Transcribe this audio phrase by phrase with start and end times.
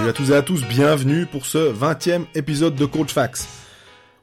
[0.00, 3.46] Salut à tous et à tous, bienvenue pour ce 20e épisode de Coach Fax.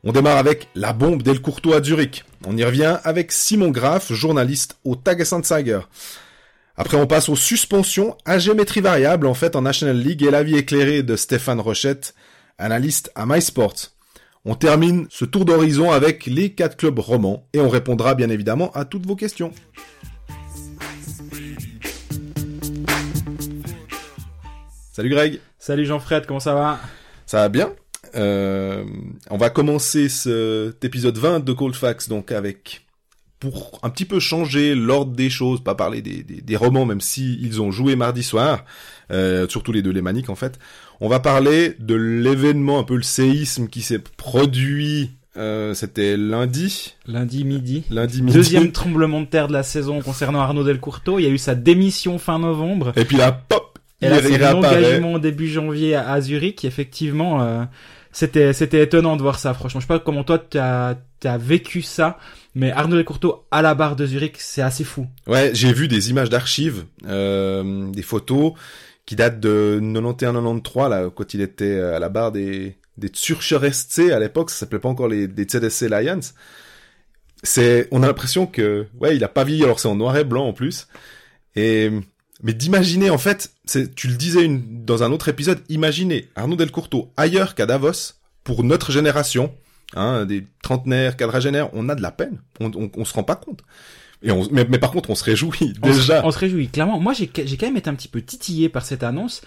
[0.04, 2.26] On démarre avec la bombe d'El Courtois à Zurich.
[2.48, 5.82] On y revient avec Simon Graff, journaliste au Tagesanzeiger.
[6.77, 10.41] Après, on passe aux suspensions à géométrie variable, en fait, en National League et la
[10.41, 12.16] vie éclairée de Stéphane Rochette,
[12.57, 13.91] analyste à MySports.
[14.46, 18.71] On termine ce tour d'horizon avec les quatre clubs romans et on répondra bien évidemment
[18.71, 19.52] à toutes vos questions.
[24.91, 25.39] Salut Greg.
[25.67, 26.80] Salut Jean-Fred, comment ça va?
[27.26, 27.73] Ça va bien.
[28.16, 28.85] Euh,
[29.30, 32.85] on va commencer cet épisode 20 de Cold Facts donc avec
[33.41, 37.02] pour un petit peu changer l'ordre des choses, pas parler des, des, des romans même
[37.02, 38.63] si ils ont joué mardi soir,
[39.11, 40.58] euh, surtout les deux les maniques en fait.
[41.02, 45.11] On va parler de l'événement, un peu le séisme qui s'est produit.
[45.36, 46.95] Euh, C'était lundi.
[47.08, 47.84] Lundi midi.
[47.89, 48.38] Lundi midi.
[48.38, 51.20] Deuxième tremblement de terre de la saison concernant Arnaud Delcourteau.
[51.20, 52.94] Il y a eu sa démission fin novembre.
[52.95, 56.66] Et puis là, pop, Et là, c'est l'engagement début janvier à, à Zurich.
[56.66, 57.64] Effectivement, euh,
[58.12, 59.54] c'était c'était étonnant de voir ça.
[59.54, 62.17] Franchement, je sais pas comment toi tu as, vécu ça,
[62.54, 65.08] mais Arnaud Delcourteau à la barre de Zurich, c'est assez fou.
[65.26, 68.54] Ouais, j'ai vu des images d'archives, euh, des photos
[69.06, 74.11] qui datent de 91-93 là quand il était à la barre des des Zürcher SC
[74.11, 76.20] à l'époque, ça s'appelait pas encore les des ZSC Lions.
[77.44, 80.23] C'est on a l'impression que ouais, il a pas vieilli alors c'est en noir et
[80.23, 80.88] blanc en plus.
[81.56, 81.92] Et
[82.43, 83.52] mais d'imaginer en fait,
[83.95, 88.63] tu le disais une, dans un autre épisode, imaginez Arnaud Delcourteau ailleurs qu'à Davos pour
[88.63, 89.53] notre génération,
[89.95, 93.35] hein, des trentenaires, quadragénaires, on a de la peine, on, on, on se rend pas
[93.35, 93.61] compte.
[94.23, 96.25] Et on, mais, mais par contre, on se réjouit On se- déjà.
[96.25, 96.99] On se, réjouit clairement.
[96.99, 99.41] Moi, j'ai quand même été un petit peu titillé par cette annonce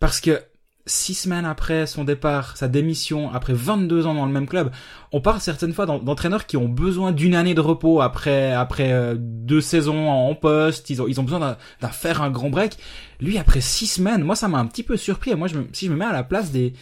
[0.00, 0.40] parce que
[0.86, 4.70] six semaines après son départ, sa démission, après 22 ans dans le même club,
[5.12, 8.92] on parle certaines fois d'en- d'entraîneurs qui ont besoin d'une année de repos après après
[8.92, 10.88] euh, deux saisons en poste.
[10.90, 12.76] Ils ont ils ont besoin d'un- faire un grand break.
[13.20, 15.34] Lui, après six semaines, moi, ça m'a un petit peu surpris.
[15.34, 16.72] Moi, je me, si je me mets à la place des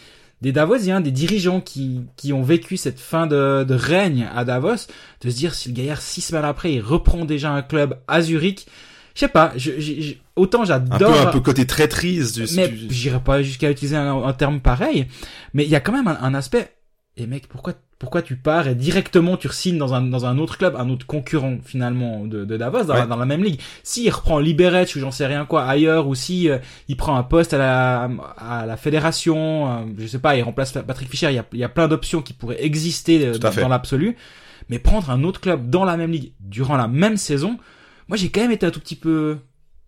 [0.42, 4.88] des Davosiens, des dirigeants qui, qui ont vécu cette fin de, de règne à Davos,
[5.22, 8.20] de se dire si le gaillard six semaines après il reprend déjà un club à
[8.20, 8.66] Zurich,
[9.14, 12.46] je sais pas, je, je- je- autant Un peu, j'adore, un peu côté traîtrise du,
[12.56, 15.06] mais du- j'irai pas jusqu'à utiliser un, un terme pareil,
[15.52, 16.70] mais il y a quand même un, un aspect,
[17.16, 20.58] et mec, pourquoi pourquoi tu pars et directement tu signes dans un, dans un autre
[20.58, 23.60] club, un autre concurrent finalement de, de Davos, dans, la, dans la même ligue?
[23.82, 26.58] S'il reprend Liberec ou j'en sais rien quoi ailleurs, ou si euh,
[26.88, 30.72] il prend un poste à la, à la fédération, euh, je sais pas, il remplace
[30.72, 33.68] Patrick Fischer, il y a, il y a plein d'options qui pourraient exister euh, dans
[33.68, 34.16] l'absolu,
[34.68, 37.58] mais prendre un autre club dans la même ligue durant la même saison,
[38.08, 39.38] moi j'ai quand même été un tout petit peu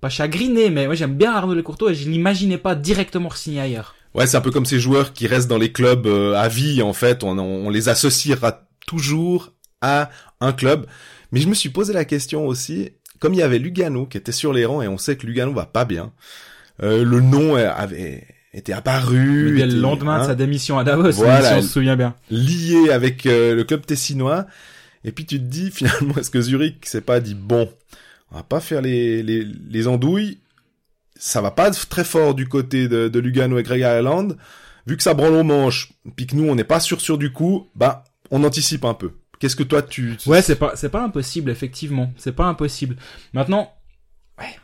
[0.01, 3.95] pas chagriné, mais moi j'aime bien Arnaud Lecourteau et je l'imaginais pas directement signer ailleurs.
[4.17, 6.81] Ouais, c'est un peu comme ces joueurs qui restent dans les clubs euh, à vie,
[6.81, 7.23] en fait.
[7.23, 10.09] On, les associera toujours à
[10.41, 10.87] un club.
[11.33, 14.33] Mais je me suis posé la question aussi, comme il y avait Lugano qui était
[14.33, 16.13] sur les rangs, et on sait que Lugano va pas bien,
[16.83, 20.85] euh, le nom avait été apparu, Mais dès le était, lendemain de sa démission à
[20.85, 21.51] Davos, Voilà.
[21.51, 22.15] si on se souvient bien.
[22.31, 24.47] lié avec euh, le club tessinois.
[25.05, 27.69] Et puis tu te dis, finalement, est-ce que Zurich s'est pas dit, bon,
[28.31, 30.41] on va pas faire les, les, les andouilles,
[31.17, 34.29] ça va pas très fort du côté de, de Lugano et Greg Ireland,
[34.87, 37.33] vu que ça branle au manche, puis que nous on n'est pas sûr sûr du
[37.33, 39.13] coup, bah on anticipe un peu.
[39.39, 40.17] Qu'est-ce que toi tu...
[40.17, 42.97] tu- Ouais, c'est pas c'est pas impossible effectivement, c'est pas impossible.
[43.33, 43.73] Maintenant,
[44.39, 44.57] ouais,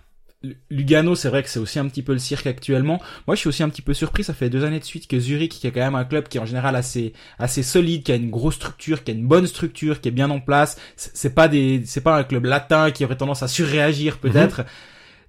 [0.71, 3.01] Lugano, c'est vrai que c'est aussi un petit peu le cirque actuellement.
[3.27, 4.25] Moi, je suis aussi un petit peu surpris.
[4.25, 6.39] Ça fait deux années de suite que Zurich, qui est quand même un club qui
[6.39, 9.47] est en général assez assez solide, qui a une grosse structure, qui a une bonne
[9.47, 10.77] structure, qui est bien en place.
[10.97, 14.63] C'est pas des c'est pas un club latin qui aurait tendance à surréagir peut-être.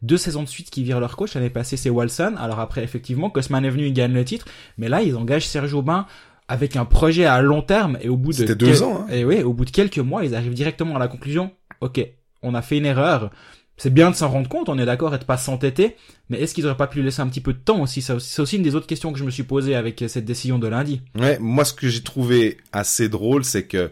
[0.02, 1.34] Deux saisons de suite qui virent leur coach.
[1.36, 2.36] L'année passée, c'est Walson.
[2.38, 4.46] Alors après, effectivement, Cosman est venu, il gagne le titre.
[4.78, 6.06] Mais là, ils engagent Serge Aubin
[6.50, 9.14] avec un projet à long terme et au bout de C'était deux quel- ans, hein.
[9.14, 11.52] et oui, au bout de quelques mois, ils arrivent directement à la conclusion.
[11.80, 12.06] Ok,
[12.42, 13.32] on a fait une erreur.
[13.78, 15.96] C'est bien de s'en rendre compte, on est d'accord, et de pas s'entêter.
[16.30, 18.02] Mais est-ce qu'ils auraient pas pu laisser un petit peu de temps aussi?
[18.02, 20.68] C'est aussi une des autres questions que je me suis posée avec cette décision de
[20.68, 21.02] lundi.
[21.20, 23.92] Ouais, moi ce que j'ai trouvé assez drôle, c'est que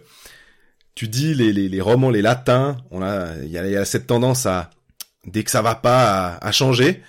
[0.95, 4.45] tu dis les, les, les romans, les latins, on a, il y a, cette tendance
[4.45, 4.69] à,
[5.25, 7.01] dès que ça va pas, à, changer.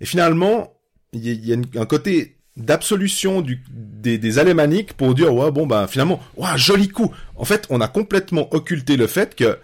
[0.00, 0.74] Et finalement,
[1.12, 6.20] il y a, un côté d'absolution des, des alémaniques pour dire, ouais, bon, bah, finalement,
[6.36, 7.12] ouais, joli coup.
[7.36, 9.58] En fait, on a complètement occulté le fait que,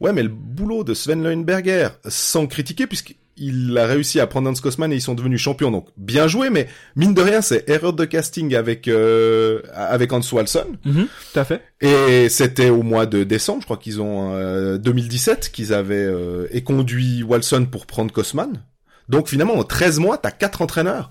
[0.00, 4.54] ouais, mais le boulot de Sven Leuenberger, sans critiquer, puisqu'il a réussi à prendre Hans
[4.54, 7.92] Kosman et ils sont devenus champions, donc bien joué, mais mine de rien, c'est erreur
[7.92, 10.76] de casting avec, euh, avec Hans Walson.
[10.84, 11.62] Tout à fait.
[11.80, 16.46] Et c'était au mois de décembre, je crois qu'ils ont euh, 2017 qu'ils avaient euh,
[16.50, 18.62] éconduit Walson pour prendre Kosman.
[19.08, 21.10] Donc finalement en 13 mois, t'as quatre entraîneurs.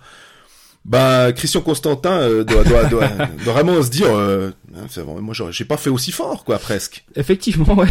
[0.86, 3.08] Bah, Christian Constantin euh, doit, doit, doit,
[3.40, 4.86] vraiment se dire, euh, hein,
[5.20, 7.04] moi j'ai pas fait aussi fort, quoi, presque.
[7.16, 7.88] Effectivement, ouais,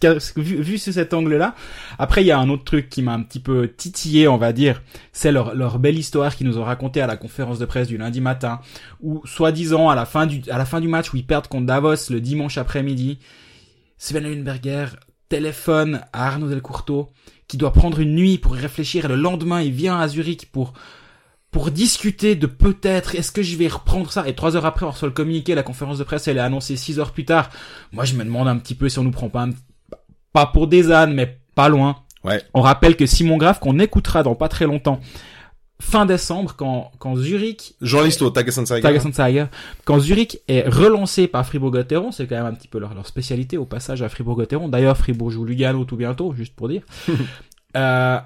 [0.00, 1.54] parce que vu, vu sous cet angle-là.
[1.98, 4.54] Après, il y a un autre truc qui m'a un petit peu titillé, on va
[4.54, 4.80] dire.
[5.12, 7.98] C'est leur, leur belle histoire qu'ils nous ont racontée à la conférence de presse du
[7.98, 8.60] lundi matin,
[9.02, 11.66] où, soi-disant, à la fin du, à la fin du match où ils perdent contre
[11.66, 13.18] Davos le dimanche après-midi,
[13.98, 14.86] Sven Lundberger
[15.28, 17.10] téléphone à Arnaud Delcourteau,
[17.48, 20.50] qui doit prendre une nuit pour y réfléchir, et le lendemain, il vient à Zurich
[20.50, 20.72] pour,
[21.50, 24.28] pour discuter de peut-être, est-ce que je vais reprendre ça?
[24.28, 26.76] Et trois heures après, on reçoit le communiqué, la conférence de presse, elle est annoncée
[26.76, 27.50] six heures plus tard.
[27.92, 29.50] Moi, je me demande un petit peu si on nous prend pas un-
[30.32, 31.96] pas pour des ânes, mais pas loin.
[32.22, 32.40] Ouais.
[32.54, 35.00] On rappelle que Simon Graff, qu'on écoutera dans pas très longtemps,
[35.80, 38.30] fin décembre, quand, quand Zurich, Journaliste au.
[38.30, 39.46] Tagessanzeiger,
[39.84, 43.56] quand Zurich est relancé par Fribourg-Gotteron, c'est quand même un petit peu leur, leur spécialité
[43.56, 44.68] au passage à Fribourg-Gotteron.
[44.68, 46.82] D'ailleurs, Fribourg joue Lugano tout bientôt, juste pour dire.
[47.76, 48.18] euh,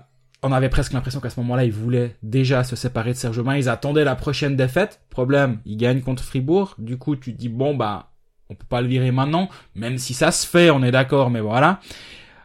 [0.44, 3.56] on avait presque l'impression qu'à ce moment-là, ils voulaient déjà se séparer de Serge Aubin.
[3.56, 5.00] Ils attendaient la prochaine défaite.
[5.10, 6.74] Problème, ils gagnent contre Fribourg.
[6.78, 8.12] Du coup, tu te dis, bon, bah,
[8.50, 11.40] on peut pas le virer maintenant, même si ça se fait, on est d'accord, mais
[11.40, 11.80] voilà.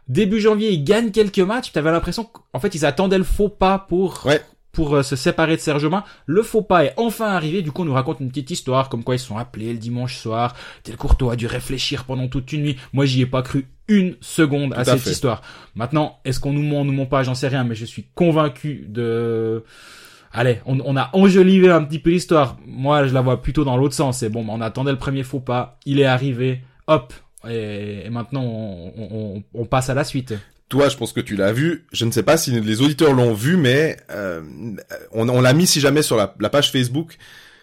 [0.07, 1.71] Début janvier, ils gagnent quelques matchs.
[1.71, 4.41] T'avais l'impression qu'en fait, ils attendaient le faux pas pour Ouais.
[4.71, 6.03] pour euh, se séparer de Serge Aubin.
[6.25, 7.61] Le faux pas est enfin arrivé.
[7.61, 9.77] Du coup, on nous raconte une petite histoire comme quoi ils se sont appelés le
[9.77, 10.55] dimanche soir.
[10.83, 12.77] Tel Courtois a dû réfléchir pendant toute une nuit.
[12.93, 15.11] Moi, j'y ai pas cru une seconde à Tout à cette fait.
[15.11, 15.41] histoire.
[15.75, 18.05] Maintenant, est-ce qu'on nous ment, on nous ment pas, j'en sais rien, mais je suis
[18.15, 19.63] convaincu de.
[20.31, 22.57] Allez, on, on a enjolivé un petit peu l'histoire.
[22.65, 24.19] Moi, je la vois plutôt dans l'autre sens.
[24.19, 27.13] C'est bon, bah, on attendait le premier faux pas, il est arrivé, hop,
[27.49, 30.33] et, et maintenant on, on- on passe à la suite.
[30.69, 31.87] Toi, je pense que tu l'as vu.
[31.91, 34.41] Je ne sais pas si les auditeurs l'ont vu, mais euh,
[35.11, 37.17] on, on l'a mis si jamais sur la, la page Facebook.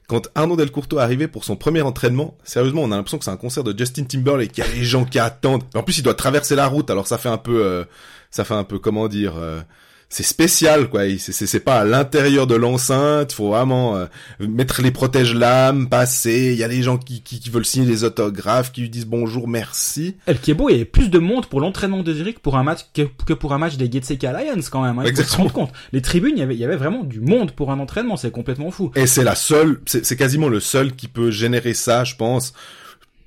[0.08, 3.36] Quand Arnaud Delcourteau arrivé pour son premier entraînement, sérieusement, on a l'impression que c'est un
[3.36, 4.56] concert de Justin Timberlake.
[4.56, 5.64] Il y a les gens qui attendent.
[5.74, 7.84] En plus, il doit traverser la route, alors ça fait un peu, euh,
[8.30, 9.60] ça fait un peu, comment dire, euh,
[10.08, 11.02] c'est spécial, quoi.
[11.18, 13.32] C'est c'est- c'est pas à l'intérieur de l'enceinte.
[13.32, 14.06] Faut vraiment euh,
[14.40, 16.52] mettre les protège-lames, passer.
[16.52, 19.06] Il y a les gens qui, qui, qui veulent signer des autographes, qui lui disent
[19.06, 20.16] bonjour, merci.
[20.28, 22.80] Est beau, il y avait plus de monde pour l'entraînement de Zurich pour un match
[22.94, 24.98] que, que pour un match des Getseke Lions quand même.
[25.00, 25.72] Hein, il faut se rendre compte.
[25.92, 28.16] Les tribunes, il y avait, il y avait vraiment du monde pour un entraînement.
[28.16, 28.92] C'est complètement fou.
[28.94, 32.52] Et c'est la seule, c'est c'est quasiment le seul qui peut générer ça, je pense.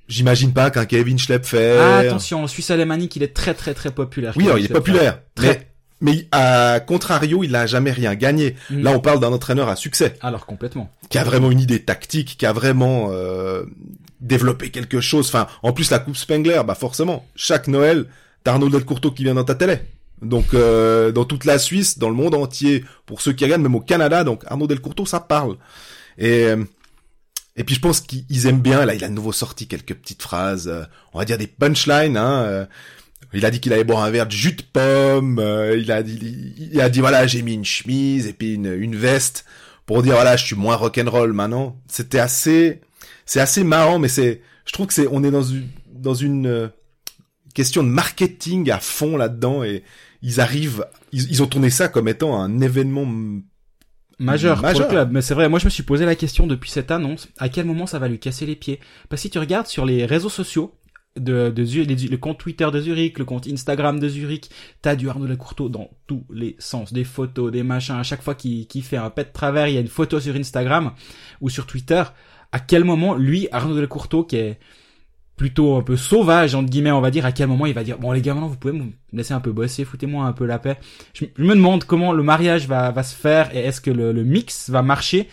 [0.08, 1.78] J'imagine pas qu'un Kevin Schlepfer.
[1.80, 4.34] Ah, attention, en Suisse alémanique, il est très très très populaire.
[4.38, 5.20] Oui, alors, il est populaire.
[5.36, 5.48] Très.
[5.48, 5.69] Mais,
[6.02, 8.56] mais à contrario, il n'a jamais rien gagné.
[8.70, 8.84] Mm.
[8.84, 10.90] Là, on parle d'un entraîneur à succès, Alors complètement.
[11.10, 13.64] qui a vraiment une idée tactique, qui a vraiment euh,
[14.22, 15.28] développé quelque chose.
[15.28, 18.06] Enfin, en plus, la Coupe Spengler, bah forcément, chaque Noël,
[18.44, 19.80] t'as Arnaud Delcourteau qui vient dans ta télé.
[20.22, 23.76] Donc, euh, dans toute la Suisse, dans le monde entier, pour ceux qui regardent, même
[23.76, 25.58] au Canada, donc Arnaud Delcourteau, ça parle.
[26.18, 26.64] Et euh,
[27.56, 28.86] et puis je pense qu'ils aiment bien.
[28.86, 32.16] Là, il a de nouveau sorti quelques petites phrases, euh, on va dire des punchlines.
[32.16, 32.68] Hein,
[33.34, 35.40] il a dit qu'il allait boire un verre de jus de pomme.
[35.40, 38.56] euh, il a dit, il, il a dit voilà, j'ai mis une chemise et puis
[38.56, 39.46] une, une veste
[39.86, 41.76] pour dire voilà, je suis moins rock'n'roll maintenant.
[41.88, 42.82] C'était assez,
[43.26, 46.48] c'est assez marrant, mais c'est, je trouve que c'est, on est dans une, dans une
[46.48, 46.68] euh,
[47.54, 49.84] question de marketing à fond là-dedans et
[50.22, 53.06] ils arrivent, ils, ils ont tourné ça comme étant un événement
[54.22, 54.72] Majeur, Majeur.
[54.74, 55.12] pour le club.
[55.14, 57.66] Mais c'est vrai, moi je me suis posé la question depuis cette annonce, à quel
[57.66, 58.80] moment ça va lui casser les pieds?
[59.08, 60.74] Parce que si tu regardes sur les réseaux sociaux,
[61.20, 64.50] de, de Zurich, le compte Twitter de Zurich, le compte Instagram de Zurich,
[64.82, 67.96] t'as du Arnaud Lecourteau dans tous les sens, des photos, des machins.
[67.96, 70.36] À chaque fois qu'il fait un pet de travers, il y a une photo sur
[70.36, 70.92] Instagram
[71.42, 72.04] ou sur Twitter.
[72.52, 74.60] À quel moment, lui, Arnaud Lecourteau, qui est
[75.40, 77.98] plutôt un peu sauvage, entre guillemets, on va dire, à quel moment il va dire,
[77.98, 80.60] bon les gars, maintenant vous pouvez me laisser un peu bosser, foutez-moi un peu la
[80.60, 80.78] paix.
[81.14, 84.12] Je, je me demande comment le mariage va, va se faire et est-ce que le,
[84.12, 85.30] le mix va marcher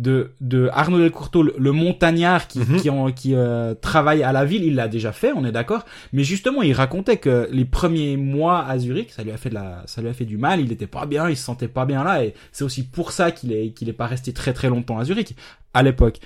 [0.00, 2.76] de, de Arnaud Delcourteau, le, le montagnard qui, Mhm.
[2.80, 5.84] qui, en- qui euh, travaille à la ville, il l'a déjà fait, on est d'accord.
[6.12, 9.54] Mais justement, il racontait que les premiers mois à Zurich, ça lui a fait de
[9.54, 10.60] la, ça lui a fait du mal.
[10.60, 13.30] Il était pas bien, il se sentait pas bien là, et c'est aussi pour ça
[13.30, 15.36] qu'il est, qu'il est pas resté très très longtemps à Zurich
[15.74, 16.18] à l'époque.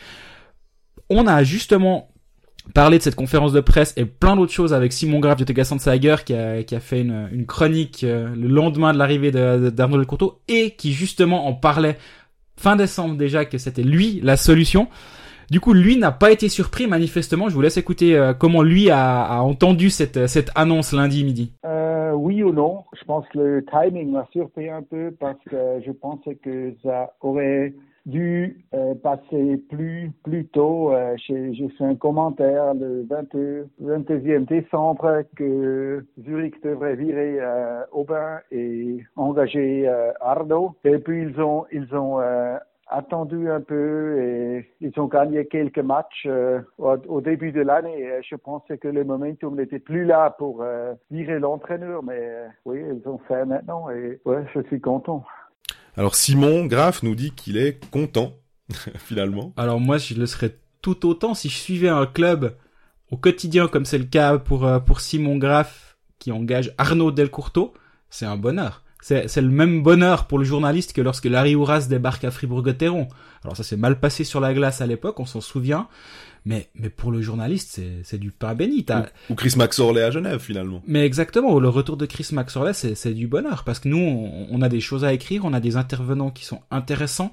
[1.10, 2.08] On a justement
[2.72, 5.78] parlé de cette conférence de presse et plein d'autres choses avec Simon Graf de Tegassan
[5.78, 9.64] Sager qui a, qui a fait une, une chronique euh, le lendemain de l'arrivée de-
[9.64, 11.98] de- d'Arnaud Delcourteau et qui justement en parlait
[12.56, 14.88] fin décembre déjà que c'était lui la solution.
[15.50, 17.48] Du coup, lui n'a pas été surpris manifestement.
[17.50, 21.52] Je vous laisse écouter euh, comment lui a, a entendu cette, cette annonce lundi midi.
[21.66, 22.84] Euh, oui ou non?
[22.98, 27.12] Je pense que le timing m'a surpris un peu parce que je pensais que ça
[27.20, 27.74] aurait
[28.06, 30.92] dû euh, passer plus plus tôt.
[30.92, 38.40] Euh, J'ai fait un commentaire le 22, 22e décembre que Zurich devrait virer euh, Aubin
[38.50, 40.74] et engager euh, Ardo.
[40.84, 42.56] Et puis ils ont ils ont euh,
[42.88, 48.06] attendu un peu et ils ont gagné quelques matchs euh, au, au début de l'année.
[48.28, 52.82] Je pensais que le momentum n'était plus là pour euh, virer l'entraîneur, mais euh, oui,
[52.82, 55.24] ils ont fait maintenant et ouais, je suis content.
[55.96, 58.36] Alors Simon Graff nous dit qu'il est content
[58.98, 59.52] finalement.
[59.56, 62.56] Alors moi, je le serais tout autant si je suivais un club
[63.10, 67.74] au quotidien, comme c'est le cas pour euh, pour Simon Graff qui engage Arnaud Delcourteau.
[68.10, 68.82] C'est un bonheur.
[69.00, 73.08] C'est le même bonheur pour le journaliste que lorsque Larry Ouras débarque à Fribourg-Gotteron.
[73.42, 75.88] Alors ça s'est mal passé sur la glace à l'époque, on s'en souvient.
[76.46, 78.84] Mais, mais pour le journaliste, c'est, c'est du pain béni.
[78.90, 80.82] Ou, ou Chris Maxorley à Genève, finalement.
[80.86, 83.64] Mais exactement, le retour de Chris Maxorley, c'est, c'est du bonheur.
[83.64, 86.44] Parce que nous, on, on, a des choses à écrire, on a des intervenants qui
[86.44, 87.32] sont intéressants.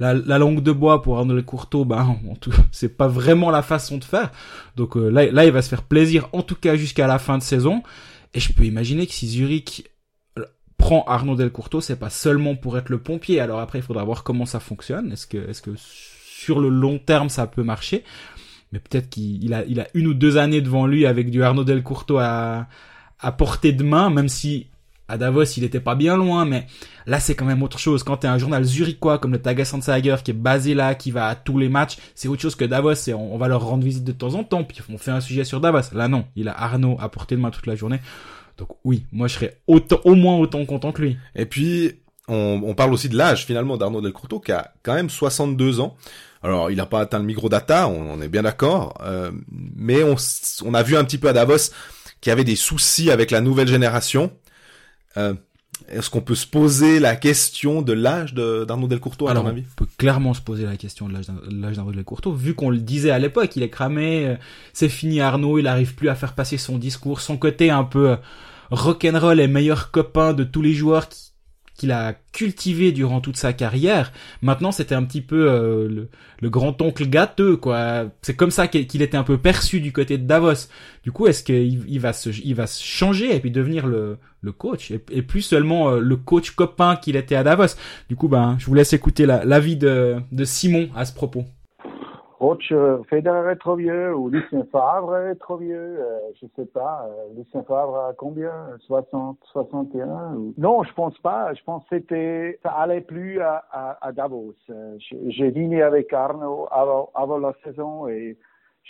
[0.00, 2.18] La, la langue de bois pour Arnaud Courteau, ben,
[2.72, 4.30] c'est pas vraiment la façon de faire.
[4.76, 7.38] Donc euh, là, là, il va se faire plaisir, en tout cas jusqu'à la fin
[7.38, 7.82] de saison.
[8.34, 9.90] Et je peux imaginer que si Zurich
[10.38, 10.44] euh,
[10.76, 13.40] prend Arnaud Delcourteau, c'est pas seulement pour être le pompier.
[13.40, 15.12] Alors après, il faudra voir comment ça fonctionne.
[15.12, 18.04] Est-ce que, est-ce que sur le long terme, ça peut marcher?
[18.72, 21.64] Mais peut-être qu'il a, il a une ou deux années devant lui avec du Arnaud
[21.64, 22.66] Delcourteau à,
[23.20, 24.66] à portée de main, même si
[25.08, 26.66] à Davos il était pas bien loin, mais
[27.06, 28.02] là c'est quand même autre chose.
[28.02, 31.34] Quand t'es un journal zurichois comme le Tagessanzeiger qui est basé là, qui va à
[31.34, 32.94] tous les matchs, c'est autre chose que Davos.
[33.08, 35.44] Et on, va leur rendre visite de temps en temps, puis on fait un sujet
[35.44, 35.94] sur Davos.
[35.94, 38.00] Là non, il a Arnaud à portée de main toute la journée.
[38.56, 41.18] Donc oui, moi je serais autant, au moins autant content que lui.
[41.34, 41.92] Et puis
[42.28, 45.96] on, parle aussi de l'âge finalement d'Arnaud Delcourteau qui a quand même 62 ans.
[46.42, 49.30] Alors, il n'a pas atteint le microdata, on, on est bien d'accord, euh,
[49.76, 50.16] mais on,
[50.64, 51.70] on, a vu un petit peu à Davos
[52.20, 54.32] qu'il y avait des soucis avec la nouvelle génération.
[55.16, 55.34] Euh,
[55.88, 59.64] Est-ce qu'on peut se poser la question de l'âge d'Arnaud Delcourteau, à Alors, ton avis?
[59.72, 63.10] On peut clairement se poser la question de l'âge d'Arnaud Delcourteau, vu qu'on le disait
[63.10, 64.36] à l'époque, il est cramé, euh,
[64.72, 68.10] c'est fini Arnaud, il arrive plus à faire passer son discours, son côté un peu
[68.10, 68.16] euh,
[68.70, 71.31] rock'n'roll et meilleur copain de tous les joueurs qui
[71.82, 74.12] qu'il a cultivé durant toute sa carrière.
[74.40, 76.08] Maintenant, c'était un petit peu euh, le,
[76.40, 78.04] le grand-oncle gâteux, quoi.
[78.22, 80.68] C'est comme ça qu'il était un peu perçu du côté de Davos.
[81.02, 84.16] Du coup, est-ce qu'il il va se, il va se changer et puis devenir le,
[84.56, 87.74] coach et, plus seulement euh, le coach copain qu'il était à Davos?
[88.08, 91.46] Du coup, ben, je vous laisse écouter l'avis la de, de Simon à ce propos.
[92.42, 92.74] Coach
[93.08, 97.06] Federer est trop vieux ou Lucien Favre est trop vieux, euh, je sais pas.
[97.06, 100.52] Euh, Lucien Favre a combien 60, 61 ou...
[100.58, 101.54] Non, je pense pas.
[101.54, 104.56] Je pense que c'était ça allait plus à, Davos.
[104.70, 104.96] Euh,
[105.28, 108.36] j'ai dîné avec Arnaud avant, la saison et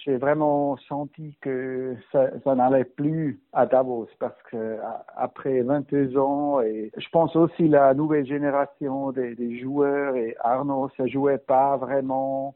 [0.03, 4.79] j'ai vraiment senti que ça, n'allait plus à Davos parce que
[5.15, 10.89] après 22 ans et je pense aussi la nouvelle génération des, des joueurs et Arnaud
[10.97, 12.55] ça jouait pas vraiment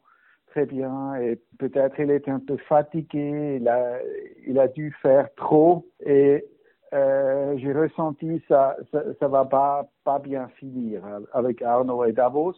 [0.56, 3.98] très bien et peut-être il était un peu fatigué, il a,
[4.46, 6.46] il a dû faire trop et
[6.94, 11.02] euh, j'ai ressenti ça, ça, ça va pas, pas bien finir
[11.34, 12.54] avec Arnaud et Davos.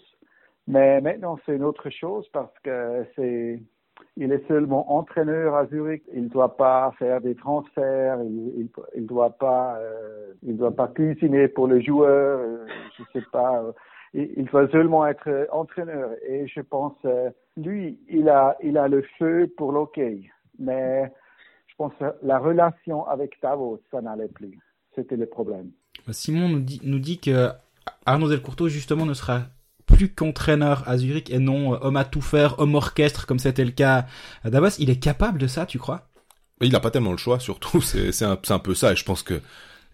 [0.69, 3.61] Mais maintenant c'est une autre chose parce que c'est,
[4.17, 6.05] il est seulement entraîneur à Zurich.
[6.14, 8.23] Il doit pas faire des transferts.
[8.23, 12.38] Il, il, il doit pas, euh, il doit pas cuisiner pour le joueur.
[12.38, 12.64] Euh,
[12.97, 13.61] je sais pas.
[14.17, 16.11] Euh, il doit seulement être entraîneur.
[16.27, 20.31] Et je pense, euh, lui, il a, il a le feu pour l'hockey.
[20.59, 21.11] Mais
[21.67, 24.59] je pense que la relation avec Davos, ça n'allait plus.
[24.95, 25.71] C'était le problème.
[26.11, 27.50] Simon nous dit, nous dit que
[28.07, 29.43] Arnaud Delcourteau, justement, ne sera
[29.87, 33.71] plus qu'entraîneur à Zurich et non homme à tout faire, homme orchestre, comme c'était le
[33.71, 34.07] cas
[34.45, 34.79] à Davos.
[34.79, 36.09] Il est capable de ça, tu crois?
[36.61, 37.81] Il n'a pas tellement le choix, surtout.
[37.83, 38.93] C'est un, un peu ça.
[38.93, 39.41] Et je pense que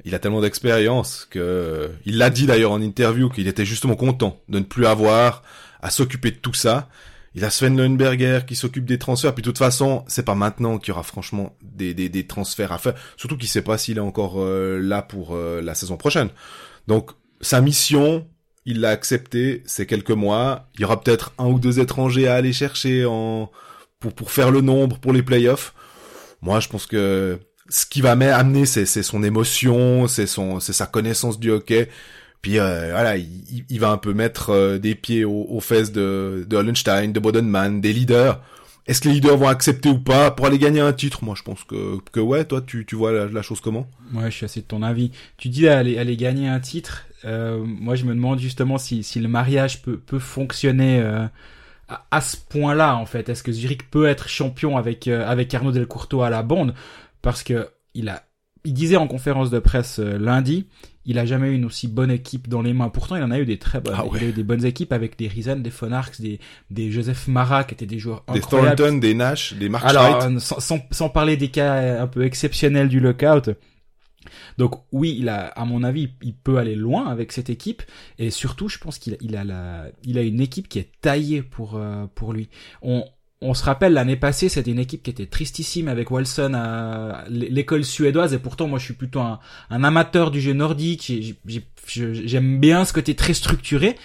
[0.05, 4.41] il a tellement d'expérience que il l'a dit d'ailleurs en interview qu'il était justement content
[4.49, 5.43] de ne plus avoir
[5.81, 6.89] à s'occuper de tout ça.
[7.37, 9.35] Il a Sven Leuenberger qui s'occupe des transferts.
[9.35, 12.73] Puis de toute façon, c'est pas maintenant qu'il y aura franchement des, des, des transferts
[12.73, 12.95] à faire.
[13.17, 16.29] Surtout qu'il sait pas s'il est encore euh, là pour euh, la saison prochaine.
[16.87, 17.11] Donc
[17.41, 18.27] sa mission,
[18.67, 19.63] il l'a accepté.
[19.67, 20.69] C'est quelques mois.
[20.75, 23.51] Il y aura peut-être un ou deux étrangers à aller chercher en
[23.99, 25.75] pour pour faire le nombre pour les playoffs.
[26.41, 30.87] Moi, je pense que ce qui va amener, c'est son émotion, c'est son, c'est sa
[30.87, 31.89] connaissance du hockey.
[32.43, 35.93] Puis euh, voilà, il, il, va un peu mettre euh, des pieds aux, aux, fesses
[35.93, 38.39] de, de Hollenstein, de Bodenman, des leaders.
[38.87, 41.25] Est-ce que les leaders vont accepter ou pas pour aller gagner un titre?
[41.25, 42.45] Moi, je pense que, que ouais.
[42.45, 43.89] Toi, tu, tu vois la, la chose comment?
[44.13, 45.11] Ouais, je suis assez de ton avis.
[45.39, 47.07] Tu dis aller, aller gagner un titre.
[47.25, 51.25] Euh, moi, je me demande justement si, si le mariage peut, peut fonctionner euh,
[51.89, 53.31] à, à, ce point-là, en fait.
[53.31, 56.75] Est-ce que Zurich peut être champion avec, euh, avec Arnaud Delcourteau à la bande?
[57.25, 58.23] Parce que il a,
[58.65, 60.67] il disait en conférence de presse euh, lundi,
[61.07, 62.91] il a jamais eu une aussi bonne équipe dans les mains.
[62.91, 63.95] Pourtant, il en a eu des très bonnes.
[63.97, 64.19] Ah ouais.
[64.21, 66.39] Il a eu des bonnes équipes avec des Risen, des Fonarks, des,
[66.71, 68.77] des Joseph Marat qui étaient des joueurs des incroyables.
[68.77, 72.25] Des Thornton, des Nash, des Mark Alors, sans, sans, sans, parler des cas un peu
[72.25, 73.51] exceptionnels du lockout.
[74.59, 77.83] Donc oui, il a, à mon avis, il peut aller loin avec cette équipe
[78.19, 81.43] et surtout, je pense qu'il il a la, il a une équipe qui est taillée
[81.43, 82.49] pour euh, pour lui.
[82.83, 83.05] On
[83.45, 87.85] on se rappelle l'année passée, c'était une équipe qui était tristissime avec Wilson à l'école
[87.85, 89.39] suédoise et pourtant moi je suis plutôt un,
[89.71, 91.13] un amateur du jeu nordique.
[91.87, 93.97] J'aime bien ce côté très structuré,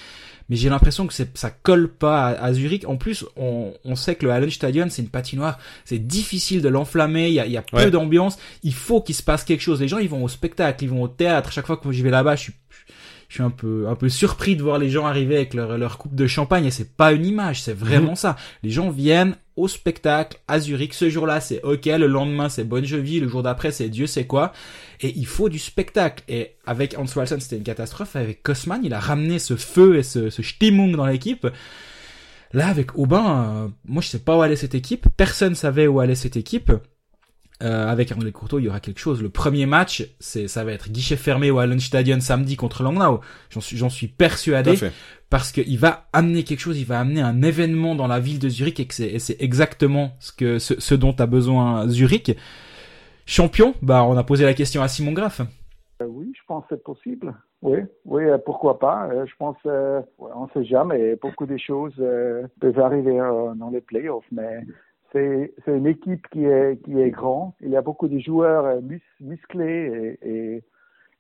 [0.49, 2.85] mais j'ai l'impression que ça colle pas à, Zurich.
[2.85, 7.29] En plus, on, on sait que le Hallenstadion, c'est une patinoire, c'est difficile de l'enflammer,
[7.29, 9.79] il y a, y a peu d'ambiance, il faut qu'il se passe quelque chose.
[9.79, 11.53] Les gens, ils vont au spectacle, ils vont au théâtre.
[11.53, 12.53] Chaque fois que j'y vais là-bas, je suis
[13.29, 15.99] je suis un peu un peu surpris de voir les gens arriver avec leur, leur
[15.99, 18.15] coupe de champagne et c'est pas une image, c'est vraiment mhm.
[18.15, 18.35] ça.
[18.63, 22.85] Les gens viennent au spectacle à Zurich ce jour-là, c'est OK, le lendemain c'est Bonne
[22.85, 24.51] Jovi, le jour d'après c'est Dieu sait quoi
[24.99, 28.95] et il faut du spectacle et avec Hans Walson, c'était une catastrophe avec Kosman, il
[28.95, 31.47] a ramené ce feu et ce, ce stimmung dans l'équipe.
[32.51, 35.99] Là avec Aubin, euh, moi je sais pas où allait cette équipe, personne savait où
[35.99, 36.71] allait cette équipe.
[37.61, 39.21] Euh, avec Arnaud Courteau, il y aura quelque chose.
[39.21, 43.19] Le premier match, c'est ça va être guichet fermé au Stadion samedi contre Langnau.
[43.49, 44.75] J'en suis j'en suis persuadé
[45.29, 48.47] parce qu'il va amener quelque chose, il va amener un événement dans la ville de
[48.47, 52.31] Zurich et que c'est c'est exactement ce que ce, ce dont a besoin Zurich.
[53.25, 55.41] Champion, bah on a posé la question à Simon Graff.
[56.01, 57.35] Euh, oui, je pense que c'est possible.
[57.61, 59.09] Oui, oui, euh, pourquoi pas.
[59.25, 61.17] je pense, on sait jamais.
[61.17, 62.01] Beaucoup de choses
[62.61, 63.17] peuvent arriver
[63.57, 64.63] dans les playoffs, mais
[65.11, 67.51] c'est une équipe qui est, qui est grande.
[67.61, 68.81] Il y a beaucoup de joueurs euh,
[69.19, 70.63] musclés et, et,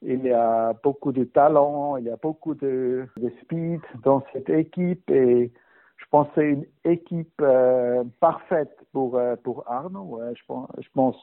[0.01, 4.49] il y a beaucoup de talent, il y a beaucoup de, de speed dans cette
[4.49, 5.51] équipe et
[5.97, 10.21] je pense que c'est une équipe euh, parfaite pour, euh, pour Arnaud.
[10.33, 11.17] je, pense, je pense,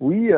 [0.00, 0.32] oui,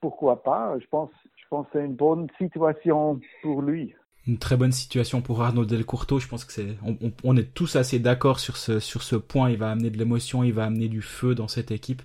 [0.00, 0.78] pourquoi pas.
[0.78, 3.92] Je pense, je pense que c'est une bonne situation pour lui
[4.26, 6.18] une très bonne situation pour Arnaud Delcourteau.
[6.18, 6.76] Je pense que c'est,
[7.22, 9.50] on, est tous assez d'accord sur ce, sur ce point.
[9.50, 12.02] Il va amener de l'émotion, il va amener du feu dans cette équipe.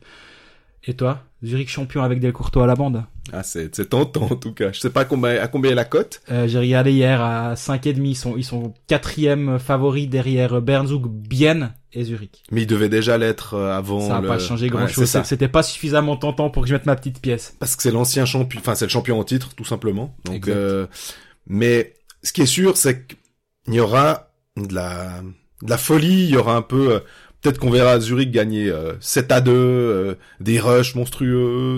[0.84, 3.04] Et toi, Zurich champion avec Delcourteau à la bande?
[3.32, 4.72] Ah, c'est, c'est tentant en tout cas.
[4.72, 6.22] Je sais pas combien, à combien est la cote.
[6.32, 8.01] Euh, j'ai regardé hier à 5,5.
[8.04, 12.44] Ils sont, ils sont quatrième favori derrière Bernzug, Bienne et Zurich.
[12.51, 14.01] Mais ils devaient déjà l'être euh, avant.
[14.01, 15.16] Ça n'a pas changé grand chose.
[15.24, 17.56] C'était pas suffisamment tentant pour que je mette ma petite pièce.
[17.60, 20.16] Parce que c'est l'ancien champion, enfin c'est le champion en titre tout simplement.
[20.25, 20.88] Donc, euh,
[21.48, 25.22] mais ce qui est sûr, c'est qu'il y aura de la,
[25.62, 27.00] de la folie, il y aura un peu, euh,
[27.42, 31.78] peut-être qu'on verra Zurich gagner 7 euh, à 2, euh, des rushs monstrueux.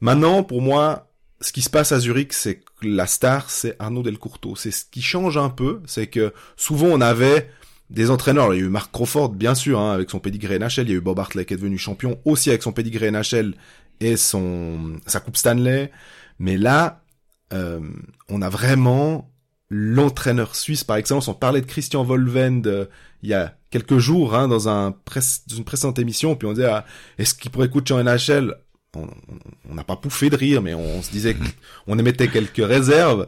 [0.00, 4.02] Maintenant pour moi, ce qui se passe à Zurich, c'est que la star, c'est Arnaud
[4.02, 4.56] Delcourteau.
[4.56, 7.50] C'est ce qui change un peu, c'est que souvent on avait
[7.90, 8.52] des entraîneurs.
[8.54, 10.82] Il y a eu Marc Crawford, bien sûr, hein, avec son pedigree NHL.
[10.82, 13.54] Il y a eu Bob Hartley qui est devenu champion aussi avec son pedigree NHL
[14.00, 15.90] et son sa coupe Stanley.
[16.38, 17.02] Mais là,
[17.50, 19.27] on a vraiment
[19.70, 21.28] l'entraîneur suisse par excellence.
[21.28, 22.86] On parlait de Christian Volvend euh,
[23.22, 24.94] il y a quelques jours hein, dans, un
[25.56, 26.84] une précédente émission, puis on disait ah,
[27.18, 28.54] est-ce qu'il pourrait coacher en NHL
[28.94, 31.36] On n'a pas pouffé de rire, mais on, se disait
[31.86, 33.26] qu'on émettait quelques réserves.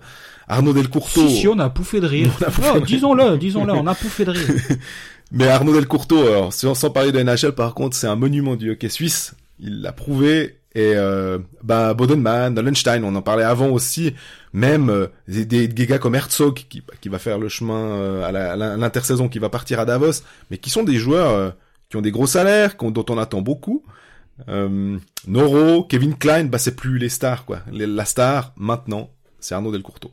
[0.49, 1.29] Arnaud Delcourteau.
[1.29, 2.33] Si, si, on a pouffé de rire.
[2.75, 4.49] Oh, disons-le, disons-le, on a pouffé de rire.
[5.33, 8.71] mais Arnaud Delcourteau, alors sans, sans parler de NHL, par contre, c'est un monument du
[8.71, 9.35] hockey suisse.
[9.61, 14.15] Il l'a prouvé et euh, bah Bodenman, Dollenstein, on en parlait avant aussi,
[14.53, 18.57] même euh, des, des, gars comme Herzog qui, qui va faire le chemin euh, à
[18.77, 21.51] l'intersaison, qui va partir à Davos, mais qui sont des joueurs euh,
[21.89, 23.83] qui ont des gros salaires, dont on attend beaucoup.
[25.27, 27.61] Noro, Kevin Klein, bah c'est plus les stars quoi.
[27.71, 30.13] la star maintenant, c'est Arnaud Delcourteau.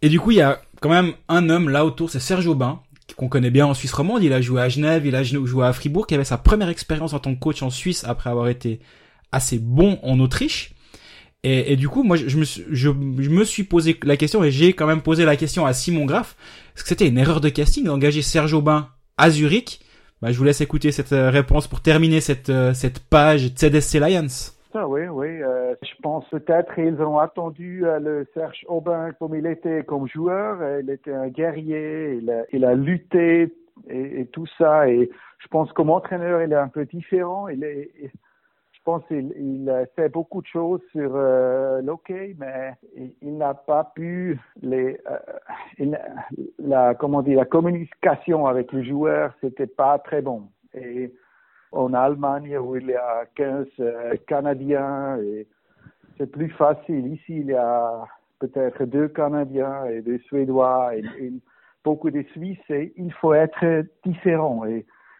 [0.00, 2.80] Et du coup, il y a quand même un homme là autour, c'est Serge Aubin,
[3.16, 4.22] qu'on connaît bien en Suisse romande.
[4.22, 7.14] Il a joué à Genève, il a joué à Fribourg, qui avait sa première expérience
[7.14, 8.78] en tant que coach en Suisse après avoir été
[9.32, 10.74] assez bon en Autriche.
[11.44, 14.50] Et, et du coup, moi, je me, suis, je, me suis posé la question et
[14.50, 16.36] j'ai quand même posé la question à Simon Graff.
[16.74, 19.80] Est-ce que c'était une erreur de casting d'engager Serge Aubin à Zurich
[20.20, 24.00] bah, Je vous laisse écouter cette euh, réponse pour terminer cette, euh, cette page ZSC
[24.00, 24.52] Lions.
[24.74, 25.28] Ah oui, oui.
[25.28, 30.58] Euh, je pense peut-être qu'ils ont attendu le Serge Aubin comme il était comme joueur.
[30.80, 33.54] Il était un guerrier, il a, il a lutté
[33.88, 34.88] et, et, tout ça.
[34.88, 37.48] Et je pense comme entraîneur, il est un peu différent.
[37.48, 37.90] Il est,
[38.88, 42.72] pense qu'il il fait beaucoup de choses sur euh, l'hockey, mais
[43.20, 44.94] il, n'a pas pu euh,
[46.58, 50.48] la, comment dire, la communication avec les joueurs, c'était pas très bon.
[50.72, 51.12] Et
[51.70, 55.18] en Allemagne, où il y a 15 euh, Canadiens,
[56.16, 57.12] c'est plus facile.
[57.12, 58.06] Ici, il y a
[58.38, 61.02] peut-être deux Canadiens et deux Suédois et,
[61.84, 64.64] beaucoup de Suisses, il faut être différent.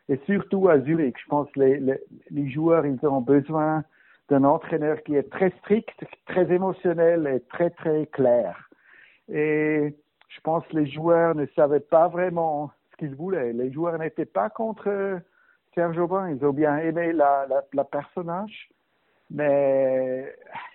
[0.08, 1.16] Et surtout à Zurich.
[1.22, 1.98] Je pense que les, les,
[2.30, 3.84] les joueurs, ils ont besoin
[4.28, 8.68] d'un entraîneur qui est très strict, très émotionnel et très, très clair.
[9.28, 9.94] Et
[10.28, 13.52] je pense que les joueurs ne savaient pas vraiment ce qu'ils voulaient.
[13.52, 15.20] Les joueurs n'étaient pas contre
[15.74, 16.30] Serge Aubin.
[16.30, 18.68] Ils ont bien aimé la, la, la personnage,
[19.30, 20.34] mais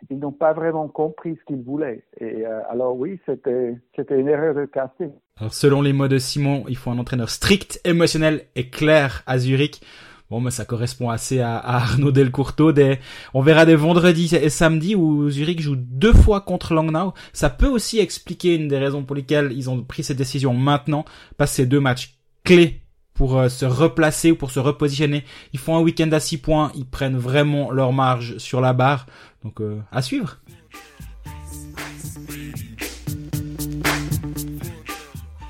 [0.10, 2.04] ils n'ont pas vraiment compris ce qu'ils voulaient.
[2.20, 5.12] Et euh, alors oui, c'était c'était une erreur de casting.
[5.40, 9.40] Alors selon les mots de Simon, il faut un entraîneur strict, émotionnel et clair à
[9.40, 9.82] Zurich.
[10.30, 12.72] Bon, mais ça correspond assez à, Arnaud Delcourteau.
[12.72, 12.98] Des...
[13.34, 17.14] On verra des vendredis et samedis où Zurich joue deux fois contre Langnau.
[17.34, 21.06] Ça peut aussi expliquer une des raisons pour lesquelles ils ont pris cette décision maintenant,
[21.38, 22.83] parce c'est deux matchs clés
[23.14, 25.24] pour euh, se replacer ou pour se repositionner.
[25.54, 29.06] Ils font un week-end à 6 points, ils prennent vraiment leur marge sur la barre.
[29.44, 30.40] Donc euh, à suivre.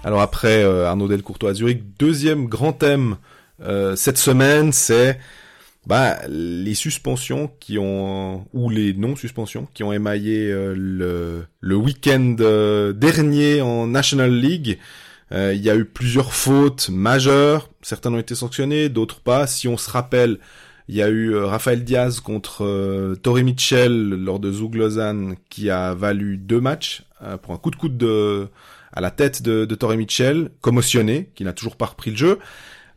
[0.03, 3.17] Alors après euh, Arnaud Delcourtois à Zurich, deuxième grand thème
[3.95, 5.17] cette semaine, c'est
[5.87, 12.35] bah, les suspensions qui ont ou les non suspensions qui ont émaillé le, le week-end
[12.93, 14.79] dernier en National League.
[15.33, 19.47] Euh, il y a eu plusieurs fautes majeures, certaines ont été sanctionnées, d'autres pas.
[19.47, 20.37] Si on se rappelle,
[20.87, 25.35] il y a eu euh, Raphaël Diaz contre euh, Tori Mitchell lors de Zug Lausanne
[25.49, 27.03] qui a valu deux matchs
[27.41, 28.49] pour un coup de coude de,
[28.91, 32.37] à la tête de, de Tori Mitchell, commotionné, qui n'a toujours pas repris le jeu.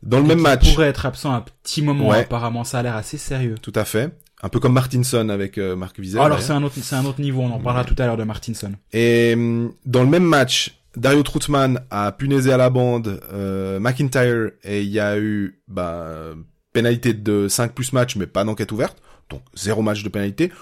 [0.02, 0.74] Dans le même match.
[0.74, 3.54] pourrait être absent un petit moment, apparemment, ça a l'air assez sérieux.
[3.62, 4.18] Tout à fait.
[4.42, 6.18] Un peu comme Martinson avec Marc Vizet.
[6.18, 8.24] alors c'est un autre, c'est un autre niveau, on en parlera tout à l'heure de
[8.24, 8.72] Martinson.
[8.92, 14.50] Et hum, dans le même match, Dario Trutman a punaisé à la bande euh, McIntyre
[14.64, 16.34] et il y a eu bah,
[16.72, 18.98] pénalité de 5 plus match mais pas d'enquête ouverte.
[19.30, 20.52] Donc zéro match de pénalité.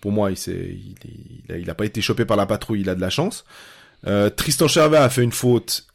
[0.00, 0.94] Pour moi, il, il,
[1.48, 3.44] il, a, il, a, pas été chopé par la patrouille, il a de la chance.
[4.06, 5.86] Euh, Tristan Chervet a fait une faute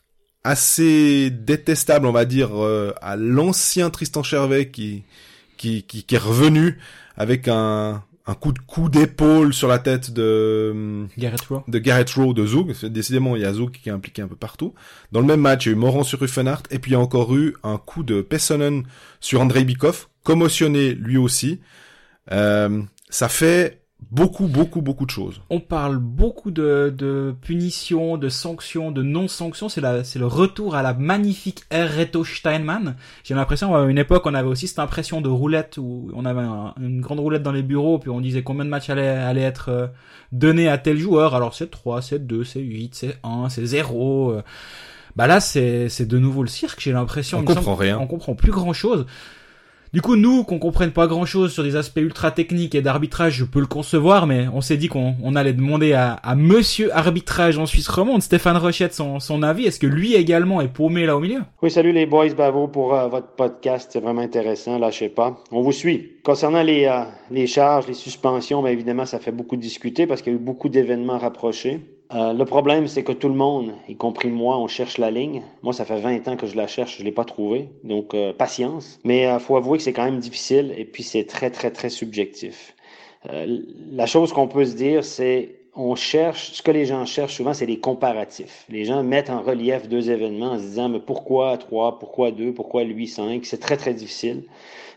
[0.43, 5.04] assez détestable, on va dire, euh, à l'ancien Tristan Chervet qui,
[5.58, 6.80] qui, qui, est revenu
[7.17, 12.09] avec un, un coup de coup d'épaule sur la tête de Garrett Rowe de Garrett
[12.11, 12.75] Rowe de Zug.
[12.83, 14.73] Décidément, il y a Zug qui est impliqué un peu partout.
[15.13, 16.97] Dans le même match, il y a eu Moran sur Ruffenhardt et puis il y
[16.97, 18.83] a encore eu un coup de Pessonen
[19.21, 21.61] sur Andrei Bikov, commotionné lui aussi.
[22.33, 25.41] Euh, ça fait beaucoup, beaucoup, beaucoup de choses.
[25.49, 29.69] On parle beaucoup de, de punitions, de sanctions, de non-sanctions.
[29.69, 32.95] C'est la, c'est le retour à la magnifique ère Reto Steinman.
[33.23, 36.45] J'ai l'impression, à une époque, on avait aussi cette impression de roulette où on avait
[36.79, 39.69] une grande roulette dans les bureaux, puis on disait combien de matchs allaient, allaient être
[39.69, 39.88] euh,
[40.31, 41.36] donnés à tel joueur.
[41.36, 44.31] Alors c'est 3, c'est 2, c'est 8, c'est 1, c'est 0.
[44.31, 44.43] Euh.
[45.15, 47.39] Bah là, c'est, c'est de nouveau le cirque, j'ai l'impression.
[47.39, 47.97] On comprend rien.
[47.99, 49.07] On comprend plus grand chose.
[49.93, 53.34] Du coup, nous, qu'on comprenne pas grand chose sur des aspects ultra techniques et d'arbitrage,
[53.34, 57.65] je peux le concevoir, mais on s'est dit qu'on allait demander à, monsieur arbitrage en
[57.65, 59.65] Suisse romande, Stéphane Rochette, son, avis.
[59.65, 61.39] Est-ce que lui également est paumé là au milieu?
[61.62, 63.89] Oui, salut les boys, bravo pour euh, votre podcast.
[63.93, 65.38] C'est vraiment intéressant, lâchez pas.
[65.52, 66.17] On vous suit.
[66.23, 70.34] Concernant les, euh, les charges, les suspensions, bien évidemment, ça fait beaucoup discuter parce qu'il
[70.34, 71.80] y a eu beaucoup d'événements rapprochés.
[72.13, 75.43] Euh, le problème, c'est que tout le monde, y compris moi, on cherche la ligne.
[75.62, 77.70] Moi, ça fait 20 ans que je la cherche, je l'ai pas trouvée.
[77.84, 79.00] Donc, euh, patience.
[79.04, 81.72] Mais il euh, faut avouer que c'est quand même difficile et puis c'est très, très,
[81.72, 82.74] très subjectif.
[83.26, 87.54] la chose qu'on peut se dire, c'est on cherche, ce que les gens cherchent souvent,
[87.54, 88.65] c'est les comparatifs.
[88.70, 92.54] Les gens mettent en relief deux événements en se disant, mais pourquoi trois, pourquoi deux,
[92.54, 93.46] pourquoi lui cinq?
[93.46, 94.43] C'est très, très difficile.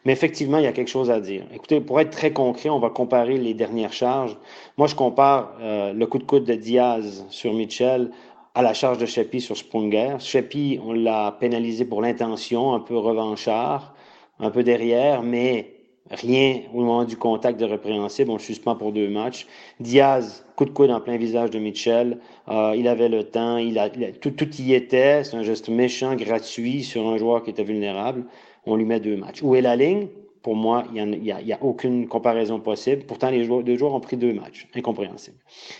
[0.04, 1.44] Mais effectivement, il y a quelque chose à dire.
[1.54, 4.36] Écoutez, pour être très concret, on va comparer les dernières charges.
[4.78, 8.10] Moi, je compare euh, le coup de coude de Diaz sur Mitchell
[8.54, 10.16] à la charge de Sheppy sur Sprunger.
[10.18, 13.94] Sheppy, on l'a pénalisé pour l'intention, un peu revanchard,
[14.38, 15.74] un peu derrière, mais
[16.10, 18.30] rien au moment du contact de répréhensible.
[18.30, 19.46] On le suspend pour deux matchs.
[19.78, 22.18] Diaz, coup de coude en plein visage de Mitchell.
[22.48, 25.24] Euh, il avait le temps, il a, tout, tout y était.
[25.24, 28.24] C'est un geste méchant, gratuit sur un joueur qui était vulnérable
[28.66, 29.42] on lui met deux matchs.
[29.42, 30.08] Où est la ligne?
[30.42, 33.04] Pour moi, il n'y a, a, aucune comparaison possible.
[33.04, 34.68] Pourtant, les deux joueurs ont pris deux matchs.
[34.74, 35.36] Incompréhensible.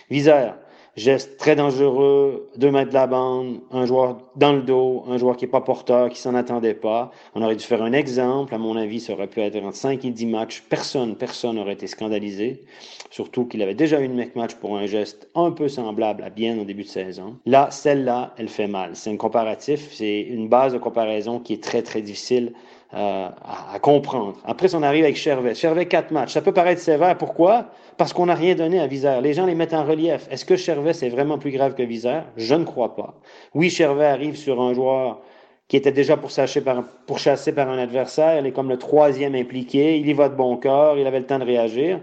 [0.09, 0.55] Viseur,
[0.95, 5.37] geste très dangereux, deux mètres de la bande, un joueur dans le dos, un joueur
[5.37, 7.11] qui n'est pas porteur, qui s'en attendait pas.
[7.33, 8.53] On aurait dû faire un exemple.
[8.53, 10.63] À mon avis, ça aurait pu être entre 5 et 10 matchs.
[10.69, 12.63] Personne, personne n'aurait été scandalisé.
[13.09, 16.57] Surtout qu'il avait déjà eu une match pour un geste un peu semblable à bien
[16.59, 17.37] au début de saison.
[17.45, 18.95] Là, celle-là, elle fait mal.
[18.95, 19.89] C'est un comparatif.
[19.93, 22.53] C'est une base de comparaison qui est très, très difficile
[22.93, 23.29] euh,
[23.73, 24.35] à, comprendre.
[24.43, 26.33] Après, on arrive avec Chervet, Chervet, quatre matchs.
[26.33, 27.17] Ça peut paraître sévère.
[27.17, 27.67] Pourquoi?
[27.97, 29.21] Parce qu'on n'a rien donné à Viseur.
[29.21, 30.27] Les gens les mettent en relief.
[30.29, 32.25] Est-ce que Chervet, c'est vraiment plus grave que Viseur?
[32.35, 33.13] Je ne crois pas.
[33.53, 35.21] Oui, Chervet arrive sur un joueur
[35.69, 36.31] qui était déjà pour
[36.65, 38.39] par, pour chasser par un adversaire.
[38.39, 39.97] Il est comme le troisième impliqué.
[39.97, 40.97] Il y va de bon cœur.
[40.97, 42.01] Il avait le temps de réagir.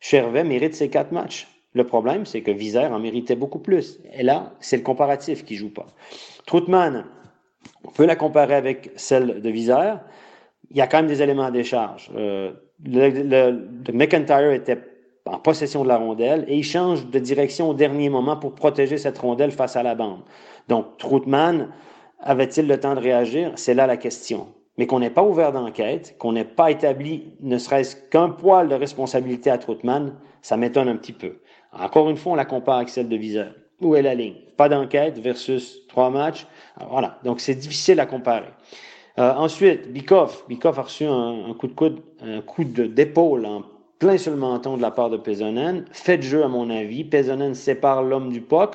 [0.00, 1.46] Chervet mérite ses quatre matchs.
[1.74, 4.00] Le problème, c'est que Viseur en méritait beaucoup plus.
[4.12, 5.86] Et là, c'est le comparatif qui joue pas.
[6.44, 7.04] Troutman,
[7.84, 10.00] on peut la comparer avec celle de Viseur
[10.74, 12.10] il y a quand même des éléments à décharge.
[12.16, 12.52] Euh,
[12.84, 14.78] le, McIntyre était
[15.24, 18.98] en possession de la rondelle et il change de direction au dernier moment pour protéger
[18.98, 20.20] cette rondelle face à la bande.
[20.68, 21.68] Donc, Troutman
[22.18, 23.52] avait-il le temps de réagir?
[23.54, 24.48] C'est là la question.
[24.76, 28.74] Mais qu'on n'ait pas ouvert d'enquête, qu'on n'ait pas établi ne serait-ce qu'un poil de
[28.74, 31.38] responsabilité à Troutman, ça m'étonne un petit peu.
[31.72, 33.54] Encore une fois, on la compare avec celle de Viseur.
[33.80, 34.34] Où est la ligne?
[34.56, 36.46] Pas d'enquête versus trois matchs.
[36.90, 37.18] voilà.
[37.22, 38.48] Donc, c'est difficile à comparer.
[39.18, 40.44] Euh, ensuite, Bikoff.
[40.48, 43.62] Bikoff a reçu un, coup de coude, un coup d'épaule en
[43.98, 45.84] plein sur le menton de la part de Pesonen.
[45.92, 47.04] Fait de jeu, à mon avis.
[47.04, 48.72] Pesonen sépare l'homme du puck.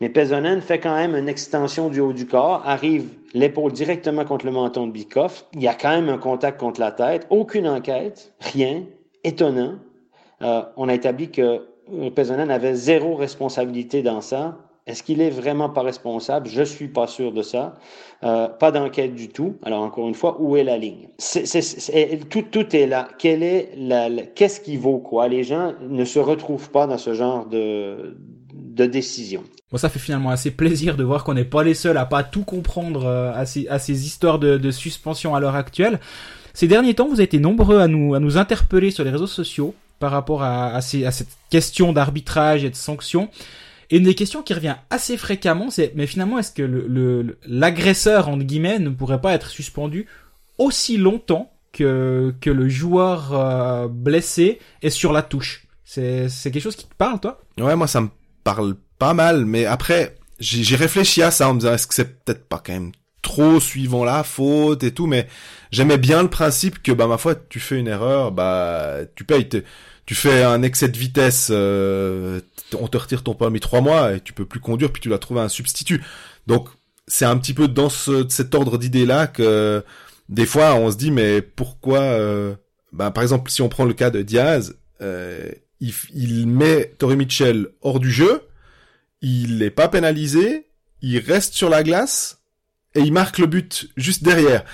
[0.00, 4.46] Mais Pesonen fait quand même une extension du haut du corps, arrive l'épaule directement contre
[4.46, 5.44] le menton de Bikoff.
[5.54, 7.26] Il y a quand même un contact contre la tête.
[7.30, 8.84] Aucune enquête, rien.
[9.24, 9.74] Étonnant.
[10.42, 11.66] Euh, on a établi que
[12.14, 14.56] Pesonen avait zéro responsabilité dans ça.
[14.88, 16.48] Est-ce qu'il est vraiment pas responsable?
[16.48, 17.74] Je suis pas sûr de ça.
[18.24, 19.56] Euh, pas d'enquête du tout.
[19.62, 21.08] Alors encore une fois, où est la ligne?
[22.30, 23.08] Tout, tout est là.
[23.18, 25.28] Quelle est la, qu'est-ce qui vaut quoi?
[25.28, 28.16] Les gens ne se retrouvent pas dans ce genre de
[28.54, 29.42] de décision.
[29.70, 32.22] Bon, ça fait finalement assez plaisir de voir qu'on n'est pas les seuls à pas
[32.22, 35.98] tout comprendre euh, à, ces, à ces histoires de, de suspension à l'heure actuelle.
[36.54, 39.26] Ces derniers temps, vous avez été nombreux à nous à nous interpeller sur les réseaux
[39.26, 43.28] sociaux par rapport à, à, ces, à cette question d'arbitrage et de sanctions.
[43.90, 48.28] Et une des questions qui revient assez fréquemment, c'est mais finalement est-ce que le l'agresseur
[48.28, 50.06] entre guillemets ne pourrait pas être suspendu
[50.58, 55.66] aussi longtemps que le joueur euh, blessé est sur la touche?
[55.84, 57.40] C'est c'est quelque chose qui te parle toi?
[57.58, 58.08] Ouais, moi ça me
[58.44, 62.24] parle pas mal, mais après j'ai réfléchi à ça en me disant est-ce que c'est
[62.24, 65.26] peut-être pas quand même trop suivant la faute et tout, mais
[65.72, 69.48] j'aimais bien le principe que bah ma foi tu fais une erreur, bah tu payes
[70.08, 72.40] tu fais un excès de vitesse, euh,
[72.80, 75.18] on te retire ton permis trois mois et tu peux plus conduire, puis tu dois
[75.18, 76.02] trouver un substitut.
[76.46, 76.70] Donc
[77.06, 79.84] c'est un petit peu dans ce, cet ordre d'idée là que
[80.30, 82.54] des fois on se dit mais pourquoi euh,
[82.90, 87.16] bah, par exemple si on prend le cas de Diaz, euh, il, il met Tori
[87.16, 88.40] Mitchell hors du jeu,
[89.20, 90.68] il n'est pas pénalisé,
[91.02, 92.38] il reste sur la glace
[92.94, 94.64] et il marque le but juste derrière.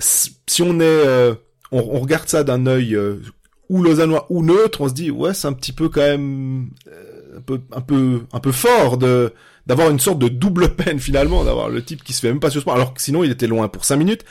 [0.00, 1.36] Si on est, euh,
[1.70, 3.20] on, on, regarde ça d'un œil euh,
[3.68, 7.36] ou lausannois ou neutre, on se dit ouais c'est un petit peu quand même euh,
[7.38, 9.32] un peu un peu un peu fort de
[9.66, 12.50] d'avoir une sorte de double peine finalement d'avoir le type qui se fait même pas
[12.50, 14.24] point alors que sinon il était loin pour cinq minutes.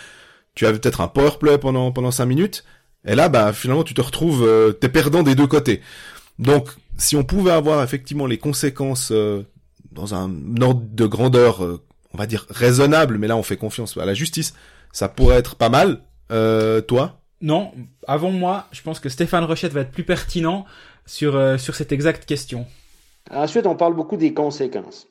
[0.56, 2.66] Tu avais peut-être un power play pendant pendant cinq minutes
[3.06, 5.82] et là bah finalement tu te retrouves euh, t'es perdant des deux côtés.
[6.40, 9.44] Donc si on pouvait avoir effectivement les conséquences euh,
[9.92, 11.82] dans un ordre de grandeur euh,
[12.14, 14.56] on va dire raisonnable mais là on fait confiance à la justice,
[14.92, 16.02] ça pourrait être pas mal.
[16.88, 17.17] toi?
[17.42, 17.72] Non,
[18.08, 20.66] avant moi, je pense que Stéphane Rochette va être plus pertinent
[21.06, 22.66] sur, euh, sur cette exacte question.
[23.32, 25.08] Ensuite, on parle beaucoup des conséquences.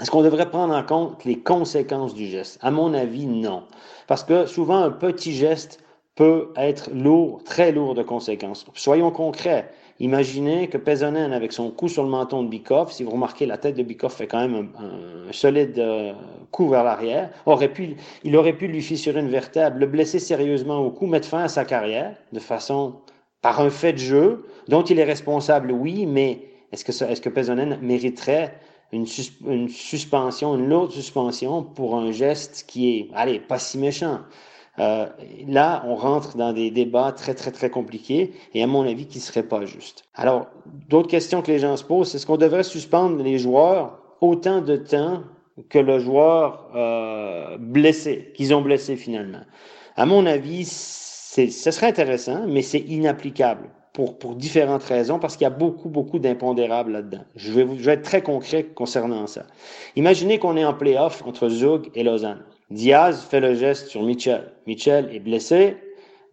[0.00, 2.58] Est-ce qu'on devrait prendre en compte les conséquences du geste?
[2.62, 3.64] À mon avis, non.
[4.06, 5.82] Parce que souvent, un petit geste
[6.14, 8.64] peut être lourd, très lourd de conséquences.
[8.74, 9.70] Soyons concrets.
[10.00, 13.58] Imaginez que Pesonen, avec son coup sur le menton de Bikoff, si vous remarquez, la
[13.58, 16.14] tête de Bikoff fait quand même un, solide euh,
[16.50, 20.78] coup vers l'arrière, aurait pu, il aurait pu lui fissurer une vertèbre, le blesser sérieusement
[20.78, 22.94] au cou, mettre fin à sa carrière, de façon,
[23.42, 27.28] par un fait de jeu, dont il est responsable, oui, mais est-ce que, est-ce que
[27.28, 28.54] Pesonen mériterait
[28.92, 29.04] une,
[29.46, 34.20] une suspension, une lourde suspension pour un geste qui est, allez, pas si méchant?
[34.80, 35.06] Euh,
[35.46, 39.18] là, on rentre dans des débats très, très, très compliqués et à mon avis qui
[39.18, 40.04] ne seraient pas justes.
[40.14, 40.46] Alors,
[40.88, 44.62] d'autres questions que les gens se posent, c'est est-ce qu'on devrait suspendre les joueurs autant
[44.62, 45.22] de temps
[45.68, 49.42] que le joueur euh, blessé, qu'ils ont blessé finalement?
[49.96, 55.44] À mon avis, ce serait intéressant, mais c'est inapplicable pour, pour différentes raisons, parce qu'il
[55.44, 57.24] y a beaucoup, beaucoup d'impondérables là-dedans.
[57.36, 59.42] Je vais, je vais être très concret concernant ça.
[59.96, 62.42] Imaginez qu'on est en playoff entre Zug et Lausanne.
[62.70, 64.52] Diaz fait le geste sur Mitchell.
[64.66, 65.76] Mitchell est blessé,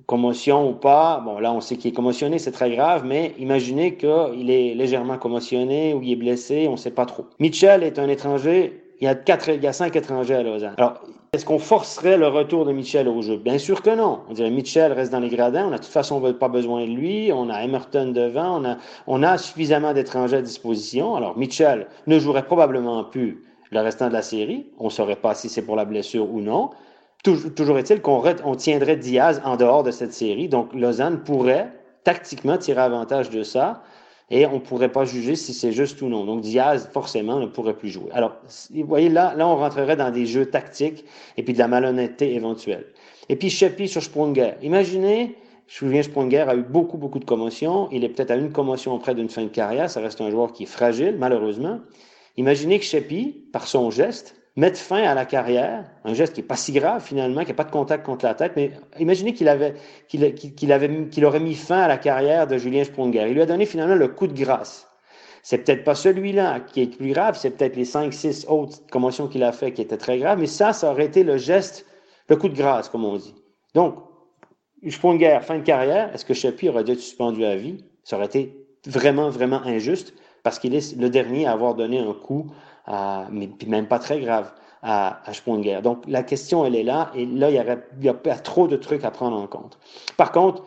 [0.06, 1.19] commotion ou pas.
[1.26, 5.17] Bon, là, on sait qu'il est commotionné, c'est très grave, mais imaginez qu'il est légèrement
[5.17, 7.26] commotionné ou il est blessé, on ne sait pas trop.
[7.39, 8.84] Mitchell est un étranger.
[9.00, 10.73] Il y a quatre, il y a cinq étrangers à Lausanne.
[10.78, 11.02] Alors,
[11.34, 13.38] est-ce qu'on forcerait le retour de Mitchell au jeu?
[13.38, 14.21] Bien sûr que non.
[14.30, 15.67] On dirait Mitchell reste dans les gradins.
[15.67, 17.32] On a de toute façon pas besoin de lui.
[17.34, 18.62] On a Emerton devant.
[18.62, 21.15] On a, on a suffisamment d'étrangers à disposition.
[21.15, 24.67] Alors, Mitchell ne jouerait probablement plus le restant de la série.
[24.80, 26.69] On ne saurait pas si c'est pour la blessure ou non.
[27.23, 30.47] Toujours, est-il qu'on on tiendrait Diaz en dehors de cette série.
[30.47, 31.71] Donc, Lausanne pourrait
[32.03, 33.84] tactiquement tirer avantage de ça
[34.30, 36.25] et on ne pourrait pas juger si c'est juste ou non.
[36.25, 38.10] Donc, Diaz, forcément, ne pourrait plus jouer.
[38.13, 38.36] Alors,
[38.73, 41.06] vous voyez, là, là, on rentrerait dans des jeux tactiques
[41.38, 42.86] et puis de la malhonnêteté éventuelle.
[43.30, 44.53] Et puis, Sheppy sur Sprunger.
[44.62, 45.36] Imaginez,
[45.67, 47.89] je me souviens, Sprunger a eu beaucoup, beaucoup de commotions.
[47.91, 49.89] Il est peut-être à une commotion près d'une fin de carrière.
[49.89, 51.80] Ça reste un joueur qui est fragile, malheureusement.
[52.38, 56.43] Imaginez que Sheppy, par son geste, mette fin à la carrière, un geste qui est
[56.43, 59.47] pas si grave finalement, qui n'a pas de contact contre la tête, mais imaginez qu'il
[59.50, 59.76] avait,
[60.08, 63.26] qu'il, avait, qu'il aurait mis fin à la carrière de Julien Sprunger.
[63.28, 64.88] Il lui a donné finalement le coup de grâce.
[65.43, 69.28] C'est peut-être pas celui-là qui est plus grave, c'est peut-être les cinq, six autres commotions
[69.28, 71.86] qu'il a fait qui étaient très graves, mais ça, ça aurait été le geste,
[72.28, 73.36] le coup de grâce, comme on dit.
[73.73, 73.95] Donc,
[74.89, 77.84] Sprunger, fin de carrière, est-ce que Sheppy aurait dû être suspendu à vie?
[78.04, 80.13] Ça aurait été vraiment, vraiment injuste
[80.47, 82.47] parce qu'il est le dernier à avoir donné un coup,
[82.88, 84.49] mais même pas très grave,
[84.81, 85.81] à, à.
[85.81, 88.77] Donc, la question, elle est là, et là, il y, aurait, il a trop de
[88.77, 89.77] trucs à prendre en compte.
[90.15, 90.63] Par contre,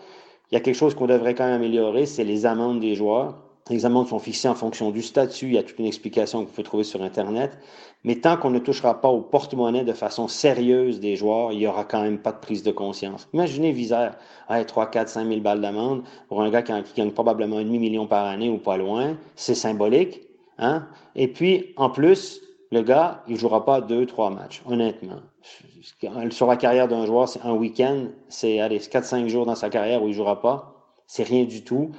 [0.50, 3.38] il y a quelque chose qu'on devrait quand même améliorer, c'est les amendes des joueurs.
[3.70, 5.46] Les amendes sont fixées en fonction du statut.
[5.46, 7.56] Il y a toute une explication que vous pouvez trouver sur Internet.
[8.04, 11.66] Mais tant qu'on ne touchera pas au porte-monnaie de façon sérieuse des joueurs, il n'y
[11.66, 13.28] aura quand même pas de prise de conscience.
[13.34, 14.16] Imaginez Visère,
[14.48, 18.06] hey, 3, 4, 5 000 balles d'amende pour un gars qui, gagne probablement un demi-million
[18.06, 19.16] par année ou pas loin.
[19.36, 20.22] C'est symbolique.
[20.58, 20.86] Hein?
[21.14, 22.40] Et puis, en plus,
[22.72, 25.20] le gars, il jouera pas deux, trois matchs, honnêtement.
[26.30, 30.08] Sur la carrière d'un joueur, c'est un week-end, c'est 4-5 jours dans sa carrière où
[30.08, 30.74] il jouera pas.
[31.06, 31.90] C'est rien du tout.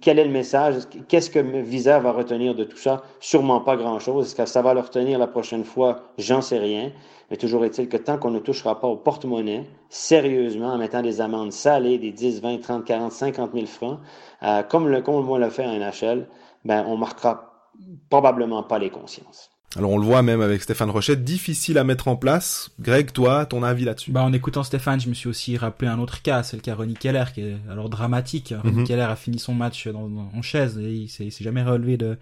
[0.00, 0.74] Quel est le message?
[1.08, 3.02] Qu'est-ce que Visa va retenir de tout ça?
[3.20, 4.26] Sûrement pas grand-chose.
[4.26, 6.00] Est-ce que ça va le retenir la prochaine fois?
[6.18, 6.92] J'en sais rien.
[7.30, 11.20] Mais toujours est-il que tant qu'on ne touchera pas au porte-monnaie, sérieusement, en mettant des
[11.20, 14.00] amendes salées, des 10, 20, 30, 40, 50 000 francs,
[14.42, 16.26] euh, comme, le, comme le fait à NHL,
[16.64, 17.70] ben, on marquera
[18.08, 19.50] probablement pas les consciences.
[19.78, 22.70] Alors on le voit même avec Stéphane Rochette, difficile à mettre en place.
[22.80, 24.10] Greg, toi, ton avis là-dessus?
[24.10, 26.74] Bah en écoutant Stéphane, je me suis aussi rappelé un autre cas, c'est le cas
[26.74, 28.50] Ronnie Keller, qui est alors dramatique.
[28.50, 28.60] Mhm.
[28.60, 32.18] Ronnie Keller a fini son match dans, en chaise et il s'est jamais relevé de,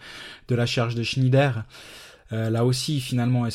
[0.48, 1.64] de la charge de Schneider.
[2.32, 3.48] Euh, là aussi, finalement,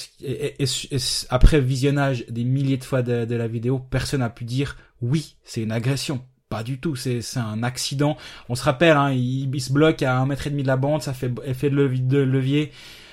[1.29, 5.61] après visionnage des milliers de fois de, la vidéo, personne n'a pu dire oui, c'est
[5.61, 6.21] une agression.
[6.49, 8.17] Pas du tout, c'est un accident.
[8.49, 11.03] On se rappelle, hein, il, se bloque à un mètre et demi de la bande,
[11.03, 12.71] ça fait effet de levier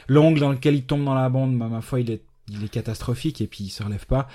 [0.08, 2.68] L'angle dans lequel il tombe dans la bande, bah, ma foi, il est, il est
[2.68, 4.28] catastrophique et puis il se relève pas.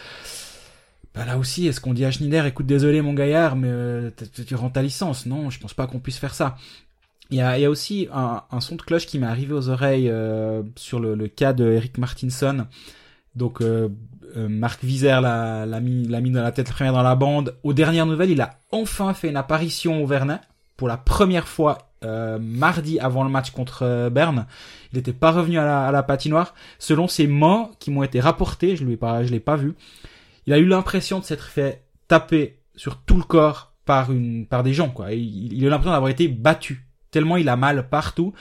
[1.13, 4.09] Bah là aussi, est-ce qu'on dit à Schneider, écoute, désolé mon gaillard, mais euh,
[4.47, 5.27] tu rends ta licence?
[5.27, 6.55] Non, je pense pas qu'on puisse faire ça.
[7.29, 9.53] Il y a, il y a aussi un, un, son de cloche qui m'est arrivé
[9.53, 12.65] aux oreilles euh, sur le, le, cas de Eric Martinson.
[13.35, 13.89] Donc euh,
[14.35, 17.55] euh Marc Vizère l'a, l'a, mis, l'a mis dans la tête première dans la bande.
[17.63, 20.41] Aux dernières nouvelles, il a enfin fait une apparition au Vernet
[20.77, 24.45] pour la première fois euh, mardi avant le match contre euh, Berne.
[24.91, 26.53] Il n'était pas revenu à la, patinoire.
[26.79, 29.73] Selon ces mots qui m'ont été rapportés, je ne pas, je l'ai pas vu.
[30.45, 34.63] Il a eu l'impression de s'être fait taper sur tout le corps par une, par
[34.63, 35.13] des gens, quoi.
[35.13, 36.85] Il, il a l'impression d'avoir été battu.
[37.11, 38.33] Tellement il a mal partout.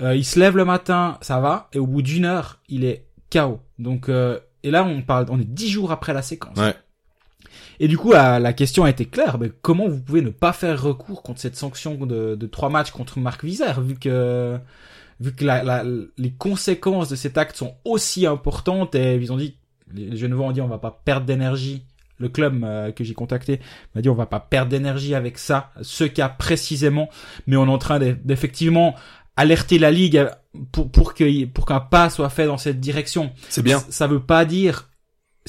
[0.00, 3.06] Euh, il se lève le matin, ça va, et au bout d'une heure, il est
[3.32, 3.60] KO.
[3.78, 6.58] Donc, et là, on parle, on est dix jours après la séquence.
[6.58, 6.74] Ouais.
[7.80, 9.38] Et du coup, la, question a été claire.
[9.38, 12.90] Mais comment vous pouvez ne pas faire recours contre cette sanction de, de trois matchs
[12.90, 14.58] contre Marc Vizère, vu que
[15.20, 15.84] vu que la,
[16.16, 19.56] les conséquences de cet acte sont aussi importantes et ils ont dit,
[19.92, 21.84] les Genevois ont dit, on va pas perdre d'énergie.
[22.20, 23.60] Le club euh, que j'ai contacté
[23.94, 27.08] m'a dit, on va pas perdre d'énergie avec ça, ce cas précisément,
[27.46, 28.96] mais on est en train d'effectivement
[29.36, 30.28] alerter la ligue
[30.72, 33.30] pour pour que pour qu'un pas soit fait dans cette direction.
[33.48, 33.78] C'est bien.
[33.88, 34.88] Ça veut pas dire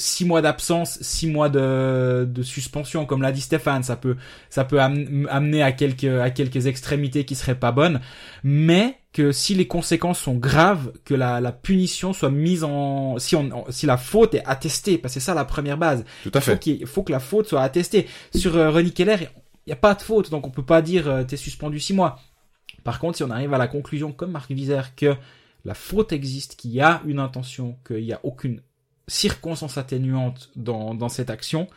[0.00, 4.16] six mois d'absence, six mois de, de, suspension, comme l'a dit Stéphane, ça peut,
[4.48, 8.00] ça peut amener à quelques, à quelques extrémités qui seraient pas bonnes,
[8.42, 13.36] mais que si les conséquences sont graves, que la, la punition soit mise en, si
[13.36, 16.04] on, si la faute est attestée, parce que c'est ça la première base.
[16.22, 16.64] Tout à fait.
[16.66, 18.06] Il faut, que la faute soit attestée.
[18.34, 19.28] Sur euh, René Keller, il
[19.68, 22.18] n'y a pas de faute, donc on peut pas dire euh, t'es suspendu six mois.
[22.84, 25.14] Par contre, si on arrive à la conclusion, comme Marc Vizère, que
[25.64, 28.62] la faute existe, qu'il y a une intention, qu'il n'y a aucune
[29.10, 31.68] circonstances atténuantes dans, cette action,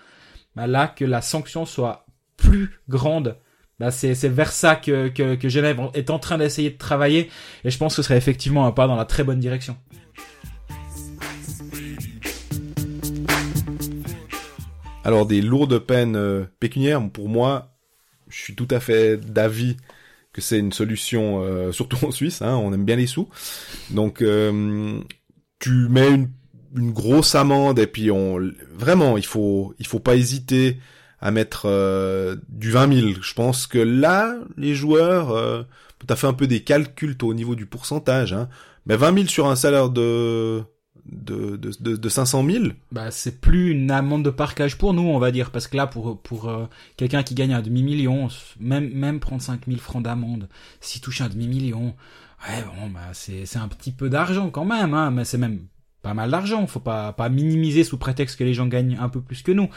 [0.56, 2.06] bah là que la sanction soit
[2.38, 3.38] plus grande.
[3.80, 7.32] Bah c'est, vers ça que, que, que Genève est en train d'essayer de travailler
[7.64, 9.76] et je pense que ce serait effectivement un pas dans la très bonne direction.
[15.04, 17.76] Alors des lourdes peines euh, pécuniaires, pour moi,
[18.30, 19.76] je suis tout à fait d'avis
[20.32, 23.28] que c'est une solution, euh, surtout en Suisse, hein, on aime bien les sous.
[23.90, 25.00] Donc euh,
[25.60, 26.30] tu mets une
[26.76, 28.40] une grosse amende et puis on
[28.74, 30.78] vraiment il faut il faut pas hésiter
[31.20, 33.08] à mettre euh, du 20 000.
[33.22, 35.64] Je pense que là les joueurs euh,
[36.06, 38.50] tu as fait un peu des calculs au niveau du pourcentage hein.
[38.86, 40.64] Mais 20 000 sur un salaire de
[41.06, 45.20] de, de, de, 500 000 Bah c'est plus une amende de parcage pour nous on
[45.20, 46.66] va dire parce que là pour pour euh,
[46.98, 50.48] quelqu'un qui gagne un demi million même même prendre 5 000 francs d'amende
[50.80, 51.94] s'il touche un demi million
[52.48, 55.60] ouais bon bah c'est c'est un petit peu d'argent quand même hein mais c'est même
[56.04, 59.22] pas mal d'argent, faut pas, pas minimiser sous prétexte que les gens gagnent un peu
[59.22, 59.70] plus que nous.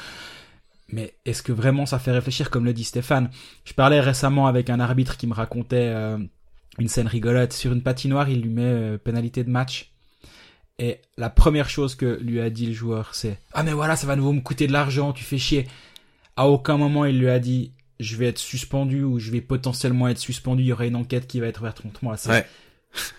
[0.89, 3.31] Mais est-ce que vraiment ça fait réfléchir comme le dit Stéphane?
[3.65, 6.19] Je parlais récemment avec un arbitre qui me racontait euh,
[6.79, 7.53] une scène rigolote.
[7.53, 9.93] Sur une patinoire, il lui met euh, pénalité de match.
[10.79, 14.07] Et la première chose que lui a dit le joueur, c'est «Ah mais voilà, ça
[14.07, 15.67] va nouveau me coûter de l'argent, tu fais chier».
[16.37, 20.07] À aucun moment il lui a dit «Je vais être suspendu ou je vais potentiellement
[20.09, 22.17] être suspendu, il y aura une enquête qui va être ouverte contre moi».
[22.29, 22.45] Ouais.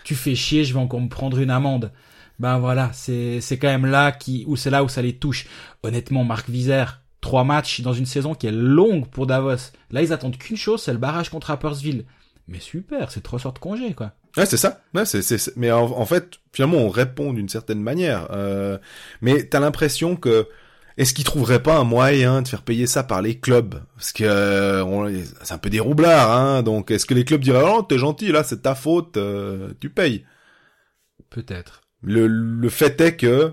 [0.04, 1.90] Tu fais chier, je vais encore me prendre une amende
[2.38, 5.46] ben voilà, c'est c'est quand même là qui où c'est là où ça les touche.
[5.82, 9.72] Honnêtement, Marc Vizère, trois matchs dans une saison qui est longue pour Davos.
[9.90, 12.04] Là, ils attendent qu'une chose, c'est le barrage contre Rappersville.
[12.46, 14.12] mais super, c'est trois sortes de congés, quoi.
[14.36, 14.82] Ouais, c'est ça.
[14.94, 18.28] Ouais, c'est, c'est, c'est- mais en, en fait, finalement, on répond d'une certaine manière.
[18.30, 18.78] Euh,
[19.20, 20.46] mais t'as l'impression que
[20.96, 23.82] est-ce qu'ils trouveraient pas un moyen de faire payer ça par les clubs?
[23.96, 25.12] Parce que euh, on-
[25.42, 26.62] c'est un peu des roublards, hein.
[26.62, 29.90] Donc, est-ce que les clubs diraient "Oh, t'es gentil, là, c'est ta faute, euh, tu
[29.90, 30.24] payes?"
[31.30, 31.80] Peut-être.
[32.02, 33.52] Le, le fait est que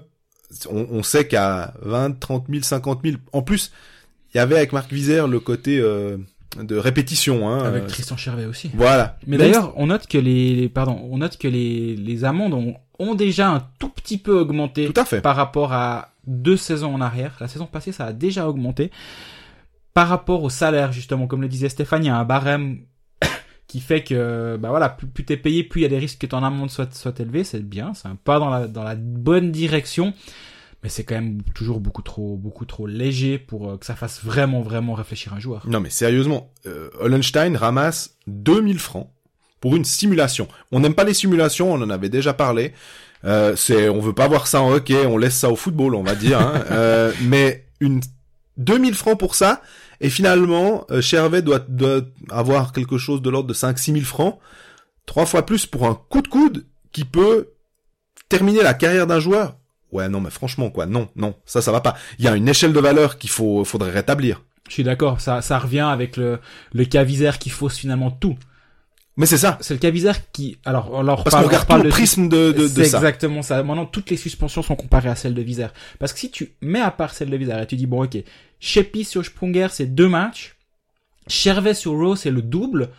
[0.69, 3.71] on, on sait qu'à 20, 30 000, 50 000, en plus,
[4.33, 6.17] il y avait avec Marc Vizère le côté euh,
[6.61, 7.63] de répétition, hein.
[7.65, 8.69] Avec Euh, Tristan Chervet aussi.
[8.75, 9.17] Voilà.
[9.27, 12.75] Mais d'ailleurs, on note que les, les- pardon, on note que les, les amendes ont,
[12.99, 15.21] ont déjà un tout petit peu augmenté Tout à fait.
[15.21, 17.35] par rapport à deux saisons en arrière.
[17.39, 18.91] La saison passée, ça a déjà augmenté.
[19.93, 22.79] Par rapport au salaire, justement, comme le disait Stéphane, il y a un barème
[23.68, 26.20] qui fait que, bah voilà, plus, plus t'es payé, plus il y a des risques
[26.20, 27.43] que ton amende soit, soit élevée.
[27.43, 30.13] C'est bien, c'est un pas dans la, dans la bonne direction.
[30.84, 34.24] Mais c'est quand même toujours beaucoup trop, beaucoup trop léger pour euh, que ça fasse
[34.24, 35.66] vraiment, vraiment réfléchir un joueur.
[35.68, 39.09] Non mais sérieusement, euh, Hollenstein ramasse 2000 francs
[39.61, 40.47] pour une simulation.
[40.72, 42.74] On n'aime pas les simulations, on en avait déjà parlé.
[43.24, 46.03] Euh, c'est, on veut pas voir ça en hockey, on laisse ça au football, on
[46.03, 46.39] va dire.
[46.39, 46.63] Hein.
[46.72, 48.01] Euh, mais une
[48.57, 49.61] 2000 francs pour ça,
[50.06, 51.66] et finalement, euh, Chervet doit,
[52.30, 54.38] avoir quelque chose de l'ordre de 5-6 000 francs,
[55.08, 57.53] trois fois plus pour un coup de coude qui peut
[58.30, 59.58] terminer la carrière d'un joueur.
[59.91, 61.95] Ouais, non, mais franchement, quoi, non, non, ça, ça va pas.
[62.20, 64.43] Il y a une échelle de valeur qu'il faut, faudrait rétablir.
[64.68, 66.38] Je suis d'accord, ça, ça revient avec le,
[66.72, 68.38] le cavisaire qui fausse finalement tout.
[69.18, 69.57] Mais c'est ça.
[69.61, 72.63] C'est le cavisaire qui, alors, on leur Parce qu'on regarde parle le prisme de, de,
[72.63, 72.97] de c'est ça.
[72.97, 73.63] exactement ça.
[73.63, 75.74] Maintenant, toutes les suspensions sont comparées à celles de Vizère.
[75.99, 78.18] Parce que si tu mets à part celle de Vizère et tu dis, bon, ok,
[78.59, 80.55] Sheppy sur Sprunger, c'est deux matchs.
[81.28, 82.89] Chervet sur Rowe, c'est le double.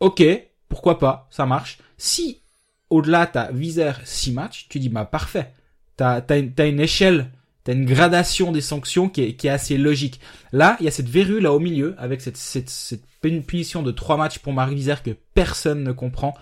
[0.00, 0.22] Ok,
[0.68, 1.78] pourquoi pas, ça marche.
[1.96, 2.40] Si,
[2.88, 5.52] au-delà, t'as Vizère six matchs, tu dis, bah, parfait.
[5.96, 7.30] T'as, t'as une, t'as une échelle,
[7.68, 10.20] t'as une gradation des sanctions qui est, qui est assez logique.
[10.52, 13.90] Là, il y a cette verrue là au milieu, avec cette, cette, cette punition de
[13.90, 16.34] trois matchs pour Marie Vizère que personne ne comprend.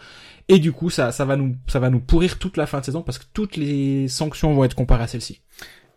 [0.47, 2.85] Et du coup, ça, ça va nous, ça va nous pourrir toute la fin de
[2.85, 5.41] saison parce que toutes les sanctions vont être comparées à celle-ci.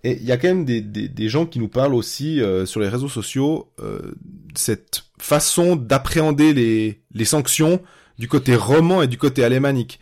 [0.03, 2.65] Et il y a quand même des, des, des gens qui nous parlent aussi euh,
[2.65, 4.15] sur les réseaux sociaux euh,
[4.55, 7.84] cette façon d'appréhender les, les sanctions
[8.17, 9.99] du côté roman et du côté alémanique.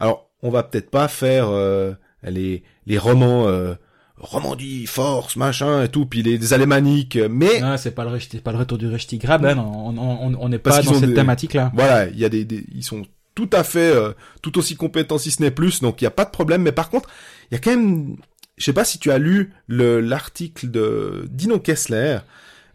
[0.00, 1.92] Alors, on va peut-être pas faire euh,
[2.24, 3.74] les, les romans euh,
[4.16, 8.40] Romandie, force, machin et tout, puis les, les alémaniques, mais Ah, c'est pas le, rechti-
[8.40, 9.58] pas le retour du Rechti Graben.
[9.58, 11.72] On, on, on n'est pas dans cette des- thématique-là.
[11.74, 13.02] Voilà, il y a des, des- ils sont
[13.34, 16.12] tout à fait euh, tout aussi compétents si ce n'est plus, donc il y a
[16.12, 16.62] pas de problème.
[16.62, 17.08] Mais par contre,
[17.50, 18.16] il y a quand même,
[18.56, 22.18] je sais pas si tu as lu le l'article de Dino Kessler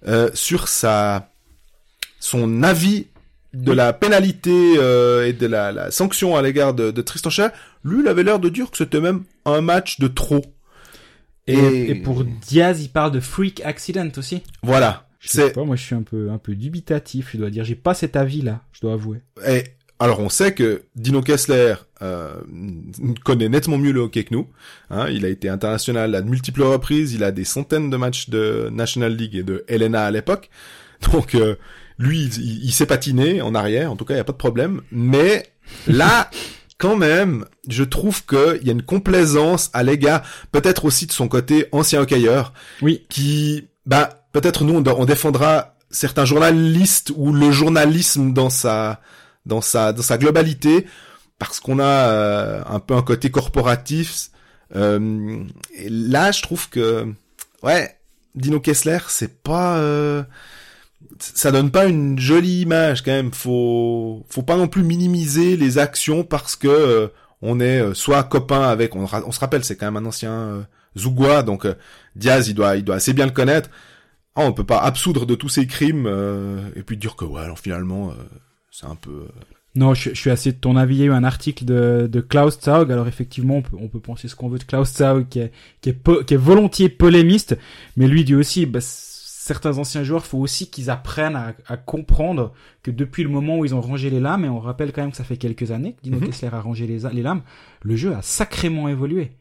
[0.08, 1.30] euh, sur sa
[2.20, 3.08] son avis
[3.54, 7.52] de la pénalité euh, et de la, la sanction à l'égard de, de Tristan Cher.
[7.86, 10.42] Lui, il avait l'air de dire que c'était même un match de trop.
[11.50, 14.42] Et, et pour Diaz, il parle de freak accident aussi.
[14.64, 17.50] voilà, Je sais c'est pas, moi je suis un peu, un peu dubitatif, je dois
[17.50, 17.64] dire.
[17.64, 19.20] J'ai pas cet avis-là, je dois avouer.
[19.48, 19.64] Et
[20.00, 22.36] alors on sait que Dino Kessler euh,
[23.26, 24.48] connaît nettement mieux le hockey que nous.
[24.90, 27.14] Hein, il a été international à de multiples reprises.
[27.14, 30.50] Il a des centaines de matchs de National League et de LNA à l'époque.
[31.12, 31.56] Donc euh,
[31.98, 33.92] lui, il, il s'est patiné en arrière.
[33.92, 34.82] En tout cas, il y a pas de problème.
[34.92, 35.48] Mais
[35.88, 36.30] là,
[36.80, 41.28] quand même, je trouve qu'il y a une complaisance à l'égard, peut-être aussi de son
[41.28, 43.06] côté ancien hockeyeur, Oui.
[43.10, 49.02] qui, bah, peut-être nous, on, on défendra certains journalistes ou le journalisme dans sa,
[49.46, 50.88] dans sa, dans sa globalité,
[51.38, 54.30] parce qu'on a euh, un peu un côté corporatif.
[54.76, 55.44] Euh,
[55.76, 57.08] et là, je trouve que,
[57.62, 57.96] ouais,
[58.36, 60.24] Dino Kessler, c'est pas, euh,
[61.20, 63.32] ça donne pas une jolie image quand même.
[63.32, 67.08] Faut, faut pas non plus minimiser les actions parce que euh,
[67.42, 70.62] on est euh, soit copain avec, on, se rappelle, c'est quand même un ancien euh,
[70.98, 71.76] Zougoua, donc euh,
[72.16, 73.70] Diaz, il doit, il doit assez bien le connaître.
[74.36, 76.08] Ah, on peut pas absoudre de tous ces crimes
[76.76, 78.14] et puis dire que ouais, alors finalement,
[78.72, 79.28] c'est un peu.
[79.76, 80.96] Non, je, suis assez de ton avis.
[80.96, 82.92] Il y a eu un article de, de Klaus Zaug.
[82.92, 85.52] Alors effectivement, on peut, on peut penser ce qu'on veut de Klaus Zaug, qui est,
[85.82, 87.58] qui est, qui est volontiers polémiste,
[87.98, 88.80] mais lui dit aussi, bah,
[89.50, 93.66] certains anciens joueurs, faut aussi qu'ils apprennent à, à comprendre que depuis le moment où
[93.66, 95.94] ils ont rangé les lames, et on rappelle quand même que ça fait quelques années
[95.94, 96.28] que Dino Mhm.
[96.28, 97.42] Kessler a rangé les, les lames,
[97.84, 99.32] le jeu a sacrément évolué.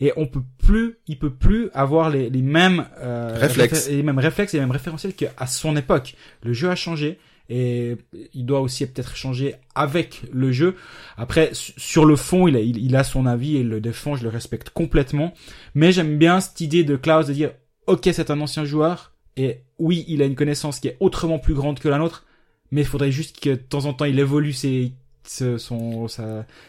[0.00, 3.88] Et on peut plus, il peut plus avoir les, les mêmes euh, Réflexes.
[3.88, 6.14] les mêmes réflexes et les mêmes référentiels qu'à son époque.
[6.42, 7.96] Le jeu a changé et
[8.32, 10.74] il doit aussi peut-être changer avec le jeu.
[11.16, 13.80] Après, su- sur le fond, il a, il, il a son avis et il le
[13.80, 15.32] défend, je le respecte complètement.
[15.74, 17.52] Mais j'aime bien cette idée de Klaus de dire,
[17.86, 21.54] ok, c'est un ancien joueur et oui, il a une connaissance qui est autrement plus
[21.54, 22.24] grande que la nôtre,
[22.70, 25.48] mais il faudrait juste que de temps en temps il évolue sa,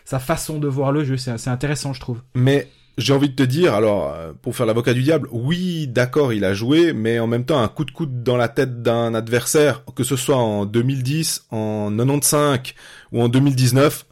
[0.06, 1.18] sa façon de voir le jeu.
[1.18, 2.22] C'est c'est intéressant, je trouve.
[2.34, 6.32] Mais j'ai envie de te dire, alors, euh, pour faire l'avocat du diable, oui, d'accord,
[6.32, 9.14] il a joué, mais en même temps, un coup de coude dans la tête d'un
[9.14, 12.74] adversaire, que ce soit en 2010, en 95
[13.12, 14.06] ou en 2019,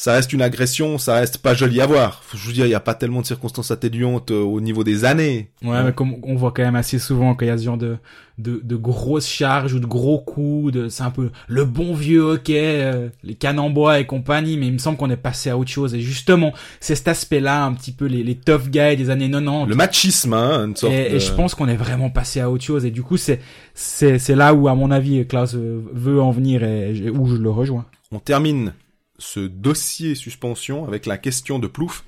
[0.00, 2.22] ça reste une agression, ça reste pas joli à voir.
[2.32, 5.04] Je veux dire, il y a pas tellement de circonstances atténuantes euh, au niveau des
[5.04, 5.50] années.
[5.64, 7.96] Ouais, mais comme on voit quand même assez souvent qu'il y a ce genre de,
[8.38, 12.20] de, de grosses charges ou de gros coups, de, c'est un peu le bon vieux
[12.20, 15.50] hockey, euh, les cannes en bois et compagnie, mais il me semble qu'on est passé
[15.50, 15.96] à autre chose.
[15.96, 19.68] Et justement, c'est cet aspect-là, un petit peu les, les tough guys des années 90.
[19.68, 22.48] Le machisme, hein, une sorte Et, de- et je pense qu'on est vraiment passé à
[22.50, 22.84] autre chose.
[22.84, 23.40] Et du coup, c'est,
[23.74, 27.34] c'est, c'est là où, à mon avis, Klaus veut en venir et, et où je
[27.34, 27.84] le rejoins.
[28.12, 28.74] On termine
[29.18, 32.04] ce dossier suspension avec la question de Plouf,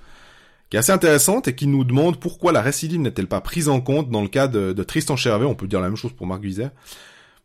[0.71, 3.81] qui est assez intéressante et qui nous demande pourquoi la récidive n'est-elle pas prise en
[3.81, 5.45] compte dans le cas de, de Tristan Chervet.
[5.47, 6.71] On peut dire la même chose pour Marc Vizère.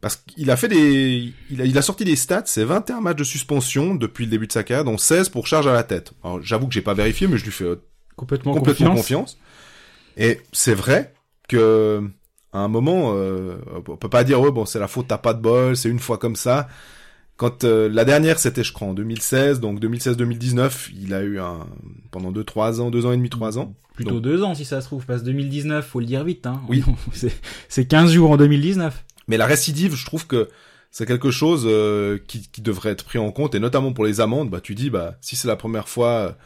[0.02, 3.18] Parce qu'il a fait des, il a, il a sorti des stats, c'est 21 matchs
[3.18, 6.12] de suspension depuis le début de sa carrière, dont 16 pour charge à la tête.
[6.24, 7.82] Alors, j'avoue que j'ai pas vérifié, mais je lui fais euh,
[8.16, 9.36] Complètement, complètement confiance.
[9.36, 9.38] confiance.
[10.18, 11.14] Et c'est vrai
[11.50, 12.04] que
[12.54, 13.58] à un moment, euh,
[13.88, 16.00] on peut pas dire ouais bon c'est la faute, t'as pas de bol, c'est une
[16.00, 16.68] fois comme ça.
[17.38, 21.68] Quand euh, la dernière c'était je crois en 2016, donc 2016-2019, il a eu un
[22.12, 23.74] pendant deux trois ans, deux ans et demi, trois ans.
[23.94, 26.46] Plutôt Donc- deux ans si ça se trouve, parce que 2019, faut le dire vite.
[26.48, 26.62] Hein.
[26.70, 26.84] Oui.
[27.14, 27.34] c'est,
[27.68, 29.04] c'est 15 jours en 2019.
[29.28, 30.50] Mais la récidive, je trouve que
[30.92, 34.22] c'est quelque chose euh, qui, qui devrait être pris en compte et notamment pour les
[34.22, 34.50] amendes.
[34.50, 36.38] Bah tu dis bah si c'est la première fois,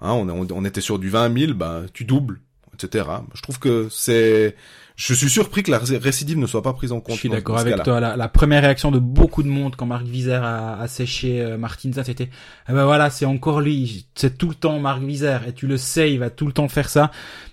[0.00, 2.40] hein, on, on, on était sur du 20 000, bah tu doubles,
[2.74, 3.04] etc.
[3.34, 4.54] Je trouve que c'est
[4.96, 7.16] je suis surpris que la ré- récidive ne soit pas prise en compte.
[7.16, 8.00] Je suis d'accord avec toi.
[8.00, 11.58] La, la première réaction de beaucoup de monde quand Marc Vizère a, a séché euh,
[11.58, 12.30] Martinez, c'était
[12.68, 14.06] eh ben voilà, c'est encore lui.
[14.14, 16.68] C'est tout le temps Marc Vizère et tu le sais, il va tout le temps
[16.68, 17.10] faire ça.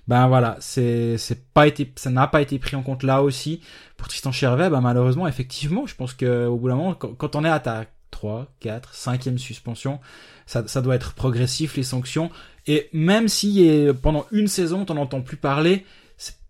[0.08, 3.60] Ben voilà, c'est c'est pas été, ça n'a pas été pris en compte là aussi
[3.98, 4.70] pour Tristan Chervet.
[4.70, 7.60] Ben malheureusement, effectivement, je pense que au bout d'un moment, quand, quand on est à
[7.60, 10.00] ta 3, 4, 5e suspension,
[10.46, 12.30] ça, ça doit être progressif les sanctions.
[12.68, 13.70] Et même si
[14.02, 15.84] pendant une saison, t'en entends plus parler,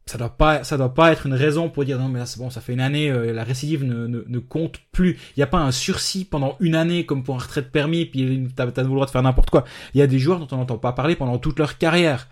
[0.06, 2.40] ça doit pas, ça doit pas être une raison pour dire non mais là c'est
[2.40, 5.18] bon, ça fait une année, euh, la récidive ne, ne, compte plus.
[5.38, 8.06] Il y a pas un sursis pendant une année comme pour un retrait de permis,
[8.06, 9.64] puis t'as t'as le droit de faire n'importe quoi.
[9.94, 12.28] Il y a des joueurs dont on n'entend pas parler pendant toute leur carrière.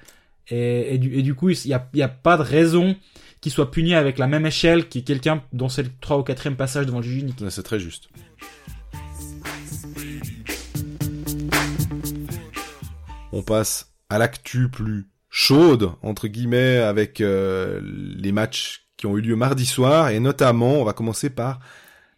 [0.50, 2.98] Et, et, du, coup, il y a, y a pas de raison
[3.40, 6.50] qu'il soit puni avec la même échelle que quelqu'un dont c'est le 3 ou 4
[6.52, 7.44] passage devant le juge unique.
[7.50, 8.10] C'est très juste.
[13.32, 19.22] On passe à l'actu plus chaude, entre guillemets, avec euh, les matchs qui ont eu
[19.22, 21.60] lieu mardi soir, et notamment, on va commencer par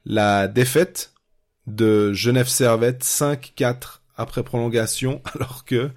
[0.06, 1.14] la défaite
[1.66, 5.92] de Genève Servette 5-4 après prolongation, alors que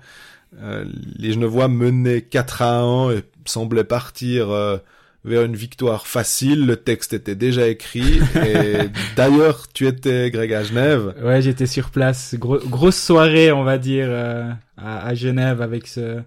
[0.60, 0.84] euh,
[1.16, 4.76] les Genevois menaient 4 à 1 et semblaient partir euh,
[5.24, 6.66] vers une victoire facile.
[6.66, 8.20] Le texte était déjà écrit.
[8.46, 8.76] Et
[9.16, 11.14] d'ailleurs, tu étais, Greg, à Genève.
[11.22, 12.34] Ouais, j'étais sur place.
[12.38, 16.20] Gros- grosse soirée, on va dire, euh, à, à Genève avec ce,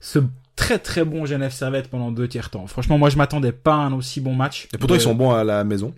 [0.00, 0.18] ce
[0.56, 2.66] très très bon Genève Servette pendant deux tiers temps.
[2.66, 4.68] Franchement, moi je m'attendais pas à un aussi bon match.
[4.74, 5.94] Et pourtant, Euh, ils sont bons à la maison.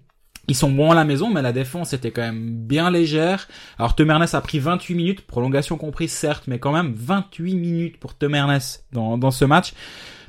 [0.49, 3.47] Ils sont bons à la maison, mais la défense était quand même bien légère.
[3.79, 8.15] Alors Temernes a pris 28 minutes, prolongation comprise certes, mais quand même 28 minutes pour
[8.17, 8.59] Temernes
[8.93, 9.73] dans, dans ce match.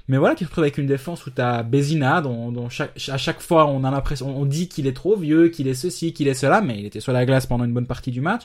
[0.07, 3.17] Mais voilà, tu te retrouves avec une défense où t'as Bézina, dont, dont chaque, à
[3.17, 6.27] chaque fois on a l'impression, on dit qu'il est trop vieux, qu'il est ceci, qu'il
[6.27, 8.43] est cela, mais il était sur la glace pendant une bonne partie du match.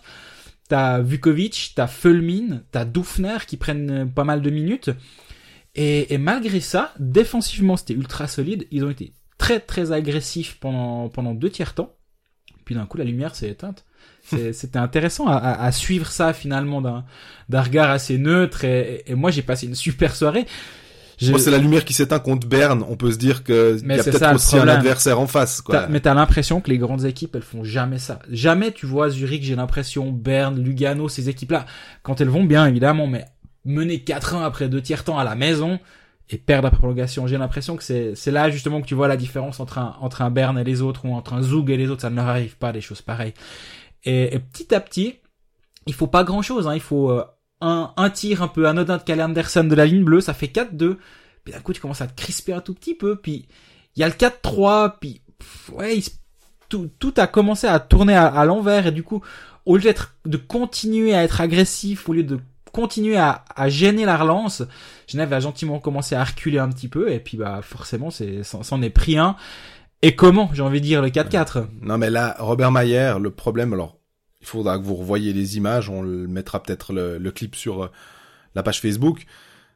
[0.68, 4.90] T'as Vukovic, t'as Fulmin, t'as Doufner qui prennent euh, pas mal de minutes.
[5.74, 8.66] Et, et malgré ça, défensivement, c'était ultra solide.
[8.70, 11.94] Ils ont été très très agressifs pendant pendant deux tiers temps.
[12.64, 13.84] Puis d'un coup, la lumière s'est éteinte.
[14.52, 17.04] C'était intéressant à, à- à suivre ça finalement d'un
[17.48, 18.64] d'un regard assez neutre.
[18.64, 20.46] Et, et moi, j'ai passé une super soirée.
[21.18, 22.84] C'est la lumière qui s'éteint contre Berne.
[22.88, 25.60] On peut se dire que il y a c'est peut-être aussi un adversaire en face,
[25.60, 25.88] quoi.
[25.88, 28.20] Mais t'as l'impression que les grandes équipes, elles font jamais ça.
[28.30, 31.66] Jamais tu vois Zurich, j'ai l'impression, Berne, Lugano, ces équipes-là,
[32.02, 33.24] quand elles vont bien, évidemment, mais
[33.64, 35.78] mener 4-1 après deux tiers temps à la maison
[36.30, 39.16] et perdre après prolongation, j'ai l'impression que c'est, c'est là justement que tu vois la
[39.16, 41.88] différence entre un, entre un Berne et les autres ou entre un Zug et les
[41.88, 42.02] autres.
[42.02, 43.34] Ça ne leur arrive pas des choses pareilles.
[44.04, 45.16] Et, et petit à petit,
[45.86, 46.74] il faut pas grand chose, hein.
[46.74, 47.24] Il faut euh,
[47.60, 50.46] un, un tir un peu anodin de Kalle Anderson de la ligne bleue, ça fait
[50.46, 50.96] 4-2.
[51.44, 53.46] Puis d'un coup, tu commences à te crisper un tout petit peu, puis
[53.96, 55.20] il y a le 4-3, puis
[55.72, 55.98] ouais,
[56.68, 59.22] tout, tout a commencé à tourner à, à l'envers et du coup,
[59.66, 62.40] au lieu d'être, de continuer à être agressif, au lieu de
[62.72, 64.62] continuer à, à gêner la relance,
[65.06, 68.82] Genève a gentiment commencé à reculer un petit peu et puis bah forcément c'est c'en
[68.82, 69.36] est pris un.
[70.00, 73.72] Et comment, j'ai envie de dire le 4-4 Non, mais là, Robert Mayer, le problème,
[73.72, 73.97] alors,
[74.40, 77.90] il faudra que vous revoyiez les images, on mettra peut-être le, clip sur euh,
[78.54, 79.26] la page Facebook.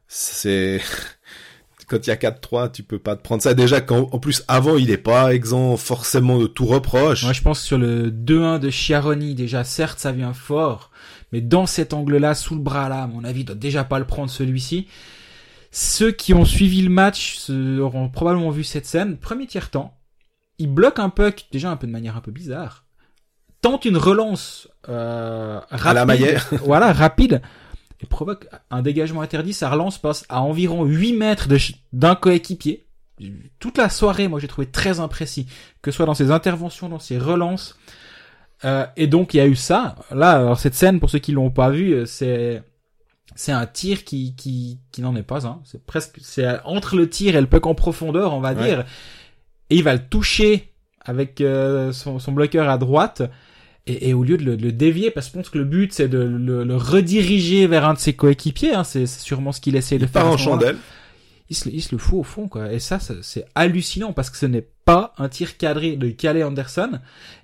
[0.07, 0.81] C'est,
[1.89, 3.55] quand il y a 4-3, tu peux pas te prendre ça.
[3.55, 7.25] Déjà, quand, en plus, avant, il est pas exempt forcément de tout reproche.
[7.25, 10.91] Moi je pense sur le 2-1 de Chiaroni, déjà certes ça vient fort,
[11.33, 13.99] mais dans cet angle-là, sous le bras là, à mon avis, il doit déjà pas
[13.99, 14.87] le prendre celui-ci.
[15.71, 19.17] Ceux qui ont suivi le match auront probablement vu cette scène.
[19.17, 19.99] Premier tiers-temps,
[20.59, 22.85] il bloque un puck, déjà un peu de manière un peu bizarre,
[23.63, 26.49] tente une relance euh, rapide, la Maillère.
[26.65, 27.41] voilà, rapide,
[28.03, 29.53] et provoque un dégagement interdit.
[29.55, 31.49] Sa relance passe à environ 8 mètres
[31.93, 32.87] d'un coéquipier.
[33.61, 35.47] Toute la soirée, moi, j'ai trouvé très imprécis,
[35.81, 37.79] que ce soit dans ses interventions, dans ses relances.
[38.65, 39.95] Euh, et donc, il y a eu ça.
[40.11, 42.63] Là, alors cette scène, pour ceux qui l'ont pas vu, euh, c'est
[43.35, 45.61] c'est un tir qui qui qui n'en est pas un.
[45.65, 48.65] C'est presque c'est entre le tir et le puck en profondeur, on va Ouais.
[48.67, 48.85] dire.
[49.71, 53.23] Et il va le toucher avec euh, son, son bloqueur à droite.
[53.87, 55.65] Et, et au lieu de le, de le dévier, parce que je pense que le
[55.65, 59.61] but c'est de le, le rediriger vers un de ses coéquipiers, hein, c'est sûrement ce
[59.61, 60.23] qu'il essaie de Il faire.
[60.23, 60.77] part en chandelle.
[61.51, 62.73] Il se, il se le fout au fond, quoi.
[62.73, 66.43] Et ça, ça, c'est hallucinant parce que ce n'est pas un tir cadré de Calais
[66.45, 66.93] Anderson.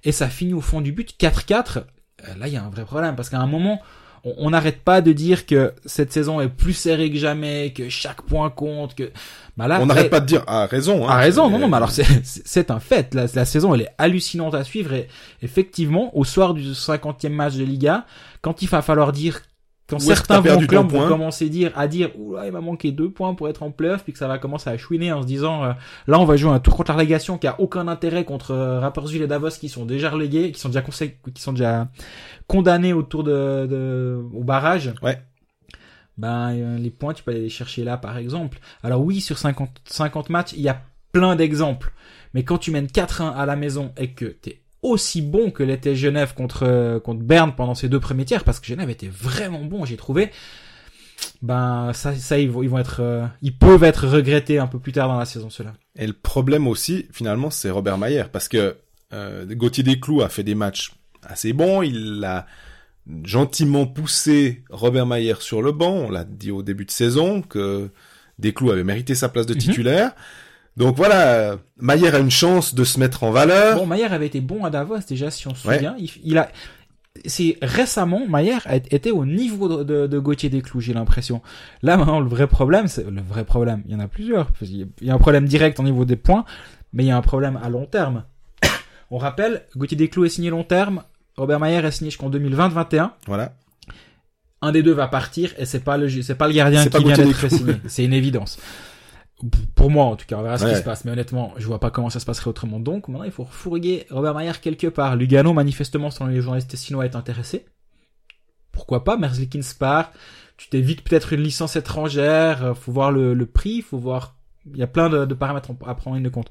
[0.05, 1.78] Et ça finit au fond du but 4-4.
[2.26, 3.82] Euh, Là, il y a un vrai problème parce qu'à un moment,
[4.25, 8.23] on n'arrête pas de dire que cette saison est plus serrée que jamais, que chaque
[8.23, 9.11] point compte, que,
[9.57, 11.11] bah là, On n'arrête pas de dire, ah, raison, hein.
[11.11, 13.14] ah raison, non, non, mais alors c'est un fait.
[13.14, 15.09] La, la saison, elle est hallucinante à suivre et
[15.43, 18.07] effectivement, au soir du 50e match de Liga,
[18.43, 19.41] quand il va falloir dire,
[19.89, 22.93] quand certains vont, clubs ton vont commencer à dire, à dire, oula, il m'a manqué
[22.93, 25.26] deux points pour être en playoff, puis que ça va commencer à chouiner en se
[25.26, 25.72] disant, euh,
[26.07, 28.80] là, on va jouer un tour contre la relégation qui a aucun intérêt contre euh,
[28.80, 31.89] Rapperswil et Davos qui sont déjà relégués, qui sont déjà consé- qui sont déjà
[32.47, 34.93] condamnés au tour de, de au barrage.
[35.03, 35.18] Ouais.
[36.18, 38.59] Ben, euh, les points, tu peux aller les chercher là, par exemple.
[38.82, 40.82] Alors oui, sur 50, 50 matchs, il y a
[41.12, 41.93] plein d'exemples.
[42.34, 45.97] Mais quand tu mènes 4-1 à la maison et que t'es aussi bon que l'était
[45.97, 49.64] Genève contre, euh, contre Berne pendant ces deux premiers tiers, parce que Genève était vraiment
[49.64, 50.31] bon, j'ai trouvé,
[51.43, 54.79] ben, ça, ça, ils vont, ils vont être, euh, ils peuvent être regrettés un peu
[54.79, 55.74] plus tard dans la saison, ceux-là.
[55.97, 58.76] Et le problème aussi, finalement, c'est Robert Mayer, parce que
[59.12, 62.47] euh, Gauthier Desclous a fait des matchs assez bons, il a
[63.24, 67.91] gentiment poussé Robert Mayer sur le banc, on l'a dit au début de saison, que
[68.39, 69.61] Desclous avait mérité sa place de Mhm.
[69.61, 70.12] titulaire.
[70.79, 73.76] Donc voilà, Mayer a une chance de se mettre en valeur.
[73.79, 75.74] Bon, Maillard avait été bon à Davos, déjà, si on se Ouais.
[75.74, 75.97] souvient.
[75.99, 76.49] Il, il a,
[77.26, 81.43] c'est récemment, Maillard a été au niveau de, de, de Gauthier Desclous, j'ai l'impression.
[81.83, 84.51] Là, maintenant, le vrai problème, c'est, le vrai problème, il y en a plusieurs.
[84.62, 86.45] Il y a un problème direct au niveau des points,
[86.93, 88.22] mais il y a un problème à long terme.
[89.11, 91.03] On rappelle, Gauthier Desclous est signé long terme,
[91.37, 93.11] Robert Maillard est signé jusqu'en 2020-21.
[93.26, 93.55] Voilà.
[94.62, 97.16] Un des deux va partir et c'est pas le, c'est pas le gardien qui vient
[97.16, 97.74] d'être signé.
[97.89, 98.59] C'est une évidence.
[99.76, 101.05] Pour moi, en tout cas, on verra ce qui se passe.
[101.05, 102.80] Mais honnêtement, je vois pas comment ça se passerait autrement.
[102.80, 105.14] Donc, maintenant, il faut refourguer Robert Maillard quelque part.
[105.14, 107.66] Lugano, manifestement, selon les journalistes chinois, est intéressé.
[108.72, 109.16] Pourquoi pas?
[109.16, 110.12] Merzlikins part.
[110.57, 112.64] Tu t'évites peut-être une licence étrangère.
[112.64, 113.80] euh, Faut voir le, le prix.
[113.80, 114.34] Faut voir.
[114.66, 116.51] Il y a plein de, de paramètres à prendre en compte.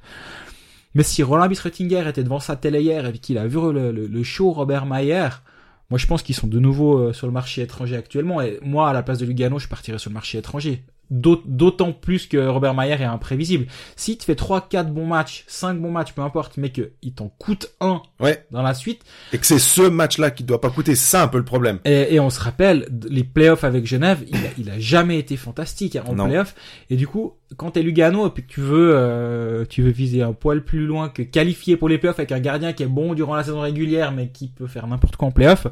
[0.95, 4.07] Mais si Roland Bisrettinger était devant sa télé hier et qu'il a vu le, le,
[4.07, 5.43] le show Robert Maillard,
[5.89, 8.41] moi, je pense qu'ils sont de nouveau euh, sur le marché étranger actuellement.
[8.41, 10.83] Et moi, à la place de Lugano, je partirais sur le marché étranger.
[11.09, 13.67] D'aut- D'autant plus que Robert Mayer est imprévisible.
[13.95, 17.13] Si tu fais 3, 4 bons matchs, 5 bons matchs, peu importe, mais que il
[17.13, 18.45] t'en coûte un Ouais.
[18.51, 21.27] dans la suite, Et que c'est ce match-là qui doit pas coûter, c'est ça un
[21.29, 21.79] peu le problème.
[21.85, 25.37] et, et on se rappelle, les playoffs avec Genève, il a, il a jamais été
[25.37, 26.55] fantastique hein, en playoffs.
[26.89, 30.21] Et du coup, quand t'es Lugano et puis que tu veux, euh, tu veux viser
[30.23, 33.13] un poil plus loin que qualifier pour les playoffs avec un gardien qui est bon
[33.13, 35.67] durant la saison régulière, mais qui peut faire n'importe quoi en playoffs,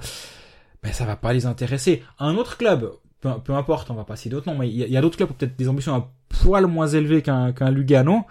[0.81, 2.03] ben ça va pas les intéresser.
[2.19, 2.89] Un autre club,
[3.25, 4.97] peu, peu importe, on va pas citer d'autres noms, mais il y a, il y
[4.97, 8.25] a d'autres clubs qui ont peut-être des ambitions un poil moins élevées qu'un qu'un Lugano.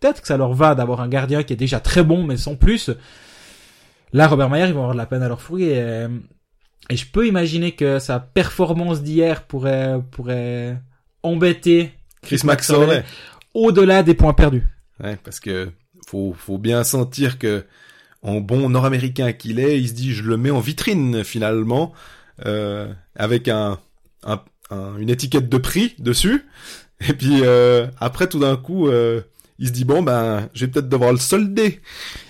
[0.00, 2.56] Peut-être que ça leur va d'avoir un gardien qui est déjà très bon, mais sans
[2.56, 2.90] plus.
[4.12, 6.08] Là, Robert Mayer, ils vont avoir de la peine à leur fourguer.
[6.90, 10.78] Et, et je peux imaginer que sa performance d'hier pourrait, pourrait
[11.22, 11.92] embêter
[12.22, 13.04] Chris Maxwell.
[13.54, 14.66] au-delà des points perdus.
[15.02, 15.70] Ouais, parce que
[16.06, 17.64] faut, faut bien sentir que
[18.22, 21.92] en bon nord-américain qu'il est, il se dit je le mets en vitrine finalement,
[22.46, 23.78] euh, avec un,
[24.24, 26.46] un, un- une étiquette de prix dessus.
[27.08, 29.20] Et puis euh, après tout d'un coup, euh,
[29.58, 31.80] il se dit bon ben je vais peut-être devoir le solder.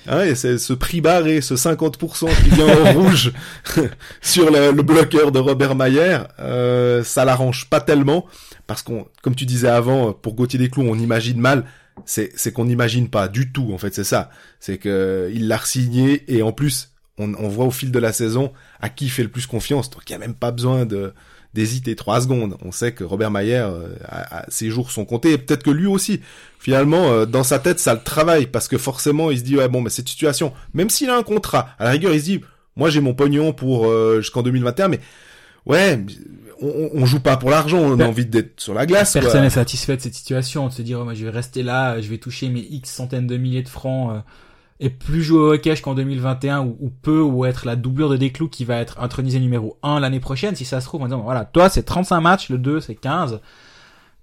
[0.07, 3.33] Hein, et c'est ce prix barré, ce 50% qui vient en rouge
[4.23, 8.27] sur le, le bloqueur de Robert Mayer, euh, ça l'arrange pas tellement
[8.67, 11.65] parce qu'on, comme tu disais avant, pour Gauthier Desclous, on imagine mal
[12.07, 14.29] c'est c'est qu'on n'imagine pas du tout en fait c'est ça
[14.59, 18.13] c'est que il l'a signé et en plus on, on voit au fil de la
[18.13, 20.87] saison à qui il fait le plus confiance donc il y a même pas besoin
[20.87, 21.13] de
[21.55, 22.57] d'hésiter trois secondes.
[22.65, 25.71] On sait que Robert Mayer euh, a- a- ses jours sont comptés et peut-être que
[25.71, 26.21] lui aussi.
[26.59, 29.69] Finalement euh, dans sa tête ça le travaille parce que forcément il se dit ouais
[29.69, 32.41] bon mais cette situation même s'il a un contrat à la rigueur il se dit
[32.75, 35.01] moi j'ai mon pognon pour euh, jusqu'en 2021 mais
[35.67, 36.01] ouais
[36.63, 39.51] on, on- joue pas pour l'argent on a envie d'être sur la glace Personne n'est
[39.51, 42.17] satisfait de cette situation, de se dire, oh, moi, je vais rester là, je vais
[42.19, 44.21] toucher mes X centaines de milliers de francs, euh,
[44.81, 48.17] et plus jouer au hockey qu'en 2021, ou, ou peu, ou être la doublure de
[48.17, 51.21] Desclous qui va être intronisé numéro 1 l'année prochaine, si ça se trouve, en disant,
[51.21, 53.41] voilà, toi, c'est 35 matchs, le 2, c'est 15.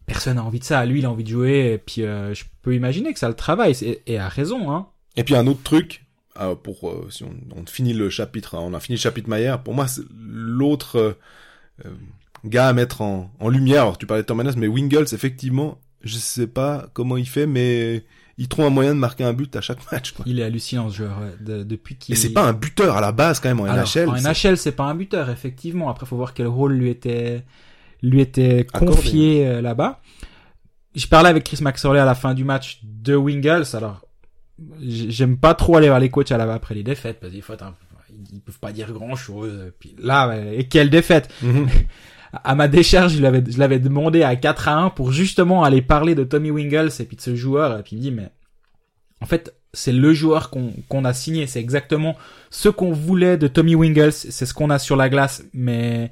[0.06, 0.86] personne n'a envie de ça.
[0.86, 3.36] Lui, il a envie de jouer, et puis euh, je peux imaginer que ça le
[3.36, 4.88] travaille, et, et a raison, hein.
[5.18, 6.06] Et puis un autre truc,
[6.40, 9.30] euh, pour euh, si on, on, finit le chapitre, hein, on a fini le chapitre
[9.30, 9.64] Maillard.
[9.64, 9.86] Pour moi,
[10.18, 11.14] l'autre euh,
[11.86, 11.90] euh,
[12.46, 13.82] gars à mettre en, en lumière.
[13.82, 18.06] Alors tu parlais de Tom mais Wingles, effectivement, je sais pas comment il fait, mais
[18.42, 20.14] il trouve un moyen de marquer un but à chaque match.
[20.14, 20.26] Quoi.
[20.28, 21.16] Il est hallucinant ce joueur.
[21.40, 22.14] De, depuis qu'il.
[22.14, 24.10] Et c'est pas un buteur à la base quand même en Alors, NHL.
[24.10, 25.92] En NHL, c'est pas un buteur effectivement.
[25.92, 27.44] Après, faut voir quel rôle lui était
[28.02, 30.02] lui était confié euh, là-bas.
[30.96, 33.76] Je parlais avec Chris Maxwell à la fin du match de Wingles.
[33.76, 34.02] Alors,
[34.82, 37.44] j'aime pas trop aller voir les coachs à la après les défaites parce qu'ils
[38.34, 39.72] ils peuvent pas dire grand chose.
[39.80, 41.68] Puis là, et quelle défaite -hmm.
[42.34, 46.24] À ma décharge, je l'avais, demandé à 4 à 1 pour justement aller parler de
[46.24, 47.78] Tommy Wingles et puis de ce joueur.
[47.78, 48.30] Et puis il dit, mais
[49.20, 51.46] en fait, c'est le joueur qu'on a signé.
[51.48, 52.16] C'est exactement
[52.50, 54.14] ce qu'on voulait de Tommy Wingles.
[54.14, 55.44] C'est ce qu'on a sur la glace.
[55.54, 56.12] Mais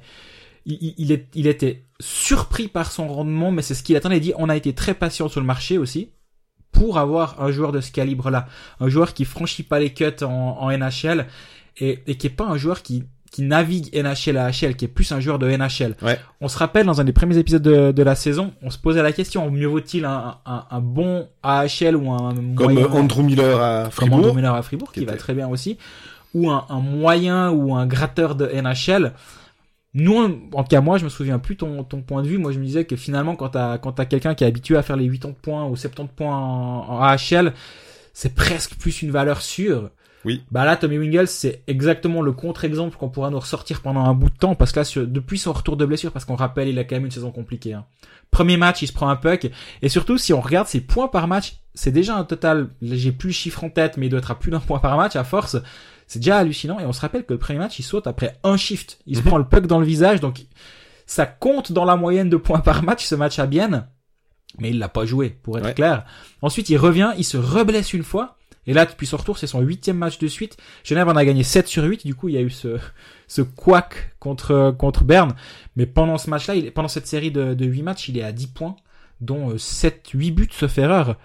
[0.66, 4.18] il, était surpris par son rendement, mais c'est ce qu'il attendait.
[4.18, 6.10] Il dit, on a été très patient sur le marché aussi
[6.70, 8.46] pour avoir un joueur de ce calibre-là.
[8.78, 11.26] Un joueur qui franchit pas les cuts en, en NHL
[11.78, 14.88] et, et qui est pas un joueur qui qui navigue NHL à HL, qui est
[14.88, 15.94] plus un joueur de NHL.
[16.02, 16.18] Ouais.
[16.40, 19.02] On se rappelle dans un des premiers épisodes de, de la saison, on se posait
[19.02, 23.60] la question mieux vaut-il un, un, un, bon AHL ou un comme moyen, Andrew Miller
[23.60, 25.78] à Fribourg, comme Andrew Miller à Fribourg qui, qui va très bien aussi,
[26.34, 29.12] ou un, un moyen ou un gratteur de NHL.
[29.92, 30.16] Nous,
[30.52, 32.38] en tout cas moi, je me souviens plus ton, ton point de vue.
[32.38, 34.82] Moi, je me disais que finalement, quand t'as quand t'as quelqu'un qui est habitué à
[34.82, 37.52] faire les 80 points ou 70 points en, en AHL,
[38.12, 39.90] c'est presque plus une valeur sûre.
[40.24, 40.42] Oui.
[40.50, 44.28] Bah là, Tommy Wingles, c'est exactement le contre-exemple qu'on pourra nous ressortir pendant un bout
[44.28, 46.78] de temps, parce que là, sur, depuis son retour de blessure, parce qu'on rappelle, il
[46.78, 47.72] a quand même une saison compliquée.
[47.72, 47.86] Hein.
[48.30, 49.50] Premier match, il se prend un puck,
[49.80, 53.28] et surtout, si on regarde ses points par match, c'est déjà un total, j'ai plus
[53.28, 55.24] le chiffre en tête, mais il doit être à plus d'un point par match à
[55.24, 55.56] force.
[56.06, 58.56] C'est déjà hallucinant, et on se rappelle que le premier match, il saute après un
[58.58, 58.98] shift.
[59.06, 59.26] Il se Mhm.
[59.26, 60.42] prend le puck dans le visage, donc
[61.06, 63.86] ça compte dans la moyenne de points par match, ce match à Bienne,
[64.58, 65.74] mais il l'a pas joué, pour être Ouais.
[65.74, 66.04] clair.
[66.42, 68.36] Ensuite, il revient, il se reblesse une fois,
[68.70, 70.56] et là, depuis son retour, c'est son huitième match de suite.
[70.84, 72.06] Genève en a gagné 7 sur 8.
[72.06, 72.78] Du coup, il y a eu ce,
[73.26, 75.34] ce couac contre, contre Berne.
[75.74, 78.46] Mais pendant ce match-là, pendant cette série de, de 8 matchs, il est à 10
[78.46, 78.76] points,
[79.20, 81.16] dont 7, 8 buts, sauf erreur.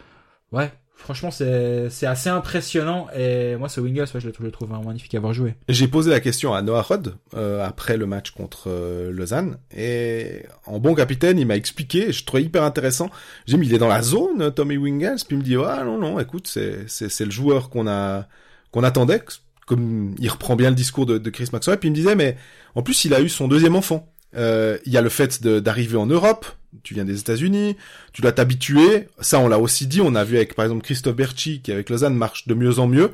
[0.51, 0.73] Ouais.
[1.05, 3.05] Franchement, c'est, assez impressionnant.
[3.15, 5.53] Et moi, ce Wingles, ouais, je le trouve, vraiment magnifique à avoir joué.
[5.69, 10.47] J'ai posé la question à Noah Rod euh, après le match contre euh, Lausanne et
[10.65, 13.11] en bon capitaine, il m'a expliqué, je trouvais hyper intéressant.
[13.45, 15.99] J'ai mis il est dans la zone Tommy Wingles, puis il me dit ah non
[15.99, 18.25] non, écoute, c'est le joueur qu'on a
[18.71, 19.21] qu'on attendait
[19.67, 22.35] comme il reprend bien le discours de, de Chris Maxwell, puis il me disait mais
[22.73, 24.11] en plus il a eu son deuxième enfant.
[24.35, 26.45] Euh, il y a le fait d'arriver en Europe,
[26.83, 27.77] tu viens des États-Unis,
[28.13, 29.07] tu dois t'habituer.
[29.19, 30.01] Ça, on l'a aussi dit.
[30.01, 32.87] On a vu avec, par exemple, Christophe Berchi, qui avec Lausanne marche de mieux en
[32.87, 33.11] mieux.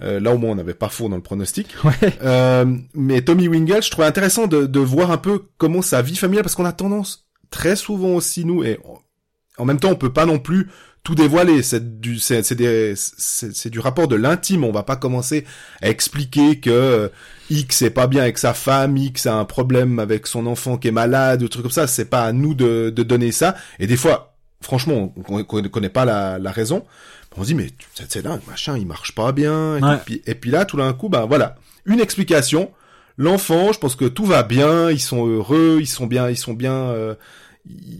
[0.00, 1.68] Euh, là, au moins, on n'avait pas faux dans le pronostic.
[1.84, 1.94] Ouais.
[2.22, 6.16] Euh, mais Tommy Wingel, je trouvais intéressant de, de voir un peu comment sa vie
[6.16, 8.80] familiale, parce qu'on a tendance très souvent aussi nous, et
[9.58, 10.68] en même temps, on peut pas non plus
[11.04, 11.62] tout dévoiler.
[11.62, 14.64] C'est du, c'est, c'est des, c'est, c'est du rapport de l'intime.
[14.64, 15.44] On va pas commencer
[15.82, 17.08] à expliquer que euh,
[17.50, 20.88] X est pas bien avec sa femme, X a un problème avec son enfant qui
[20.88, 21.86] est malade, ou trucs comme ça.
[21.86, 23.54] C'est pas à nous de, de donner ça.
[23.78, 26.84] Et des fois, franchement, on, on connaît pas la, la raison.
[27.36, 29.76] On se dit mais c'est, c'est dingue, machin, il marche pas bien.
[29.78, 29.96] Et, Ouais.
[30.04, 32.70] puis, et puis là, tout d'un coup, ben voilà, une explication.
[33.16, 36.52] L'enfant, je pense que tout va bien, ils sont heureux, ils sont bien, ils sont
[36.54, 37.14] bien, euh,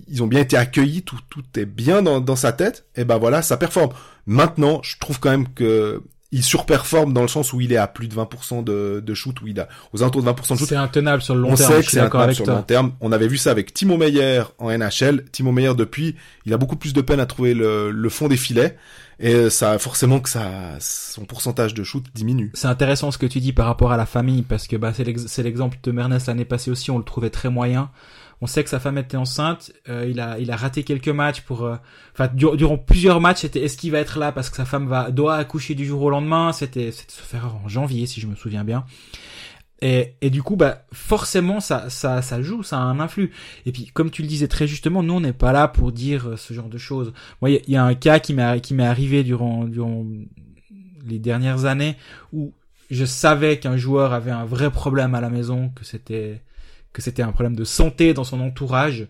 [0.08, 2.86] ils ont bien été accueillis, tout, tout est bien dans, dans sa tête.
[2.96, 3.90] Et ben voilà, ça performe.
[4.26, 6.02] Maintenant, je trouve quand même que
[6.32, 9.40] il surperforme dans le sens où il est à plus de 20% de, de shoot,
[9.40, 10.68] où il a aux alentours de 20% de shoot.
[10.68, 11.72] C'est intenable sur le long On terme.
[11.72, 12.92] sait je que c'est intenable sur le long terme.
[13.00, 15.26] On avait vu ça avec Timo Meyer en NHL.
[15.30, 18.36] Timo Meyer depuis, il a beaucoup plus de peine à trouver le, le fond des
[18.36, 18.76] filets
[19.20, 20.50] et ça forcément que ça
[20.80, 22.50] son pourcentage de shoot diminue.
[22.54, 25.42] C'est intéressant ce que tu dis par rapport à la famille parce que bah c'est
[25.44, 27.90] l'exemple de Mernes l'année passée aussi, on le trouvait très moyen.
[28.44, 31.40] On sait que sa femme était enceinte, euh, il a il a raté quelques matchs
[31.40, 31.76] pour euh,
[32.12, 34.86] enfin dur- durant plusieurs matchs, c'était est-ce qu'il va être là parce que sa femme
[34.86, 38.34] va doit accoucher du jour au lendemain, c'était se faire en janvier si je me
[38.36, 38.84] souviens bien.
[39.80, 43.30] Et, et du coup, bah forcément, ça, ça, ça joue, ça a un influx.
[43.66, 46.28] Et puis, comme tu le disais très justement, nous, on n'est pas là pour dire
[46.30, 47.12] euh, ce genre de choses.
[47.40, 49.64] Moi, il y, a- il y a un cas qui m'est qui m'est arrivé durant
[49.64, 50.04] durant
[51.06, 51.96] les dernières années
[52.32, 52.52] où
[52.90, 56.42] je savais qu'un joueur avait un vrai problème à la maison, que c'était
[56.94, 59.08] que c'était un problème de santé dans son entourage,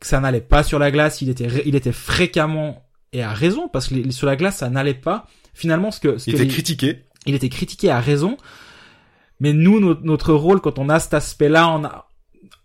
[0.00, 3.68] que ça n'allait pas sur la glace, il était il était fréquemment et à raison
[3.68, 5.26] parce que les- sur la glace ça n'allait pas.
[5.52, 7.04] Finalement, ce que ce Il que était les- critiqué.
[7.26, 8.36] il était critiqué à raison.
[9.40, 12.10] Mais nous, notre, notre rôle, quand on a cet aspect-là, on a,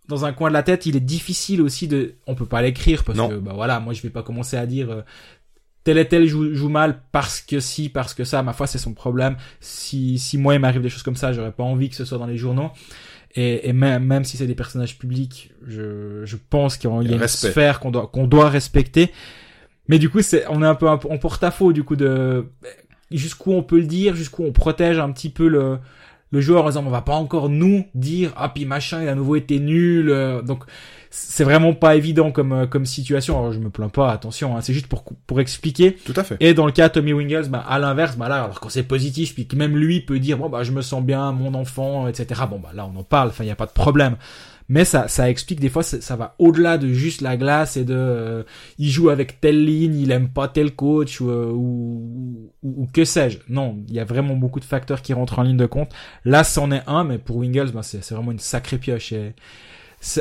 [0.08, 3.04] dans un coin de la tête, il est difficile aussi de, on peut pas l'écrire
[3.04, 3.30] parce Non.
[3.30, 5.02] que, bah voilà, moi je vais pas commencer à dire, euh,
[5.84, 8.78] tel et tel joue, joue mal parce que si, parce que ça, ma foi, c'est
[8.80, 9.38] son problème.
[9.60, 12.18] Si, si moi il m'arrive des choses comme ça, j'aurais pas envie que ce soit
[12.18, 12.72] dans les journaux.
[13.36, 17.02] Et, et même, même si c'est des personnages publics, je, je pense qu'il y a
[17.02, 17.50] une respect.
[17.52, 19.12] sphère qu'on doit, qu'on doit respecter.
[19.88, 22.46] Mais du coup, c'est, on est un peu en porte-à-faux, du coup, de
[23.12, 25.80] jusqu'où on peut le dire, jusqu'où on protège un petit peu le,
[26.32, 29.12] le joueur en disant, on va pas encore nous dire, ah, puis machin, il a
[29.12, 30.10] à nouveau été nul.
[30.10, 30.64] euh, Donc,
[31.16, 33.38] c'est vraiment pas évident comme, euh, comme situation.
[33.38, 35.94] Alors, je me plains pas, attention, hein, c'est juste pour, pour expliquer.
[35.94, 36.38] Tout à fait.
[36.40, 38.82] Et dans le cas de Tommy Wingles, bah, à l'inverse, bah là, alors quand c'est
[38.82, 42.08] positif, puis que même lui peut dire, bon, bah, je me sens bien, mon enfant,
[42.08, 42.42] etc.
[42.50, 44.16] Bon, bah, là, on en parle, enfin, il n'y a pas de problème.
[44.70, 47.84] Mais ça, ça explique des fois, ça, ça va au-delà de juste la glace et
[47.84, 48.44] de, euh,
[48.80, 52.88] il joue avec telle ligne, il aime pas tel coach ou, euh, ou, ou, ou
[52.92, 53.38] que sais-je.
[53.50, 55.92] Non, il y a vraiment beaucoup de facteurs qui rentrent en ligne de compte.
[56.26, 59.12] Là, c'en est un, mais pour Wingles, bah, c'est c'est vraiment une sacrée pioche.
[59.12, 59.36] Et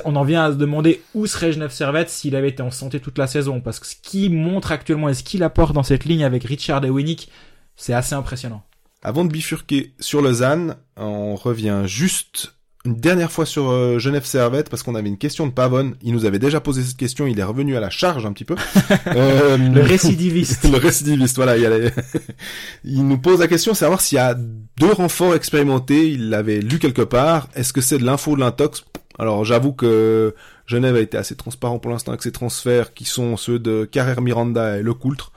[0.05, 3.01] on en vient à se demander où serait Genève Servette s'il avait été en santé
[3.01, 3.61] toute la saison.
[3.61, 6.85] Parce que ce qu'il montre actuellement et ce qu'il apporte dans cette ligne avec Richard
[6.85, 7.29] et Winnick,
[7.77, 8.63] c'est assez impressionnant.
[9.03, 12.55] Avant de bifurquer sur Lausanne, on revient juste
[12.85, 15.95] une dernière fois sur euh, Genève Servette parce qu'on avait une question de Pavone.
[16.03, 18.45] Il nous avait déjà posé cette question, il est revenu à la charge un petit
[18.45, 18.57] peu.
[19.09, 20.65] Euh, Le récidiviste.
[20.71, 21.57] le récidiviste, voilà.
[21.57, 21.91] Il, les-
[22.85, 26.09] il nous pose la question, savoir s'il y a deux renforts expérimentés.
[26.11, 27.49] Il l'avait lu quelque part.
[27.55, 28.85] Est-ce que c'est de l'info ou de l'intox?
[29.19, 30.35] Alors j'avoue que
[30.67, 34.21] Genève a été assez transparent pour l'instant avec ses transferts qui sont ceux de Carrère
[34.23, 35.33] Miranda et Le Coultre.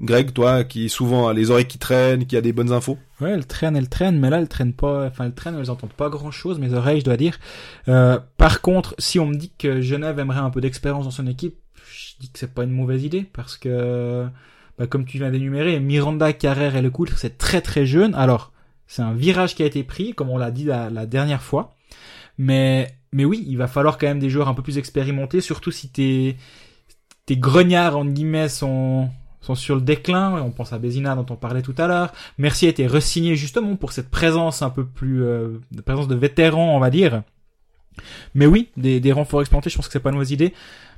[0.00, 2.98] Greg, toi, qui souvent a les oreilles qui traînent, qui a des bonnes infos.
[3.20, 5.92] Ouais, elle traîne, elle traîne, mais là, elle traîne pas, enfin, elle traîne, elles entendent
[5.92, 7.36] pas grand chose, mes oreilles, je dois dire.
[7.88, 11.26] Euh, par contre, si on me dit que Genève aimerait un peu d'expérience dans son
[11.26, 11.56] équipe,
[11.92, 14.24] je dis que c'est pas une mauvaise idée, parce que,
[14.78, 18.14] bah, comme tu viens d'énumérer, Miranda, Carrère et Le Coultre, c'est très très jeune.
[18.14, 18.52] Alors,
[18.86, 21.74] c'est un virage qui a été pris, comme on l'a dit la, la dernière fois.
[22.38, 25.70] Mais, mais oui, il va falloir quand même des joueurs un peu plus expérimentés, surtout
[25.70, 26.36] si tes,
[27.26, 30.42] tes grognards, en guillemets, sont, sont sur le déclin.
[30.42, 32.12] On pense à Bézina dont on parlait tout à l'heure.
[32.38, 36.76] Mercier a été resigné justement pour cette présence un peu plus, euh, présence de vétéran,
[36.76, 37.22] on va dire.
[38.34, 40.54] Mais oui, des, renforts expérimentés, je pense que c'est pas une mauvaise idée.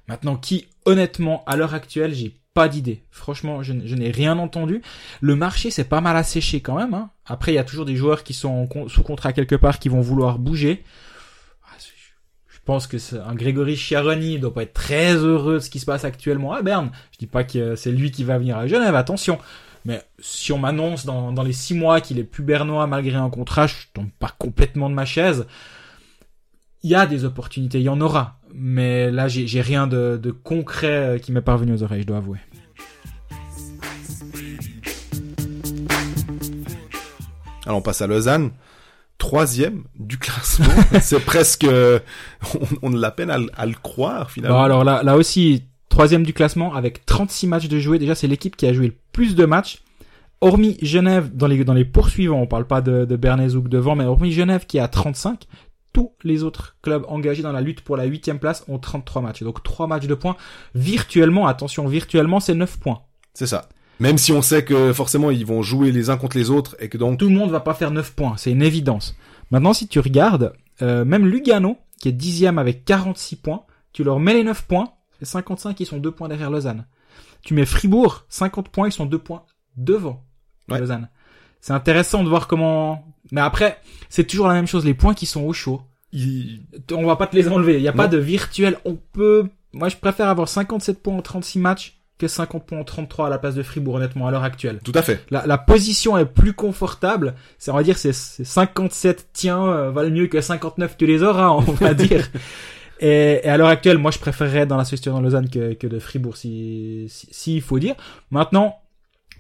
[0.08, 3.02] Maintenant, qui, honnêtement, à l'heure actuelle, j'ai pas d'idée.
[3.11, 4.82] Franchement, je, n'ai rien entendu.
[5.20, 6.94] Le marché, c'est pas mal asséché quand même.
[6.94, 7.11] Hein.
[7.26, 10.00] Après, il y a toujours des joueurs qui sont sous contrat quelque part qui vont
[10.00, 10.84] vouloir bouger.
[12.70, 15.80] Je pense que c'est- un Grégory Chiaroni doit pas être très heureux de ce qui
[15.80, 16.92] se passe actuellement à Berne.
[17.10, 19.40] Je dis pas que c'est lui qui va venir à Genève, attention.
[19.84, 23.66] Mais si on m'annonce dans, les six mois qu'il est plus bernois malgré un contrat,
[23.66, 25.48] je tombe pas complètement de ma chaise.
[26.84, 28.38] Il y a des opportunités, il y en aura.
[28.54, 32.18] Mais là, j'ai rien de, de concret euh, qui m'est parvenu aux oreilles, je dois
[32.18, 32.38] avouer.
[37.66, 38.52] Alors on passe à Lausanne,
[39.20, 40.66] troisième du classement.
[41.00, 42.00] c'est presque, euh,
[42.82, 44.58] on, on a la peine à, le- à le croire finalement.
[44.58, 47.98] Bon, alors là, là aussi, troisième du classement avec 36 matchs de jouer.
[48.00, 49.82] Déjà, c'est l'équipe qui a joué le plus de matchs.
[50.40, 54.04] Hormis Genève, dans les, dans les poursuivants, on parle pas de, de Bernezouk devant, mais
[54.06, 55.44] hormis Genève qui a 35,
[55.92, 59.42] tous les autres clubs engagés dans la lutte pour la huitième place ont 33 matchs.
[59.42, 60.36] Donc 3 matchs de points.
[60.74, 63.02] Virtuellement, attention, virtuellement, c'est 9 points.
[63.34, 63.68] C'est ça.
[64.01, 66.88] Même si on sait que forcément ils vont jouer les uns contre les autres et
[66.88, 69.14] que donc Tout le monde va pas faire 9 points, c'est une évidence.
[69.51, 74.18] Maintenant, si tu regardes, euh, même Lugano, qui est dixième avec 46 points, tu leur
[74.18, 76.86] mets les 9 points, c'est 55, ils sont 2 points derrière Lausanne.
[77.42, 79.44] Tu mets Fribourg, 50 points, ils sont 2 points
[79.76, 80.24] devant
[80.68, 80.78] Ouais.
[80.78, 81.09] Lausanne.
[81.61, 83.05] C'est intéressant de voir comment...
[83.32, 83.78] Mais après,
[84.09, 85.82] c'est toujours la même chose, les points qui sont au chaud.
[86.92, 88.78] On va pas te les enlever, il n'y a pas de virtuel.
[88.84, 89.48] On peut...
[89.72, 93.30] Moi, je préfère avoir 57 points en 36 matchs que 50 points en 33 à
[93.30, 95.24] la place de Fribourg, honnêtement, à l'heure actuelle tout à fait.
[95.30, 97.34] la, la position est plus confortable.
[97.58, 101.22] C'est on va dire c'est c'est 57 tiens euh, valent mieux que 59 tu les
[101.22, 102.30] auras on va dire.
[103.00, 105.72] Et, et à l'heure actuelle, moi je préférerais être dans la situation de Lausanne que,
[105.72, 107.94] que de Fribourg si si, faut dire.
[108.30, 108.76] Maintenant,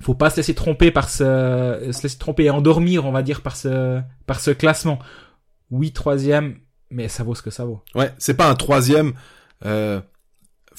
[0.00, 3.42] faut pas se laisser tromper par ce se laisser tromper et endormir on va dire
[3.42, 4.98] par ce par ce classement.
[5.70, 6.56] Oui troisième,
[6.90, 7.82] mais ça vaut ce que ça vaut.
[7.94, 9.12] Ouais, c'est pas un troisième
[9.66, 10.00] euh,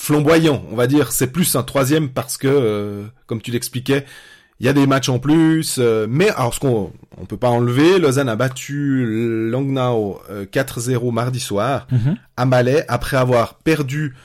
[0.01, 1.11] flamboyant, on va dire.
[1.11, 4.03] C'est plus un troisième parce que, euh, comme tu l'expliquais,
[4.59, 5.77] il y a des matchs en plus.
[5.77, 11.11] euh, mais alors, ce qu'on on peut pas enlever, Lausanne a battu Langnau euh, 4-0
[11.11, 11.87] mardi soir
[12.35, 14.15] à Malais après avoir perdu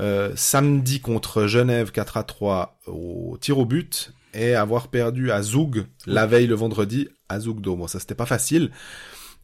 [0.00, 5.42] euh, samedi contre Genève 4 à 3 au tir au but et avoir perdu à
[5.42, 7.76] Zoug la veille le vendredi à Zougdo.
[7.76, 8.70] Bon, ça c'était pas facile.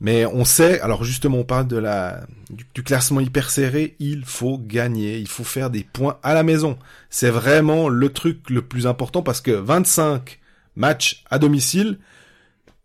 [0.00, 3.96] Mais on sait, alors justement, on parle de la du, classement hyper serré.
[3.98, 6.78] Il faut gagner, il faut faire des points à la maison.
[7.10, 10.40] C'est vraiment le truc le plus important parce que 25
[10.76, 11.98] matchs à domicile,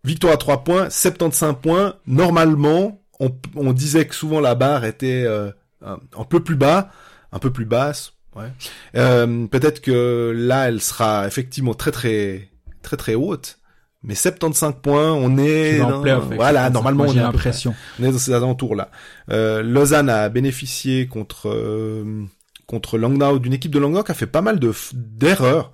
[0.03, 1.95] victoire à 3 points, 75 points.
[2.05, 5.51] Normalement, on, disait que souvent la barre était euh,
[5.85, 6.89] un, un peu plus bas,
[7.31, 8.13] un peu plus basse.
[8.35, 8.51] Ouais.
[8.95, 12.49] Euh, Peut-être que là, elle sera effectivement très très
[12.81, 13.58] très très haute.
[14.03, 17.75] Mais 75 points, on est dans- avec voilà, 75, normalement moi, on est l'impression.
[17.99, 18.89] On est dans ces alentours-là.
[19.29, 22.23] Euh, Lausanne a bénéficié contre euh,
[22.65, 25.71] contre Langnau d'une équipe de Langnau qui a fait pas mal de d'erreurs,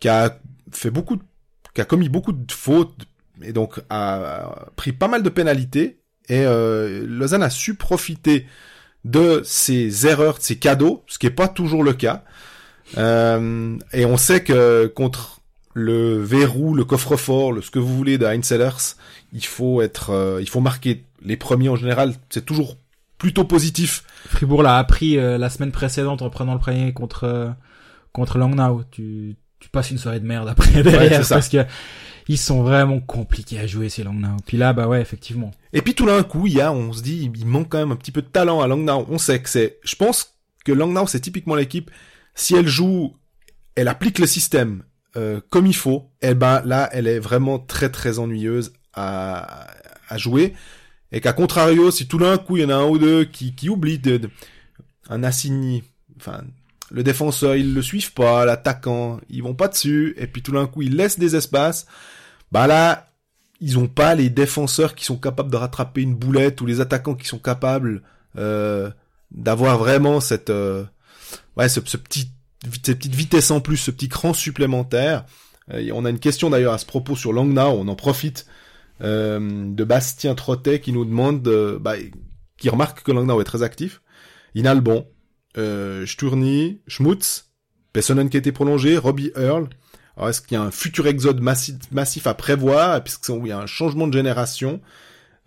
[0.00, 0.38] qui a
[0.72, 1.22] fait beaucoup, de-
[1.74, 3.06] qui a commis beaucoup de fautes
[3.42, 6.00] et donc a, a pris pas mal de pénalités.
[6.28, 8.46] Et euh, Lausanne a su profiter
[9.04, 12.24] de ces erreurs, de ces cadeaux, ce qui est pas toujours le cas.
[12.96, 15.40] Euh, et on sait que contre
[15.78, 18.26] le verrou, le coffre-fort, le ce que vous voulez de
[19.34, 22.14] il faut être, euh, il faut marquer les premiers en général.
[22.30, 22.78] C'est toujours
[23.18, 24.02] plutôt positif.
[24.26, 27.50] Fribourg l'a appris euh, la semaine précédente en prenant le premier contre euh,
[28.14, 28.84] contre Langnau.
[28.90, 31.34] Tu tu passes une soirée de merde après derrière ça.
[31.34, 31.66] parce que
[32.26, 34.38] ils sont vraiment compliqués à jouer ces Langnau.
[34.46, 35.50] Puis là bah ouais effectivement.
[35.74, 37.92] Et puis tout d'un coup, il y a, on se dit, il manque quand même
[37.92, 39.04] un petit peu de talent à Langnau.
[39.10, 41.90] On sait que c'est, je pense que Langnau c'est typiquement l'équipe.
[42.34, 43.14] Si elle joue,
[43.74, 44.82] elle applique le système
[45.16, 46.10] euh, comme il faut.
[46.22, 49.66] Et ben là, elle est vraiment très très ennuyeuse à,
[50.08, 50.54] à jouer.
[51.12, 53.54] Et qu'à contrario, si tout d'un coup il y en a un ou deux qui,
[53.54, 54.30] qui oublient de, de-
[55.08, 55.84] un assigné,
[56.18, 56.42] enfin
[56.90, 60.66] le défenseur ils le suivent pas, l'attaquant ils vont pas dessus, et puis tout d'un
[60.66, 61.86] coup ils laissent des espaces.
[62.52, 63.08] Bah là,
[63.60, 67.14] ils ont pas les défenseurs qui sont capables de rattraper une boulette ou les attaquants
[67.14, 68.02] qui sont capables
[68.36, 68.90] euh,
[69.30, 70.84] d'avoir vraiment cette euh,
[71.56, 72.30] ouais ce, ce petit
[72.62, 75.24] cette petite vitesse en plus, ce petit cran supplémentaire.
[75.72, 78.46] Euh, on a une question d'ailleurs à ce propos sur Langnau, on en profite
[79.02, 79.40] euh,
[79.74, 81.94] de Bastien Trottet qui nous demande euh, bah,
[82.56, 84.00] qui remarque que Langnau est très actif.
[84.54, 85.06] Inalbon,
[85.58, 87.50] euh, Sturny, Schmutz,
[87.92, 89.68] Pessonen qui a été prolongé, Robbie Earl.
[90.16, 93.58] Alors est-ce qu'il y a un futur exode massif, massif à prévoir, puisqu'il y a
[93.58, 94.80] un changement de génération?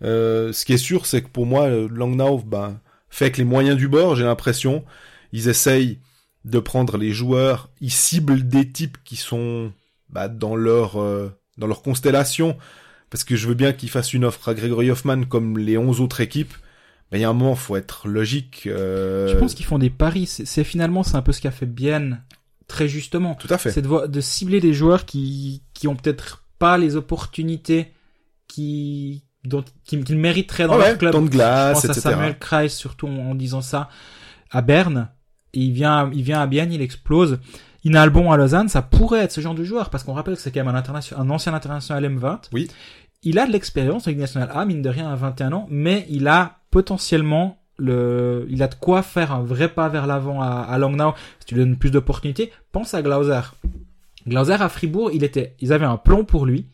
[0.02, 3.44] Euh, Ce qui est sûr, c'est que pour moi, euh, Langnau ben, fait avec les
[3.44, 4.84] moyens du bord, j'ai l'impression.
[5.32, 5.98] Ils essayent
[6.44, 9.72] de prendre les joueurs, ils ciblent des types qui sont
[10.08, 12.56] bah, dans leur euh, dans leur constellation,
[13.10, 16.00] parce que je veux bien qu'ils fassent une offre à Gregory Hoffman comme les 11
[16.00, 16.54] autres équipes.
[17.12, 18.64] Mais il y a un moment, faut être logique.
[18.66, 20.26] euh, Je pense qu'ils font des paris.
[20.26, 22.20] C'est c'est finalement c'est un peu ce qu'a fait Bien
[22.68, 23.34] très justement.
[23.34, 23.72] Tout à fait.
[23.72, 27.92] C'est de, de cibler des joueurs qui qui ont peut-être pas les opportunités
[28.48, 31.12] qui dont qui, qui mériteraient dans Ah leur ouais, club.
[31.12, 31.94] temps de Je glace, pense à.
[31.94, 33.88] Samuel Kreis surtout en, en disant ça
[34.50, 35.08] à Berne.
[35.54, 37.38] Et il vient, il vient à Bienne, il explose.
[37.84, 40.50] Inalbon à Lausanne, ça pourrait être ce genre de joueur parce qu'on rappelle que c'est
[40.50, 42.40] quand même un, international, un ancien international M20.
[42.52, 42.68] Oui.
[43.22, 46.06] Il a de l'expérience en Ligue nationale A, mine de rien, à 21 ans, mais
[46.08, 50.46] il a potentiellement le, il a de quoi faire un vrai pas vers l'avant à,
[50.68, 51.14] à Langnau.
[51.40, 53.40] Si tu lui donnes plus d'opportunités, pense à Glauser.
[54.26, 56.66] Glauser à Fribourg, il était, ils avaient un plan pour lui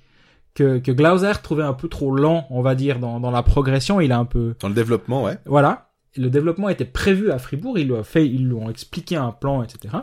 [0.55, 4.01] que, que Glauser trouvait un peu trop lent, on va dire, dans, dans la progression.
[4.01, 5.39] Il a un peu, Dans le développement, ouais.
[5.47, 5.86] voilà.
[6.17, 9.33] Le développement était prévu à Fribourg, ils lui ont fait, ils lui ont expliqué un
[9.33, 9.95] plan, etc.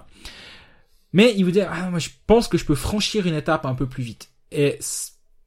[1.11, 3.75] Mais il vous dit, ah, moi, je pense que je peux franchir une étape un
[3.75, 4.29] peu plus vite.
[4.51, 4.79] Et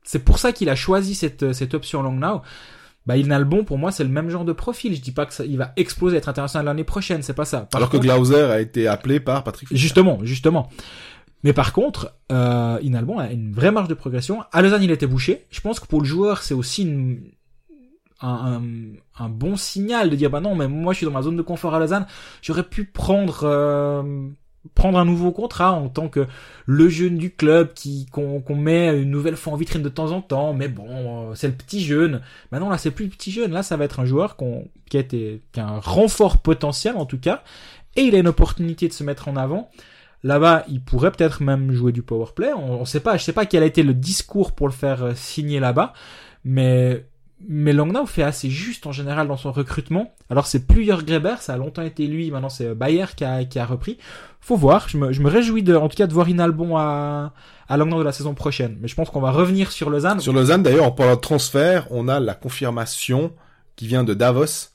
[0.04, 2.42] c'est pour ça qu'il a choisi cette, cette option Langnau.
[3.06, 4.94] Bah, il n'a le bon, pour moi, c'est le même genre de profil.
[4.96, 7.60] Je dis pas que ça, il va exploser, être international l'année prochaine, c'est pas ça.
[7.60, 9.80] Par Alors contre- que Glauser a été appelé par Patrick Fischer.
[9.80, 10.68] Justement, justement.
[11.44, 14.42] Mais par contre, euh, Inalbon a une vraie marge de progression.
[14.52, 15.46] À Lausanne, il était bouché.
[15.50, 17.30] Je pense que pour le joueur, c'est aussi une-
[18.20, 18.62] un,
[19.18, 21.42] un, bon signal de dire bah non, mais moi je suis dans ma zone de
[21.42, 22.06] confort à Lausanne.
[22.42, 24.28] J'aurais pu prendre euh,
[24.74, 26.26] prendre un nouveau contrat en tant que
[26.64, 30.22] le jeune du club qui qu'on met une nouvelle fois en vitrine de temps en
[30.22, 30.54] temps.
[30.54, 32.22] Mais bon, euh, c'est le petit jeune.
[32.52, 33.52] Maintenant là, c'est plus le petit jeune.
[33.52, 37.18] Là, ça va être un joueur qu'on qui a été un renfort potentiel en tout
[37.18, 37.42] cas,
[37.96, 39.70] et il a une opportunité de se mettre en avant.
[40.22, 42.52] Là-bas, il pourrait peut-être même jouer du power play.
[42.52, 45.04] On, on sait pas, je sais pas quel a été le discours pour le faire
[45.04, 45.92] euh, signer là-bas,
[46.44, 47.06] mais
[47.46, 50.14] mais Langnau fait assez juste en général dans son recrutement.
[50.30, 53.24] Alors c'est plus Jörg Greber, ça a longtemps été lui, maintenant c'est euh, Bayer qui
[53.24, 53.98] a, qui a repris.
[54.40, 57.32] Faut voir, je me, je me réjouis de, en tout cas de voir Inalbon à,
[57.68, 58.78] à Langnau de la saison prochaine.
[58.80, 60.20] Mais je pense qu'on va revenir sur Lausanne.
[60.20, 63.32] Sur Lausanne, d'ailleurs, en parlant de transfert, on a la confirmation
[63.74, 64.70] qui vient de Davos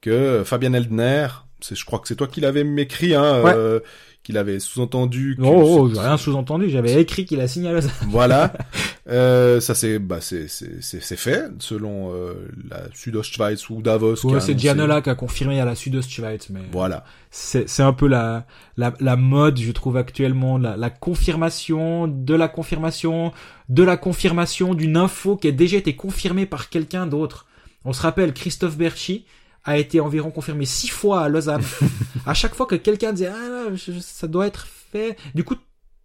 [0.00, 1.28] que Fabien Eldner,
[1.60, 3.52] c'est, je crois que c'est toi qui l'avais écrit, hein, Ouais.
[3.54, 3.80] euh,
[4.22, 5.36] qu'il avait sous-entendu.
[5.36, 7.90] que Oh, oh j'ai rien sous-entendu, j'avais écrit qu'il a signé à Lausanne.
[8.08, 8.52] Voilà.
[9.10, 12.34] Euh, ça c'est bah c'est c'est fait selon euh,
[12.70, 14.24] la Südostschweiz ou Davos.
[14.24, 14.56] Ouais, c'est.
[14.56, 17.04] Gianola qui a confirmé à la Südostschweiz, mais Voilà.
[17.32, 18.46] c'est c'est un peu la,
[18.76, 23.32] la la mode je trouve actuellement la, la confirmation de la confirmation
[23.68, 27.46] de la confirmation d'une info qui a déjà été confirmée par quelqu'un d'autre
[27.84, 29.24] on se rappelle Christophe Berchi
[29.64, 31.62] a été environ confirmé six fois à Lausanne
[32.26, 35.44] à chaque fois que quelqu'un disait ah là, je- je- ça doit être fait du
[35.44, 35.54] coup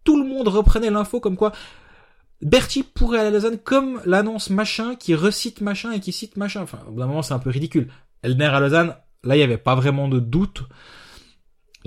[0.04, 1.52] tout le monde reprenait l'info comme quoi
[2.42, 6.62] Berti pourrait aller à Lausanne comme l'annonce machin qui recite machin et qui cite machin.
[6.62, 7.88] Enfin, au bout d'un moment, c'est un peu ridicule.
[8.22, 10.62] Elner à Lausanne, là, il n'y avait pas vraiment de doute.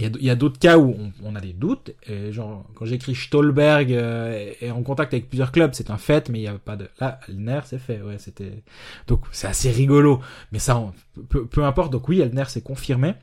[0.00, 1.92] Il y a, d'autres cas où on, a des doutes.
[2.06, 6.28] Et genre, quand j'écris Stolberg euh, est en contact avec plusieurs clubs, c'est un fait,
[6.30, 6.88] mais il y a pas de.
[7.00, 8.00] Là, Elner, c'est fait.
[8.00, 8.62] Ouais, c'était.
[9.06, 10.20] Donc c'est assez rigolo.
[10.52, 10.82] Mais ça,
[11.28, 11.92] peu, peu importe.
[11.92, 13.14] Donc oui, Elner s'est confirmé.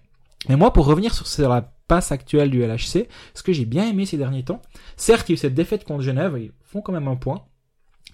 [0.49, 3.89] Mais moi, pour revenir sur, sur la passe actuelle du LHC, ce que j'ai bien
[3.89, 4.61] aimé ces derniers temps,
[4.97, 7.43] certes, il y a eu cette défaite contre Genève, ils font quand même un point.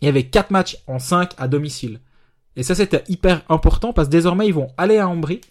[0.02, 2.00] Il y avait quatre matchs en 5 à domicile.
[2.56, 5.42] Et ça, c'était hyper important parce que désormais, ils vont aller à Ambry,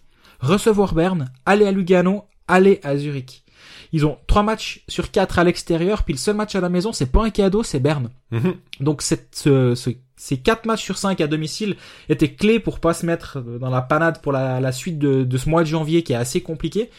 [0.40, 3.44] recevoir Berne, aller à Lugano, aller à Zurich.
[3.92, 6.92] Ils ont trois matchs sur quatre à l'extérieur, puis le seul match à la maison,
[6.92, 8.10] c'est pas un cadeau, c'est Berne.
[8.30, 8.54] Mhm.
[8.80, 11.76] Donc cette, ce, ce- ces quatre matchs sur cinq à domicile
[12.08, 15.36] étaient clés pour pas se mettre dans la panade pour la, la suite de, de
[15.36, 16.90] ce mois de janvier qui est assez compliqué.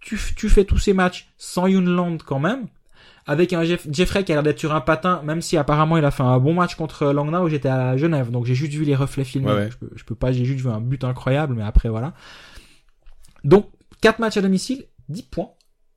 [0.00, 2.66] Tu, tu fais tous ces matchs sans Yunland quand même,
[3.26, 6.04] avec un Jeff- Jeffrey qui a l'air d'être sur un patin, même si apparemment il
[6.04, 8.94] a fait un bon match contre Langnau, j'étais à Genève, donc j'ai juste vu les
[8.94, 9.48] reflets filmés.
[9.48, 9.70] Ouais, ouais.
[9.70, 12.12] Je, peux, je peux pas, j'ai juste vu un but incroyable, mais après voilà.
[13.44, 13.68] Donc
[14.00, 15.50] quatre matchs à domicile, 10 points.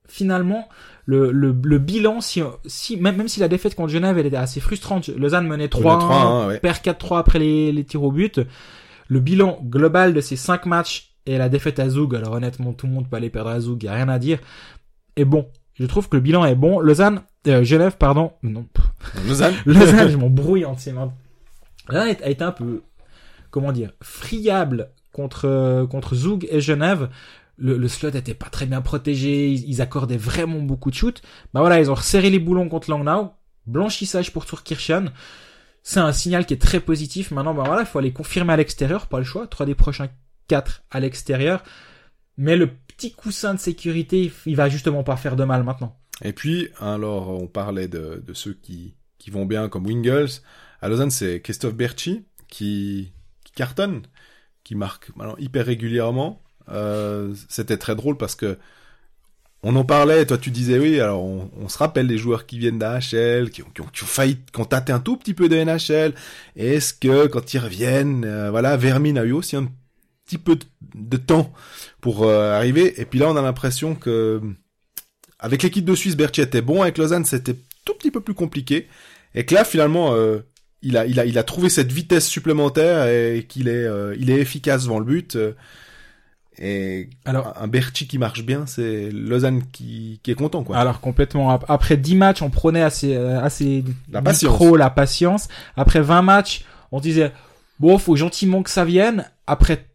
[0.08, 0.68] Finalement,
[1.06, 4.38] le, le, le bilan, si, si même, même si la défaite contre Genève elle était
[4.38, 6.60] assez frustrante, Lausanne menait 3 On est 3-1, ouais.
[6.60, 8.42] perd 4-3 après les, les tirs au but.
[9.08, 12.88] Le bilan global de ces 5 matchs et la défaite à Zoug, alors honnêtement tout
[12.88, 14.40] le monde peut aller perdre à Zoug, y a rien à dire,
[15.16, 15.48] est bon.
[15.76, 16.80] Je trouve que le bilan est bon.
[16.80, 18.66] Lausanne, euh, Genève, pardon, non,
[19.28, 19.54] Lausanne.
[19.66, 21.14] Lausanne, je m'embrouille entièrement.
[21.88, 22.82] Lausanne a été un peu,
[23.52, 27.10] comment dire, friable contre contre Zug et Genève.
[27.60, 31.22] Le, le slot était pas très bien protégé, ils, ils accordaient vraiment beaucoup de shoots.
[31.54, 33.32] Bah voilà, ils ont resserré les boulons contre Langnau,
[33.66, 35.12] blanchissage pour Turkirchen.
[35.84, 37.32] C'est un signal qui est très positif.
[37.32, 39.48] Maintenant, bah voilà, il faut aller confirmer à l'extérieur, pas le choix.
[39.48, 40.10] Trois des prochains
[40.48, 41.64] quatre à l'extérieur.
[42.38, 45.98] Mais le petit coussin de sécurité, il va justement pas faire de mal maintenant.
[46.22, 50.42] Et puis, alors, on parlait de, de ceux qui, qui vont bien comme Wingles.
[50.82, 54.02] À Lausanne, c'est Christophe Berchi qui, qui cartonne,
[54.64, 56.42] qui marque alors, hyper régulièrement.
[56.72, 58.58] Euh, C'était très drôle parce que
[59.62, 62.80] on en parlait, toi tu disais oui, alors on, se rappelle les joueurs qui viennent
[62.80, 66.14] d'AHL, qui, ont- failli, qui ont tâté un tout petit peu de NHL.
[66.56, 69.70] Est-ce que quand ils reviennent, euh, voilà, Vermin a eu aussi un
[70.26, 70.58] petit peu
[70.96, 71.52] de, temps
[72.00, 73.02] pour euh, arriver.
[73.02, 74.42] Et puis là, on a l'impression que
[75.40, 76.82] avec l'équipe de Suisse, Berthier était bon.
[76.82, 77.56] Avec Lausanne, c'était
[77.86, 78.88] tout petit peu plus compliqué.
[79.36, 80.16] Et que là, finalement,
[80.82, 84.40] il a, il a, il a trouvé cette vitesse supplémentaire et qu'il est, il est
[84.40, 85.38] efficace devant le but.
[86.62, 90.78] Et Alors- un Berti qui marche bien, c'est Lausanne qui, qui est content, quoi.
[90.78, 91.52] Alors complètement.
[91.52, 94.62] Ap- Après 10 matchs, on prenait assez, euh, assez La patience.
[94.78, 95.48] la patience.
[95.78, 97.32] Après 20 matchs, on disait
[97.80, 99.26] bon, faut gentiment que ça vienne.
[99.48, 99.86] Après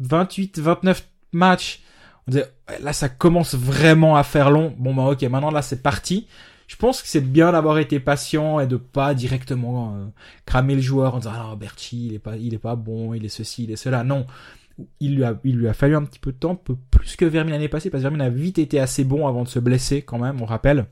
[0.00, 1.82] 28, 29 matchs,
[2.26, 2.46] on disait
[2.80, 4.74] là ça commence vraiment à faire long.
[4.78, 6.26] Bon bah ok, maintenant là c'est parti.
[6.66, 10.06] Je pense que c'est bien d'avoir été patient et de pas directement euh,
[10.46, 13.26] cramer le joueur en disant ah Berti il est pas il est pas bon, il
[13.26, 14.02] est ceci, il est cela.
[14.04, 14.26] Non,
[15.00, 17.24] il lui a il lui a fallu un petit peu de temps, peu plus que
[17.24, 20.02] Vermin l'année passée parce que Vermin a vite été assez bon avant de se blesser
[20.02, 20.86] quand même, on rappelle.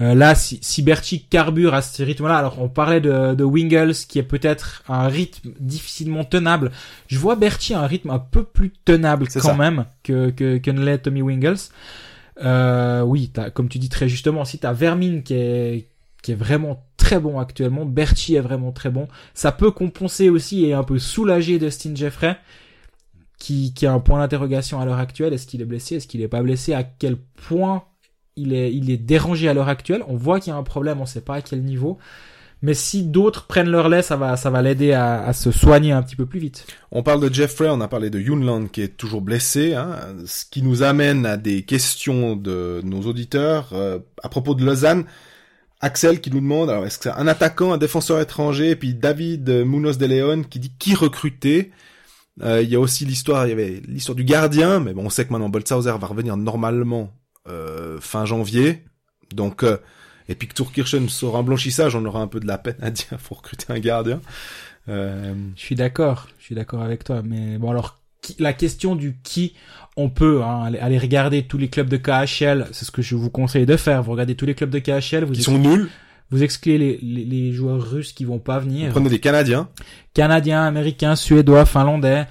[0.00, 3.94] Euh, là, si, si Berti carbure à ce rythme-là, alors on parlait de, de Wingles
[4.08, 6.72] qui est peut-être un rythme difficilement tenable.
[7.08, 9.54] Je vois Berti à un rythme un peu plus tenable quand ça.
[9.54, 11.68] même que que, que ne l'est Tommy Wingles.
[12.42, 15.88] Euh, oui, comme tu dis très justement, si t'as Vermin qui est
[16.22, 19.06] qui est vraiment très bon actuellement, Berti est vraiment très bon.
[19.34, 22.38] Ça peut compenser aussi et un peu soulager Dustin Jeffrey,
[23.38, 25.34] qui, qui a un point d'interrogation à l'heure actuelle.
[25.34, 25.96] Est-ce qu'il est blessé?
[25.96, 26.72] Est-ce qu'il est pas blessé?
[26.72, 27.84] À quel point
[28.36, 30.02] il est, dérangé à l'heure actuelle?
[30.08, 31.98] On voit qu'il y a un problème, on sait pas à quel niveau.
[32.62, 35.92] Mais si d'autres prennent leur lait, ça va, ça va l'aider à, à se soigner
[35.92, 36.66] un petit peu plus vite.
[36.92, 40.46] On parle de Jeffrey, on a parlé de Yunland qui est toujours blessé, hein, ce
[40.50, 45.04] qui nous amène à des questions de nos auditeurs euh, à propos de Lausanne.
[45.82, 48.94] Axel qui nous demande, alors est-ce que c'est un attaquant, un défenseur étranger, et puis
[48.94, 51.72] David euh, Munoz de Leon qui dit qui recruter.
[52.42, 55.10] Euh, Il y a aussi l'histoire, il y avait l'histoire du gardien, mais bon, on
[55.10, 57.12] sait que maintenant Boltzhauser va revenir normalement
[57.48, 58.84] euh, fin janvier,
[59.34, 59.76] donc euh,
[60.28, 62.90] et puis que Tourkirchen sera un blanchissage, on aura un peu de la peine à
[62.90, 64.20] dire pour recruter un gardien.
[64.88, 67.22] Euh, Je suis d'accord, je suis d'accord avec toi.
[67.24, 67.98] Mais bon, alors
[68.38, 69.54] la question du qui,
[69.96, 72.66] on peut hein, aller, regarder tous les clubs de KHL.
[72.72, 74.02] C'est ce que je vous conseille de faire.
[74.02, 75.88] Vous regardez tous les clubs de KHL, vous qui sont nuls,
[76.30, 78.90] vous excluez les, les, les joueurs russes qui vont pas venir.
[78.90, 79.68] prenez des Canadiens.
[80.14, 82.26] Canadiens, Américains, Suédois, Finlandais,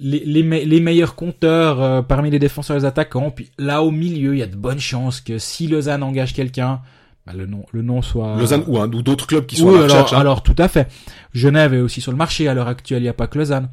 [0.00, 3.30] les, les, me- les meilleurs compteurs euh, parmi les défenseurs et les attaquants.
[3.30, 6.80] Puis là au milieu, il y a de bonnes chances que si Lausanne engage quelqu'un,
[7.26, 9.74] bah, le nom le nom soit Lausanne ou, un- ou d'autres clubs qui sont oui,
[9.76, 10.12] à la alors, recherche.
[10.14, 10.18] hein.
[10.20, 10.88] alors tout à fait.
[11.34, 13.68] Genève est aussi sur le marché à l'heure actuelle, il n'y a pas que Lausanne.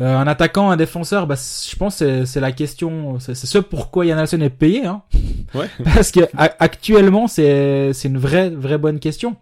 [0.00, 4.06] Euh, un attaquant, un défenseur, bah, je pense c'est- c'est la question, c'est ce pourquoi
[4.06, 5.02] Yann Alson est payé, hein.
[5.54, 5.68] Ouais.
[5.84, 9.36] Parce que a- actuellement, c'est c'est une vraie vraie bonne question.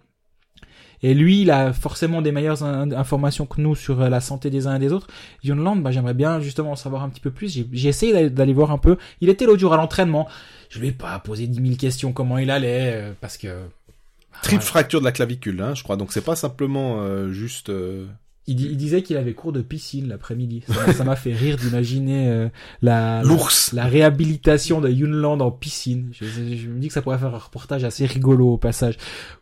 [1.02, 4.48] Et lui, il a forcément des meilleures in- informations que nous sur euh, la santé
[4.48, 5.08] des uns et des autres.
[5.44, 7.52] Yunland, bah, j'aimerais bien justement en savoir un petit peu plus.
[7.72, 8.96] J'ai- essayé d'aller- voir un peu.
[9.20, 10.26] Il était l'autre jour à l'entraînement.
[10.70, 13.48] Je lui ai pas posé 10 000 questions comment il allait, euh, parce que...
[13.48, 15.96] bah, Triple fracture de la clavicule, hein, je crois.
[15.96, 17.68] Donc c'est pas simplement euh, juste.
[17.68, 18.06] euh,
[18.48, 20.62] Il, il disait qu'il avait cours de piscine l'après-midi.
[20.94, 22.48] Ça m'a fait rire d'imaginer euh,
[22.80, 23.72] la, L'ours.
[23.72, 26.10] la réhabilitation de Yunland en piscine.
[26.12, 28.98] Je, je- je me dis que ça pourrait faire un reportage assez rigolo au passage,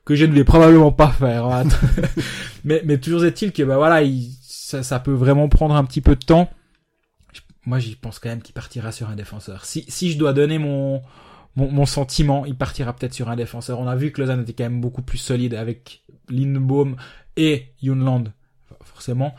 [0.06, 1.44] que je ne vais probablement pas faire.
[1.46, 1.64] hein.
[2.64, 6.00] mais, mais toujours est-il que bah voilà, il, ça, ça peut vraiment prendre un petit
[6.00, 6.48] peu de temps.
[7.34, 9.66] Je- Moi, j'y pense quand même qu'il partira sur un défenseur.
[9.66, 11.02] Si, si je dois donner mon,
[11.56, 13.78] mon, mon sentiment, il partira peut-être sur un défenseur.
[13.80, 16.96] On a vu que Lausanne était quand même beaucoup plus solide avec Lindbaum
[17.36, 18.28] et Yunland,
[19.04, 19.34] forcément.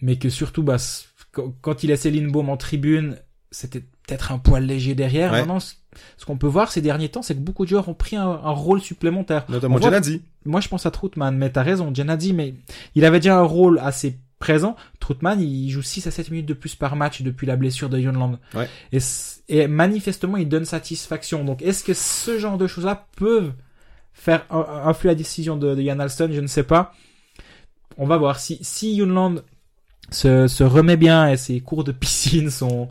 [0.00, 0.76] Mais que surtout, bah,
[1.32, 3.16] quand, il laissait Lindbaum en tribune,
[3.50, 5.32] c'était peut-être un poil léger derrière.
[5.32, 5.40] Ouais.
[5.40, 5.74] Maintenant, ce,
[6.24, 8.50] qu'on peut voir ces derniers temps, c'est que beaucoup de joueurs ont pris un, un
[8.50, 9.44] rôle supplémentaire.
[9.48, 10.22] Notamment Genadzi.
[10.44, 12.54] Moi, je pense à Troutman, mais t'as raison, Jen a dit, mais
[12.94, 14.74] il avait déjà un rôle assez présent.
[15.00, 17.98] Troutman, il joue 6 à 7 minutes de plus par match depuis la blessure de
[17.98, 18.38] Yonland.
[18.54, 18.68] Ouais.
[19.48, 21.44] Et, manifestement, il donne satisfaction.
[21.44, 23.52] Donc, est-ce que ce genre de choses-là peuvent
[24.14, 26.30] faire influer la décision de, de Jan Alston?
[26.32, 26.94] Je ne sais pas.
[27.98, 28.40] On va voir.
[28.40, 29.42] Si, si Yonland
[30.10, 32.88] se, se remet bien et ses cours de piscine sont,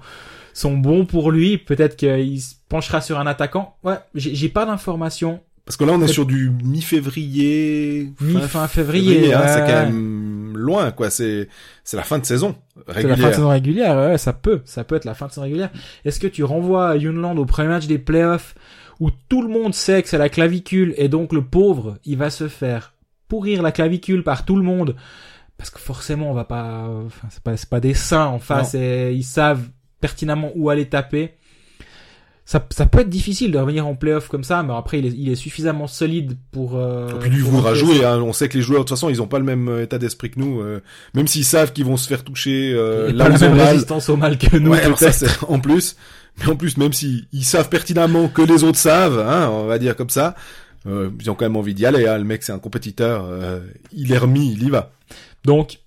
[0.53, 3.75] sont bons pour lui, peut-être qu'il se penchera sur un attaquant.
[3.83, 5.41] Ouais, j'ai j'ai pas d'informations.
[5.65, 8.11] Parce que là, on est sur du mi-février.
[8.21, 11.11] Mi-fin février, hein, ouais, c'est quand même loin, quoi.
[11.11, 11.47] C'est,
[11.83, 12.55] c'est la fin de saison
[12.87, 15.31] C'est la fin de saison régulière, ouais, ça peut, ça peut être la fin de
[15.31, 15.69] saison régulière.
[16.05, 18.55] Est-ce que tu renvoies Yunland au premier match des playoffs
[18.99, 22.31] où tout le monde sait que c'est la clavicule et donc le pauvre, il va
[22.31, 22.93] se faire
[23.29, 24.95] pourrir la clavicule par tout le monde
[25.57, 28.75] parce que forcément on va pas, enfin, c'est pas, c'est pas des saints en face
[28.75, 29.61] et ils savent
[30.01, 31.35] pertinemment où aller taper.
[32.45, 35.13] Ça, ça peut être difficile de revenir en playoff comme ça, mais après il est,
[35.15, 36.77] il est suffisamment solide pour.
[36.77, 38.03] Euh, Et puis lui voudra jouer.
[38.03, 38.19] Hein.
[38.23, 39.99] On sait que les joueurs, de toute façon, ils ont pas le même euh, état
[39.99, 40.59] d'esprit que nous.
[40.59, 40.81] euh,
[41.13, 43.67] même s'ils savent qu'ils vont se faire toucher euh, là pas la même mal.
[43.67, 44.71] résistance au mal que nous.
[44.71, 45.11] Ouais, alors ça,
[45.47, 45.95] en plus.
[46.39, 49.77] Mais en plus, même s'ils ils savent pertinemment que les autres savent, hein, on va
[49.77, 50.33] dire comme ça,
[50.85, 52.07] euh, ils ont quand même envie d'y aller.
[52.07, 52.17] Hein.
[52.17, 53.25] Le mec, c'est un compétiteur.
[53.25, 53.59] euh,
[53.91, 54.91] il est remis, il y va.
[55.45, 55.79] Donc,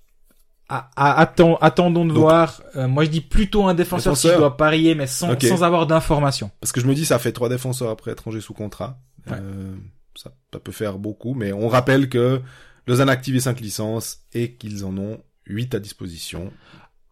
[0.69, 2.63] à, à- attend- attendons de Donc- voir.
[2.77, 4.33] Euh, moi, je dis plutôt un défenseur, Défenseur.
[4.35, 6.51] qui doit parier, mais sans, sans avoir d'informations.
[6.61, 8.99] Parce que je me dis, ça fait trois défenseurs après étranger sous contrat.
[9.31, 9.37] Ouais.
[9.41, 9.75] Euh,
[10.15, 12.41] ça, ça peut faire beaucoup, mais on rappelle que
[12.87, 16.53] Lausanne a activé cinq licences et qu'ils en ont huit à disposition.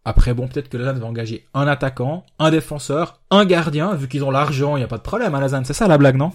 [0.05, 4.23] Après, bon, peut-être que Lausanne va engager un attaquant, un défenseur, un gardien, vu qu'ils
[4.23, 5.63] ont l'argent, il n'y a pas de problème à Lausanne.
[5.65, 6.31] C'est ça la blague, non?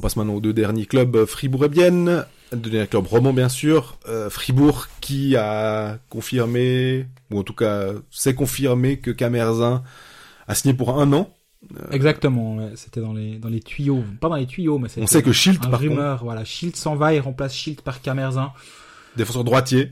[0.00, 2.24] On passe maintenant aux deux derniers clubs, euh, Fribourg et Bienne.
[2.54, 3.98] Deux derniers clubs romans, bien sûr.
[4.08, 9.82] Euh, Fribourg qui a confirmé, ou en tout cas, s'est confirmé que Camerzin
[10.48, 11.28] a signé pour un an.
[11.90, 14.02] Exactement, ouais, c'était dans les, dans les tuyaux.
[14.22, 16.24] Pas dans les tuyaux, mais c'était On sait que Schilt, par contre, rumeur.
[16.24, 18.52] Voilà, Schild s'en va, il remplace Schild par Camerzin.
[19.18, 19.90] défenseur droitier.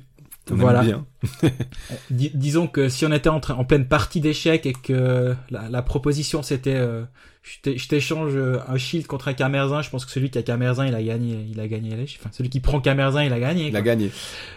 [0.51, 0.81] On Voilà.
[0.83, 1.05] bien.
[2.11, 5.69] Dis- disons que si on était en, train- en pleine partie d'échecs et que la,
[5.69, 7.05] la proposition c'était euh,
[7.51, 10.39] je t'é- je t'échange euh, un shield contre un Camerzin, je pense que celui qui
[10.39, 11.95] a Camerzin il a gagné, il a gagné.
[12.21, 13.69] Enfin celui qui prend Camerzin il a gagné.
[13.69, 14.11] Il a gagné.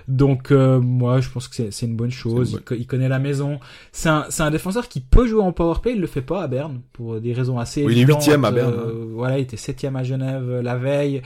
[0.07, 2.51] Donc euh, moi je pense que c'est- une bonne chose.
[2.53, 3.59] Il, co- il connaît la maison.
[3.91, 6.47] C'est un, c'est un défenseur qui peut jouer en powerplay, il le fait pas à
[6.47, 7.83] Berne pour des raisons assez.
[7.85, 8.21] Oui, il est évidentes.
[8.21, 11.21] huitième à Berne, Euh, Voilà, il était septième à Genève euh, la veille.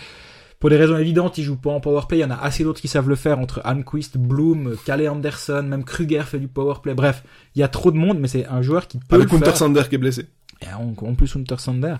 [0.59, 2.17] Pour des raisons évidentes, il joue pas en powerplay.
[2.19, 5.61] Il y en a assez d'autres qui savent le faire entre Anquist, Bloom, Calais Anderson,
[5.67, 6.93] même Kruger fait du powerplay.
[6.95, 7.23] Bref,
[7.55, 9.45] il y a trop de monde, mais c'est un joueur qui peut Avec le Hunter
[9.47, 9.57] faire.
[9.57, 10.25] Sander qui est blessé.
[10.61, 11.95] Et en, plus, Hunter Sander,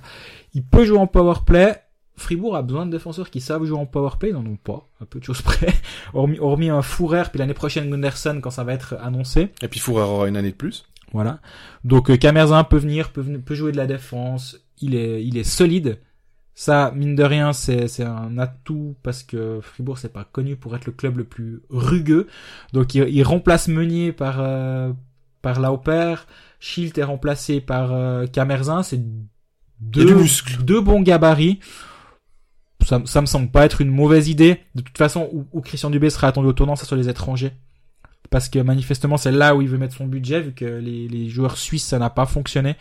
[0.54, 1.82] il peut jouer en powerplay.
[2.18, 5.06] Fribourg a besoin de défenseurs qui savent jouer en powerplay, ils n'en ont pas, à
[5.06, 5.74] peu de choses près.
[6.14, 9.50] hormis, hormis un Fourer, puis l'année prochaine Gunderson quand ça va être annoncé.
[9.62, 10.86] Et puis Fourer aura une année de plus.
[11.12, 11.40] Voilà.
[11.84, 14.58] Donc euh, Camerzin peut venir, peut, venir- peut jouer de la défense.
[14.82, 16.00] Il est, il est solide.
[16.54, 20.74] Ça, mine de rien, c'est, c'est un atout parce que Fribourg, c'est pas connu pour
[20.74, 22.28] être le club le plus rugueux.
[22.72, 24.94] Donc il, il remplace Meunier par euh,
[25.46, 26.16] par Lauper.
[26.60, 28.82] Schilt est remplacé par euh, Camerzin.
[28.82, 29.00] C'est
[29.80, 31.60] deux, bons gabarits.
[32.84, 34.62] Ça, ça me semble pas être une mauvaise idée.
[34.74, 37.52] De toute façon, où, où Christian Dubé sera attendu au tournant, c'est sur les étrangers.
[38.32, 41.30] Parce que manifestement, c'est là où il veut mettre son budget, vu que les, les
[41.30, 42.76] joueurs suisses, ça n'a pas fonctionné.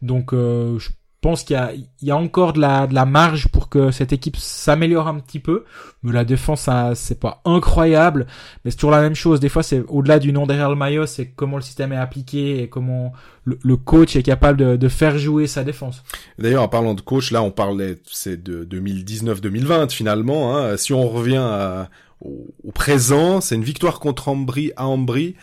[0.00, 0.90] Donc, euh, je
[1.22, 1.56] pense qu'il
[2.02, 5.20] y y a encore de la, de la marge pour que cette équipe s'améliore un
[5.20, 5.64] petit peu.
[6.02, 8.26] Mais la défense, c'est pas incroyable.
[8.64, 9.38] Mais c'est toujours la même chose.
[9.38, 12.62] Des fois, c'est au-delà du nom derrière le maillot, c'est comment le système est appliqué
[12.62, 13.12] et comment
[13.44, 16.02] le, coach est capable de, de faire jouer sa défense.
[16.38, 20.56] D'ailleurs, en parlant de coach, là, on parlait, c'est de 2019-2020 finalement.
[20.56, 20.76] Hein.
[20.76, 21.86] Si on revient
[22.20, 25.36] au, au présent, c'est une victoire contre Ambry à Ambry,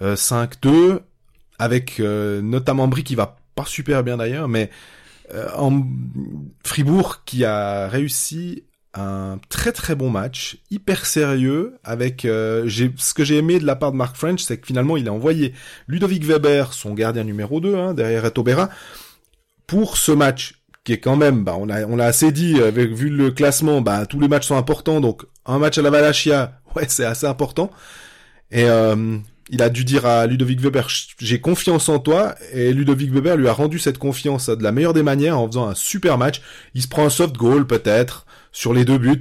[0.00, 1.00] euh, 5-2,
[1.58, 4.70] avec euh, notamment Ambry qui va pas super bien d'ailleurs, mais
[5.56, 5.82] en
[6.64, 8.64] Fribourg qui a réussi
[8.94, 13.76] un très très bon match, hyper sérieux, avec euh, ce que j'ai aimé de la
[13.76, 15.54] part de Mark French, c'est que finalement il a envoyé
[15.86, 18.70] Ludovic Weber, son gardien numéro 2, hein, derrière Etobera,
[19.66, 22.92] pour ce match qui est quand même, bah, on a on l'a assez dit, avec
[22.92, 26.60] vu le classement, bah tous les matchs sont importants, donc un match à la Valachia,
[26.76, 27.70] ouais c'est assez important,
[28.50, 29.18] et euh,
[29.50, 30.88] il a dû dire à Ludovic Weber,
[31.18, 34.94] j'ai confiance en toi, et Ludovic Weber lui a rendu cette confiance de la meilleure
[34.94, 36.40] des manières en faisant un super match.
[36.74, 39.18] Il se prend un soft goal peut-être sur les deux buts,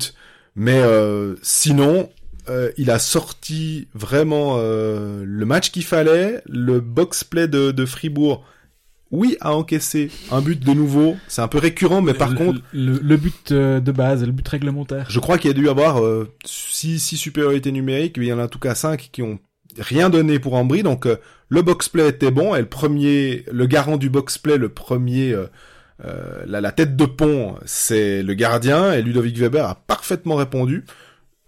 [0.56, 2.10] mais euh, sinon,
[2.50, 7.86] euh, il a sorti vraiment euh, le match qu'il fallait, le box play de, de
[7.86, 8.44] Fribourg.
[9.10, 11.16] Oui, a encaissé un but de nouveau.
[11.30, 14.34] C'est un peu récurrent, mais par le, contre, le, le but euh, de base, le
[14.34, 15.06] but réglementaire.
[15.10, 18.16] je crois qu'il y a dû avoir euh, six, six supériorités numériques.
[18.18, 19.40] Il y en a en tout cas cinq qui ont
[19.80, 20.84] rien donné pour Ambry.
[20.84, 21.18] Donc euh,
[21.50, 25.32] le box play était bon et le premier, le garant du box play, le premier,
[25.32, 25.48] euh,
[26.06, 30.86] euh, la, la tête de pont, c'est le gardien et Ludovic Weber a parfaitement répondu.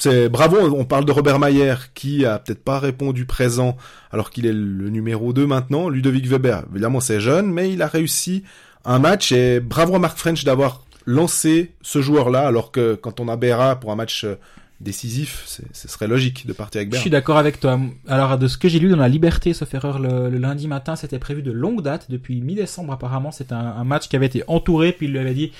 [0.02, 3.76] C'est bravo, on parle de Robert Mayer qui a peut-être pas répondu présent
[4.12, 5.90] alors qu'il est le numéro 2 maintenant.
[5.90, 8.44] Ludovic Weber, évidemment c'est jeune, mais il a réussi
[8.86, 13.28] un match et bravo à Mark French d'avoir lancé ce joueur-là alors que quand on
[13.28, 14.36] a Berra pour un match euh,
[14.82, 17.02] décisif, ce serait logique de partir avec Je Berra.
[17.02, 17.80] suis d'accord avec toi.
[18.08, 20.96] Alors, de ce que j'ai lu dans la Liberté, sauf erreur, le, le lundi matin,
[20.96, 22.10] c'était prévu de longue date.
[22.10, 25.34] Depuis mi-décembre, apparemment, c'est un, un match qui avait été entouré, puis il lui avait
[25.34, 25.52] dit,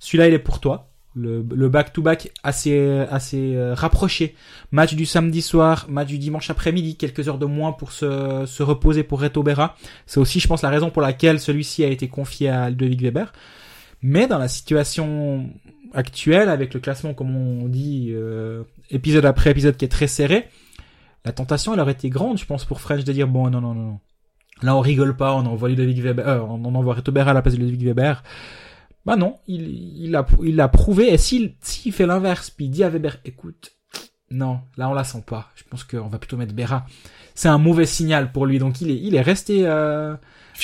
[0.00, 0.90] celui-là, il est pour toi.
[1.16, 2.76] Le, le back-to-back assez,
[3.08, 4.34] assez euh, rapproché.
[4.72, 8.62] Match du samedi soir, match du dimanche après-midi, quelques heures de moins pour se, se
[8.64, 9.76] reposer pour Reto Berra.
[10.06, 13.32] C'est aussi, je pense, la raison pour laquelle celui-ci a été confié à Ludovic Weber.
[14.02, 15.48] Mais dans la situation
[15.94, 20.48] actuelle, avec le classement, comme on dit, euh, épisode après épisode qui est très serré,
[21.24, 23.74] la tentation, elle aurait été grande, je pense, pour French de dire bon, non, non,
[23.74, 24.00] non, non.
[24.62, 27.54] Là, on rigole pas, on envoie Ludovic Weber, euh, on envoie Reto à la place
[27.54, 28.22] de Ludovic Weber.
[29.06, 32.70] Bah non, il, il a, il l'a prouvé, et s'il, s'il fait l'inverse, puis il
[32.70, 33.72] dit à Weber, écoute,
[34.30, 35.50] non, là, on la sent pas.
[35.54, 36.86] Je pense qu'on va plutôt mettre Berra.
[37.34, 40.16] C'est un mauvais signal pour lui, donc il est, il est resté, euh.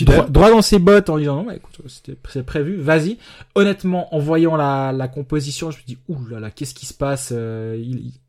[0.05, 3.19] Droit, droit dans ses bottes en disant non, bah, écoute, c'était, c'est prévu, vas-y.
[3.55, 6.95] Honnêtement, en voyant la, la composition, je me dis, ouh là là, qu'est-ce qui se
[6.95, 8.21] passe, euh, il, il-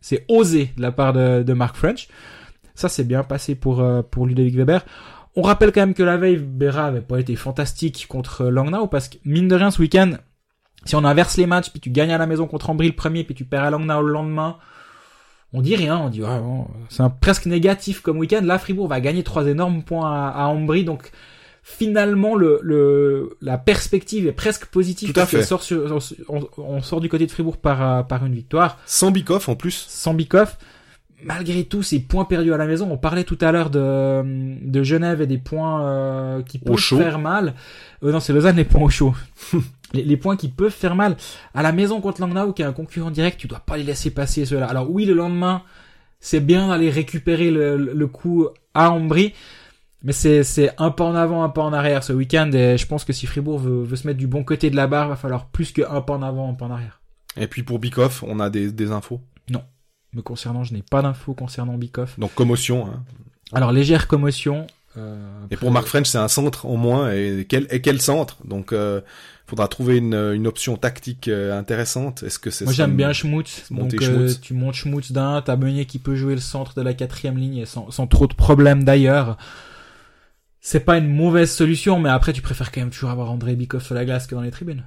[0.00, 2.08] c'est osé de la part de, de Mark French.
[2.74, 4.84] Ça, c'est bien passé pour, euh, pour Ludovic Weber.
[5.34, 9.08] On rappelle quand même que la veille, Berra avait pas été fantastique contre Langnau parce
[9.08, 10.12] que, mine de rien, ce week-end,
[10.84, 13.24] si on inverse les matchs, puis tu gagnes à la maison contre Ambry le premier,
[13.24, 14.56] puis tu perds à Langnau le lendemain,
[15.52, 18.42] on dit rien, on dit, ouais, bon, c'est un presque négatif comme week-end.
[18.42, 21.10] Là, Fribourg va gagner trois énormes points à, à Ambry, donc,
[21.62, 25.12] finalement, le, le, la perspective est presque positive.
[25.12, 25.40] Tout parce.
[25.42, 29.10] Sort sur, on, on sort du côté de Fribourg par, euh, par une victoire Sans
[29.12, 29.86] Bikoff en plus.
[29.88, 30.58] sans Bikoff.
[31.24, 34.22] Malgré tout, ces points perdus à la maison, on parlait tout à l'heure de,
[34.62, 37.54] de Genève et des points euh, qui peuvent faire mal.
[38.02, 39.14] Euh, non, c'est Lausanne les points au chaud.
[39.94, 41.16] les, les points qui peuvent faire mal.
[41.54, 44.10] À la maison contre Langnau, qui est un concurrent direct, tu dois pas les laisser
[44.10, 44.66] passer ceux-là.
[44.66, 45.62] Alors oui, le lendemain,
[46.20, 49.32] c'est bien d'aller récupérer le, le coup à Ambry,
[50.02, 52.50] mais c'est c'est un pas en avant, un pas en arrière ce week-end.
[52.52, 54.86] Et je pense que si Fribourg veut, veut se mettre du bon côté de la
[54.86, 57.00] barre, va falloir plus que un pas en avant, un pas en arrière.
[57.36, 59.20] Et puis pour Bikoff, on a des, des infos?
[60.14, 62.18] Me concernant, je n'ai pas d'infos concernant Bikoff.
[62.18, 62.86] Donc commotion.
[62.86, 63.02] Hein.
[63.52, 64.66] Alors légère commotion.
[64.98, 65.16] Euh,
[65.50, 67.10] Et pour Mark French, c'est un centre au moins.
[67.12, 68.36] Et quel, et quel centre?
[68.44, 69.00] Donc, euh,
[69.46, 72.22] faudra trouver une, une option tactique euh, intéressante.
[72.22, 73.70] Est-ce que c'est moi j'aime bien Schmutz.
[73.70, 74.40] Donc euh, Schmutz.
[74.40, 77.58] tu montes Schmutz d'un, t'as Meunier qui peut jouer le centre de la quatrième ligne
[77.58, 79.36] et sans, sans trop de problèmes d'ailleurs.
[80.60, 83.84] C'est pas une mauvaise solution, mais après tu préfères quand même toujours avoir André Bikoff
[83.84, 84.84] sur la glace que dans les tribunes.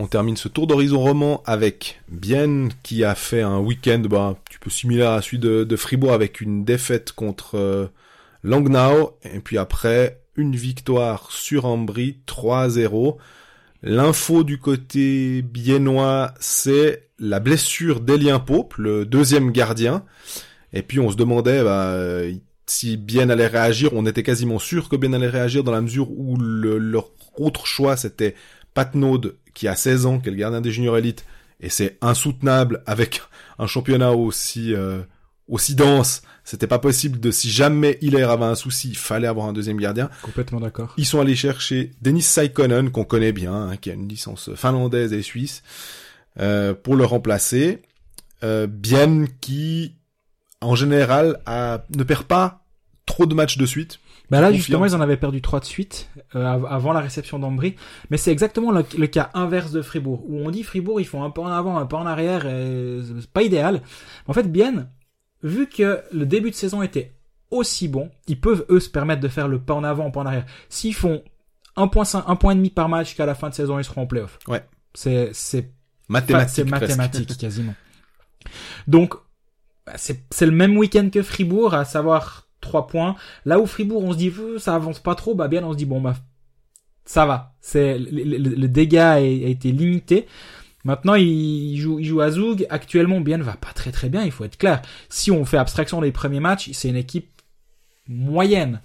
[0.00, 4.32] On termine ce tour d'horizon roman avec Bienne qui a fait un week-end bah, un
[4.32, 7.86] petit peu similaire à celui de, Fribourg avec une défaite contre euh,
[8.42, 13.18] Langnau et puis après une victoire sur Ambry 3-0.
[13.82, 20.06] L'info du côté biennois, c'est la blessure d'Elien Pope, le deuxième gardien.
[20.72, 22.22] Et puis on se demandait bah,
[22.64, 23.90] si Bien allait réagir.
[23.92, 27.66] On était quasiment sûr que Bien allait réagir dans la mesure où le- leur autre
[27.66, 28.34] choix c'était
[28.74, 29.20] Patnaud
[29.54, 31.24] qui a 16 ans, qui est le gardien des juniors élites,
[31.60, 33.22] et c'est insoutenable avec
[33.58, 35.02] un championnat aussi euh,
[35.48, 36.22] aussi dense.
[36.44, 39.78] C'était pas possible de si jamais Hilaire avait un souci, il fallait avoir un deuxième
[39.78, 40.08] gardien.
[40.22, 40.94] Complètement d'accord.
[40.96, 45.12] Ils sont allés chercher Denis Saikonen, qu'on connaît bien, hein, qui a une licence finlandaise
[45.12, 45.62] et suisse,
[46.40, 47.82] euh, pour le remplacer.
[48.42, 49.96] Euh, Bien qui,
[50.60, 52.64] en général, a, ne perd pas
[53.04, 54.00] trop de matchs de suite.
[54.30, 57.38] Bah là justement ils en avaient perdu trois de suite euh, av- avant la réception
[57.38, 57.74] d'Ambry,
[58.10, 61.24] mais c'est exactement le, le cas inverse de Fribourg où on dit Fribourg ils font
[61.24, 63.82] un pas en avant, un pas en arrière, et c'est pas idéal.
[64.28, 64.88] En fait bien
[65.42, 67.12] vu que le début de saison était
[67.50, 70.26] aussi bons, ils peuvent eux se permettre de faire le pas en avant, pas en
[70.26, 70.46] arrière.
[70.68, 71.22] S'ils font
[71.76, 74.02] un point, un point et demi par match qu'à la fin de saison, ils seront
[74.02, 74.38] en playoff.
[74.46, 74.64] Ouais.
[74.94, 75.72] C'est, c'est
[76.08, 76.54] Mathématique.
[76.54, 76.82] c'est presque.
[76.82, 77.74] mathématique quasiment.
[78.86, 79.14] Donc,
[79.86, 83.16] bah, c'est c'est le même week-end que Fribourg, à savoir trois points.
[83.44, 85.76] Là où Fribourg, on se dit, euh, ça avance pas trop, bah bien, on se
[85.78, 86.14] dit, bon, bah,
[87.04, 87.54] ça va.
[87.60, 90.26] C'est le, le- le dégât a, a été limité.
[90.84, 92.66] Maintenant, il joue, il joue à Zug.
[92.70, 94.80] Actuellement, Bien va pas très très bien, il faut être clair.
[95.10, 97.28] Si on fait abstraction des premiers matchs, c'est une équipe
[98.08, 98.80] moyenne.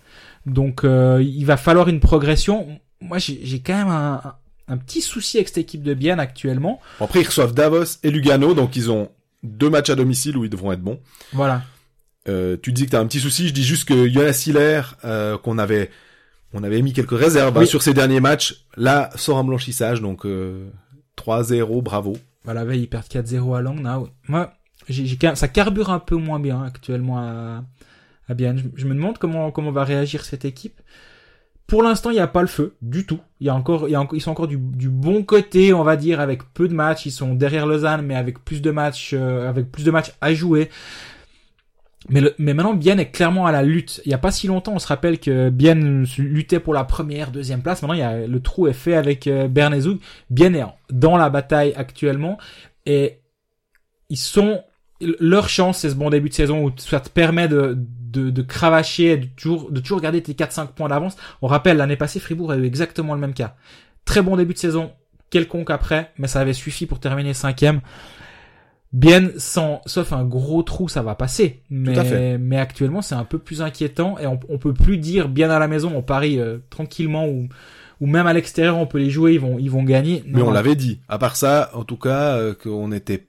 [0.45, 2.79] Donc, euh, il va falloir une progression.
[3.01, 4.35] Moi, j'ai quand même un, un-
[4.67, 6.79] un petit souci avec cette équipe de Bien actuellement.
[6.99, 9.09] Après, ils reçoivent Davos et Lugano, donc ils ont
[9.43, 10.99] deux matchs à domicile où ils devront être bons.
[11.33, 11.61] Voilà.
[12.27, 15.37] Euh, tu dis que t'as un petit souci, je dis juste que Jonas Hiller, euh,
[15.37, 15.91] qu'on avait,
[16.53, 20.25] on avait mis quelques réserves hein, sur ces derniers matchs, là, sort un blanchissage, donc
[20.25, 20.67] euh,
[21.17, 22.17] 3-0, bravo.
[22.43, 24.09] Voilà, veille, ils perdent 4-0 à Langnau.
[24.27, 24.53] Moi,
[24.89, 27.63] j'ai, j'ai quand même- ça carbure un peu moins bien actuellement à,
[28.27, 28.57] à Bienne.
[28.57, 30.79] Je, je me demande comment, comment va réagir cette équipe.
[31.67, 33.19] Pour l'instant, il n'y a pas le feu du tout.
[33.39, 35.83] Il y a encore, il y a ils sont encore du, du bon côté, on
[35.83, 37.07] va dire, avec peu de matchs.
[37.07, 40.33] Ils sont derrière Lausanne, mais avec plus de matchs, euh, avec plus de matchs à
[40.35, 40.69] jouer.
[42.09, 44.01] Mais, le, mais maintenant, Bienne est clairement à la lutte.
[44.05, 47.31] Il y a pas si longtemps, on se rappelle que Bienne luttait pour la première,
[47.31, 47.81] deuxième place.
[47.81, 49.99] Maintenant, y a, le trou est fait avec euh, Bern et Zug.
[50.29, 52.37] Bienne est dans la bataille actuellement
[52.85, 53.19] et
[54.09, 54.61] ils sont
[55.19, 58.41] leur chance c'est ce bon début de saison où ça te permet de de, de
[58.41, 62.51] cravacher de toujours de toujours garder tes 4-5 points d'avance on rappelle l'année passée Fribourg
[62.51, 63.55] a eu exactement le même cas
[64.05, 64.93] très bon début de saison
[65.29, 67.81] quelconque après mais ça avait suffi pour terminer cinquième
[68.95, 72.37] bien sans sauf un gros trou ça va passer mais à fait.
[72.37, 75.59] mais actuellement c'est un peu plus inquiétant et on, on peut plus dire bien à
[75.59, 77.49] la maison on parie euh, tranquillement ou
[77.99, 80.51] ou même à l'extérieur on peut les jouer ils vont ils vont gagner Mais on
[80.51, 80.99] l'avait dit.
[81.09, 83.27] À part ça, en tout cas, euh, qu'on était,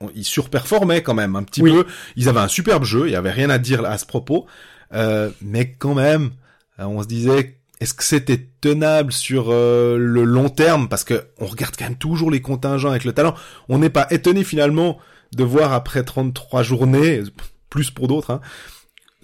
[0.00, 1.72] on- ils surperformaient quand même un petit Oui.
[1.72, 1.84] peu.
[2.16, 3.06] Ils avaient un superbe jeu.
[3.08, 4.46] Il y avait rien à dire à ce propos.
[4.94, 6.30] Euh, mais quand même,
[6.78, 10.88] euh, on se disait, est-ce que c'était tenable sur euh, le long terme?
[10.88, 13.34] Parce que on regarde quand même toujours les contingents avec le talent.
[13.68, 14.98] On n'est pas étonné finalement
[15.32, 17.22] de voir après 33 journées,
[17.68, 18.40] plus pour d'autres, hein,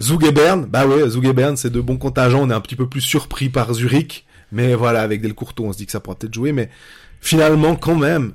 [0.01, 2.41] Zug et Bern, bah ouais, Zug et Bern, c'est de bons contingents.
[2.41, 5.71] On est un petit peu plus surpris par Zurich, mais voilà, avec Del Courto, on
[5.71, 6.51] se dit que ça pourra peut-être jouer.
[6.51, 6.69] Mais
[7.21, 8.33] finalement, quand même,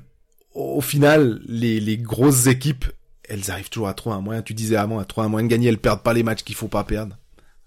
[0.53, 2.85] au final, les, les grosses équipes,
[3.27, 4.41] elles arrivent toujours à trouver un moyen.
[4.41, 5.69] Tu disais avant, à trouver un moyen de gagner.
[5.69, 7.17] Elles perdent pas les matchs qu'il faut pas perdre.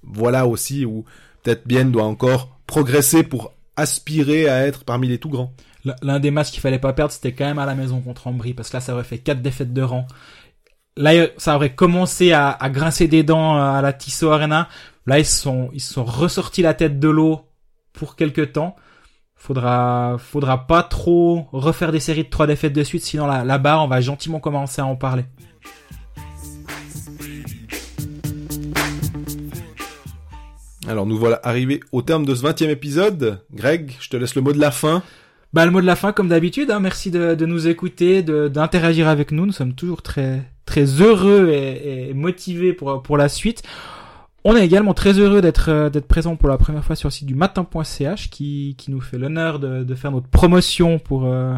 [0.03, 1.05] Voilà aussi où
[1.43, 5.53] peut-être Bien doit encore progresser pour aspirer à être parmi les tout grands.
[6.03, 8.55] L'un des matchs qu'il fallait pas perdre, c'était quand même à la maison contre Ambry,
[8.55, 10.07] parce que là, ça aurait fait quatre défaites de rang.
[10.97, 14.69] Là, ça aurait commencé à, grincer des dents à la Tissot Arena.
[15.07, 17.41] Là, ils sont, ils sont ressortis la tête de l'eau
[17.93, 18.77] pour quelques temps.
[19.35, 23.81] Faudra, faudra pas trop refaire des séries de trois défaites de suite, sinon là, là-bas,
[23.81, 25.25] on va gentiment commencer à en parler.
[30.89, 33.41] Alors nous voilà arrivés au terme de ce 20 e épisode.
[33.53, 35.03] Greg, je te laisse le mot de la fin.
[35.53, 39.07] Bah, le mot de la fin, comme d'habitude, hein, merci de, de nous écouter, d'interagir
[39.07, 39.45] avec nous.
[39.45, 43.63] Nous sommes toujours très, très heureux et, et motivés pour, pour la suite.
[44.45, 47.13] On est également très heureux d'être, euh, d'être présent pour la première fois sur le
[47.13, 51.55] site du matin.ch qui, qui nous fait l'honneur de, de faire notre promotion pour, euh,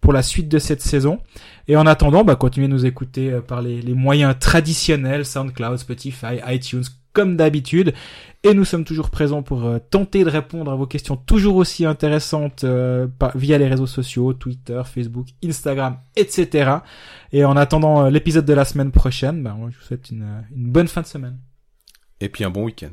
[0.00, 1.18] pour la suite de cette saison.
[1.66, 5.78] Et en attendant, bah, continuez de nous écouter euh, par les, les moyens traditionnels, SoundCloud,
[5.78, 7.94] Spotify, iTunes, comme d'habitude.
[8.42, 11.84] Et nous sommes toujours présents pour euh, tenter de répondre à vos questions toujours aussi
[11.84, 16.76] intéressantes euh, via les réseaux sociaux, Twitter, Facebook, Instagram, etc.
[17.32, 20.88] Et en attendant euh, l'épisode de la semaine prochaine, bah, je vous souhaite une bonne
[20.88, 21.38] fin de semaine.
[22.20, 22.92] Et puis un bon week-end.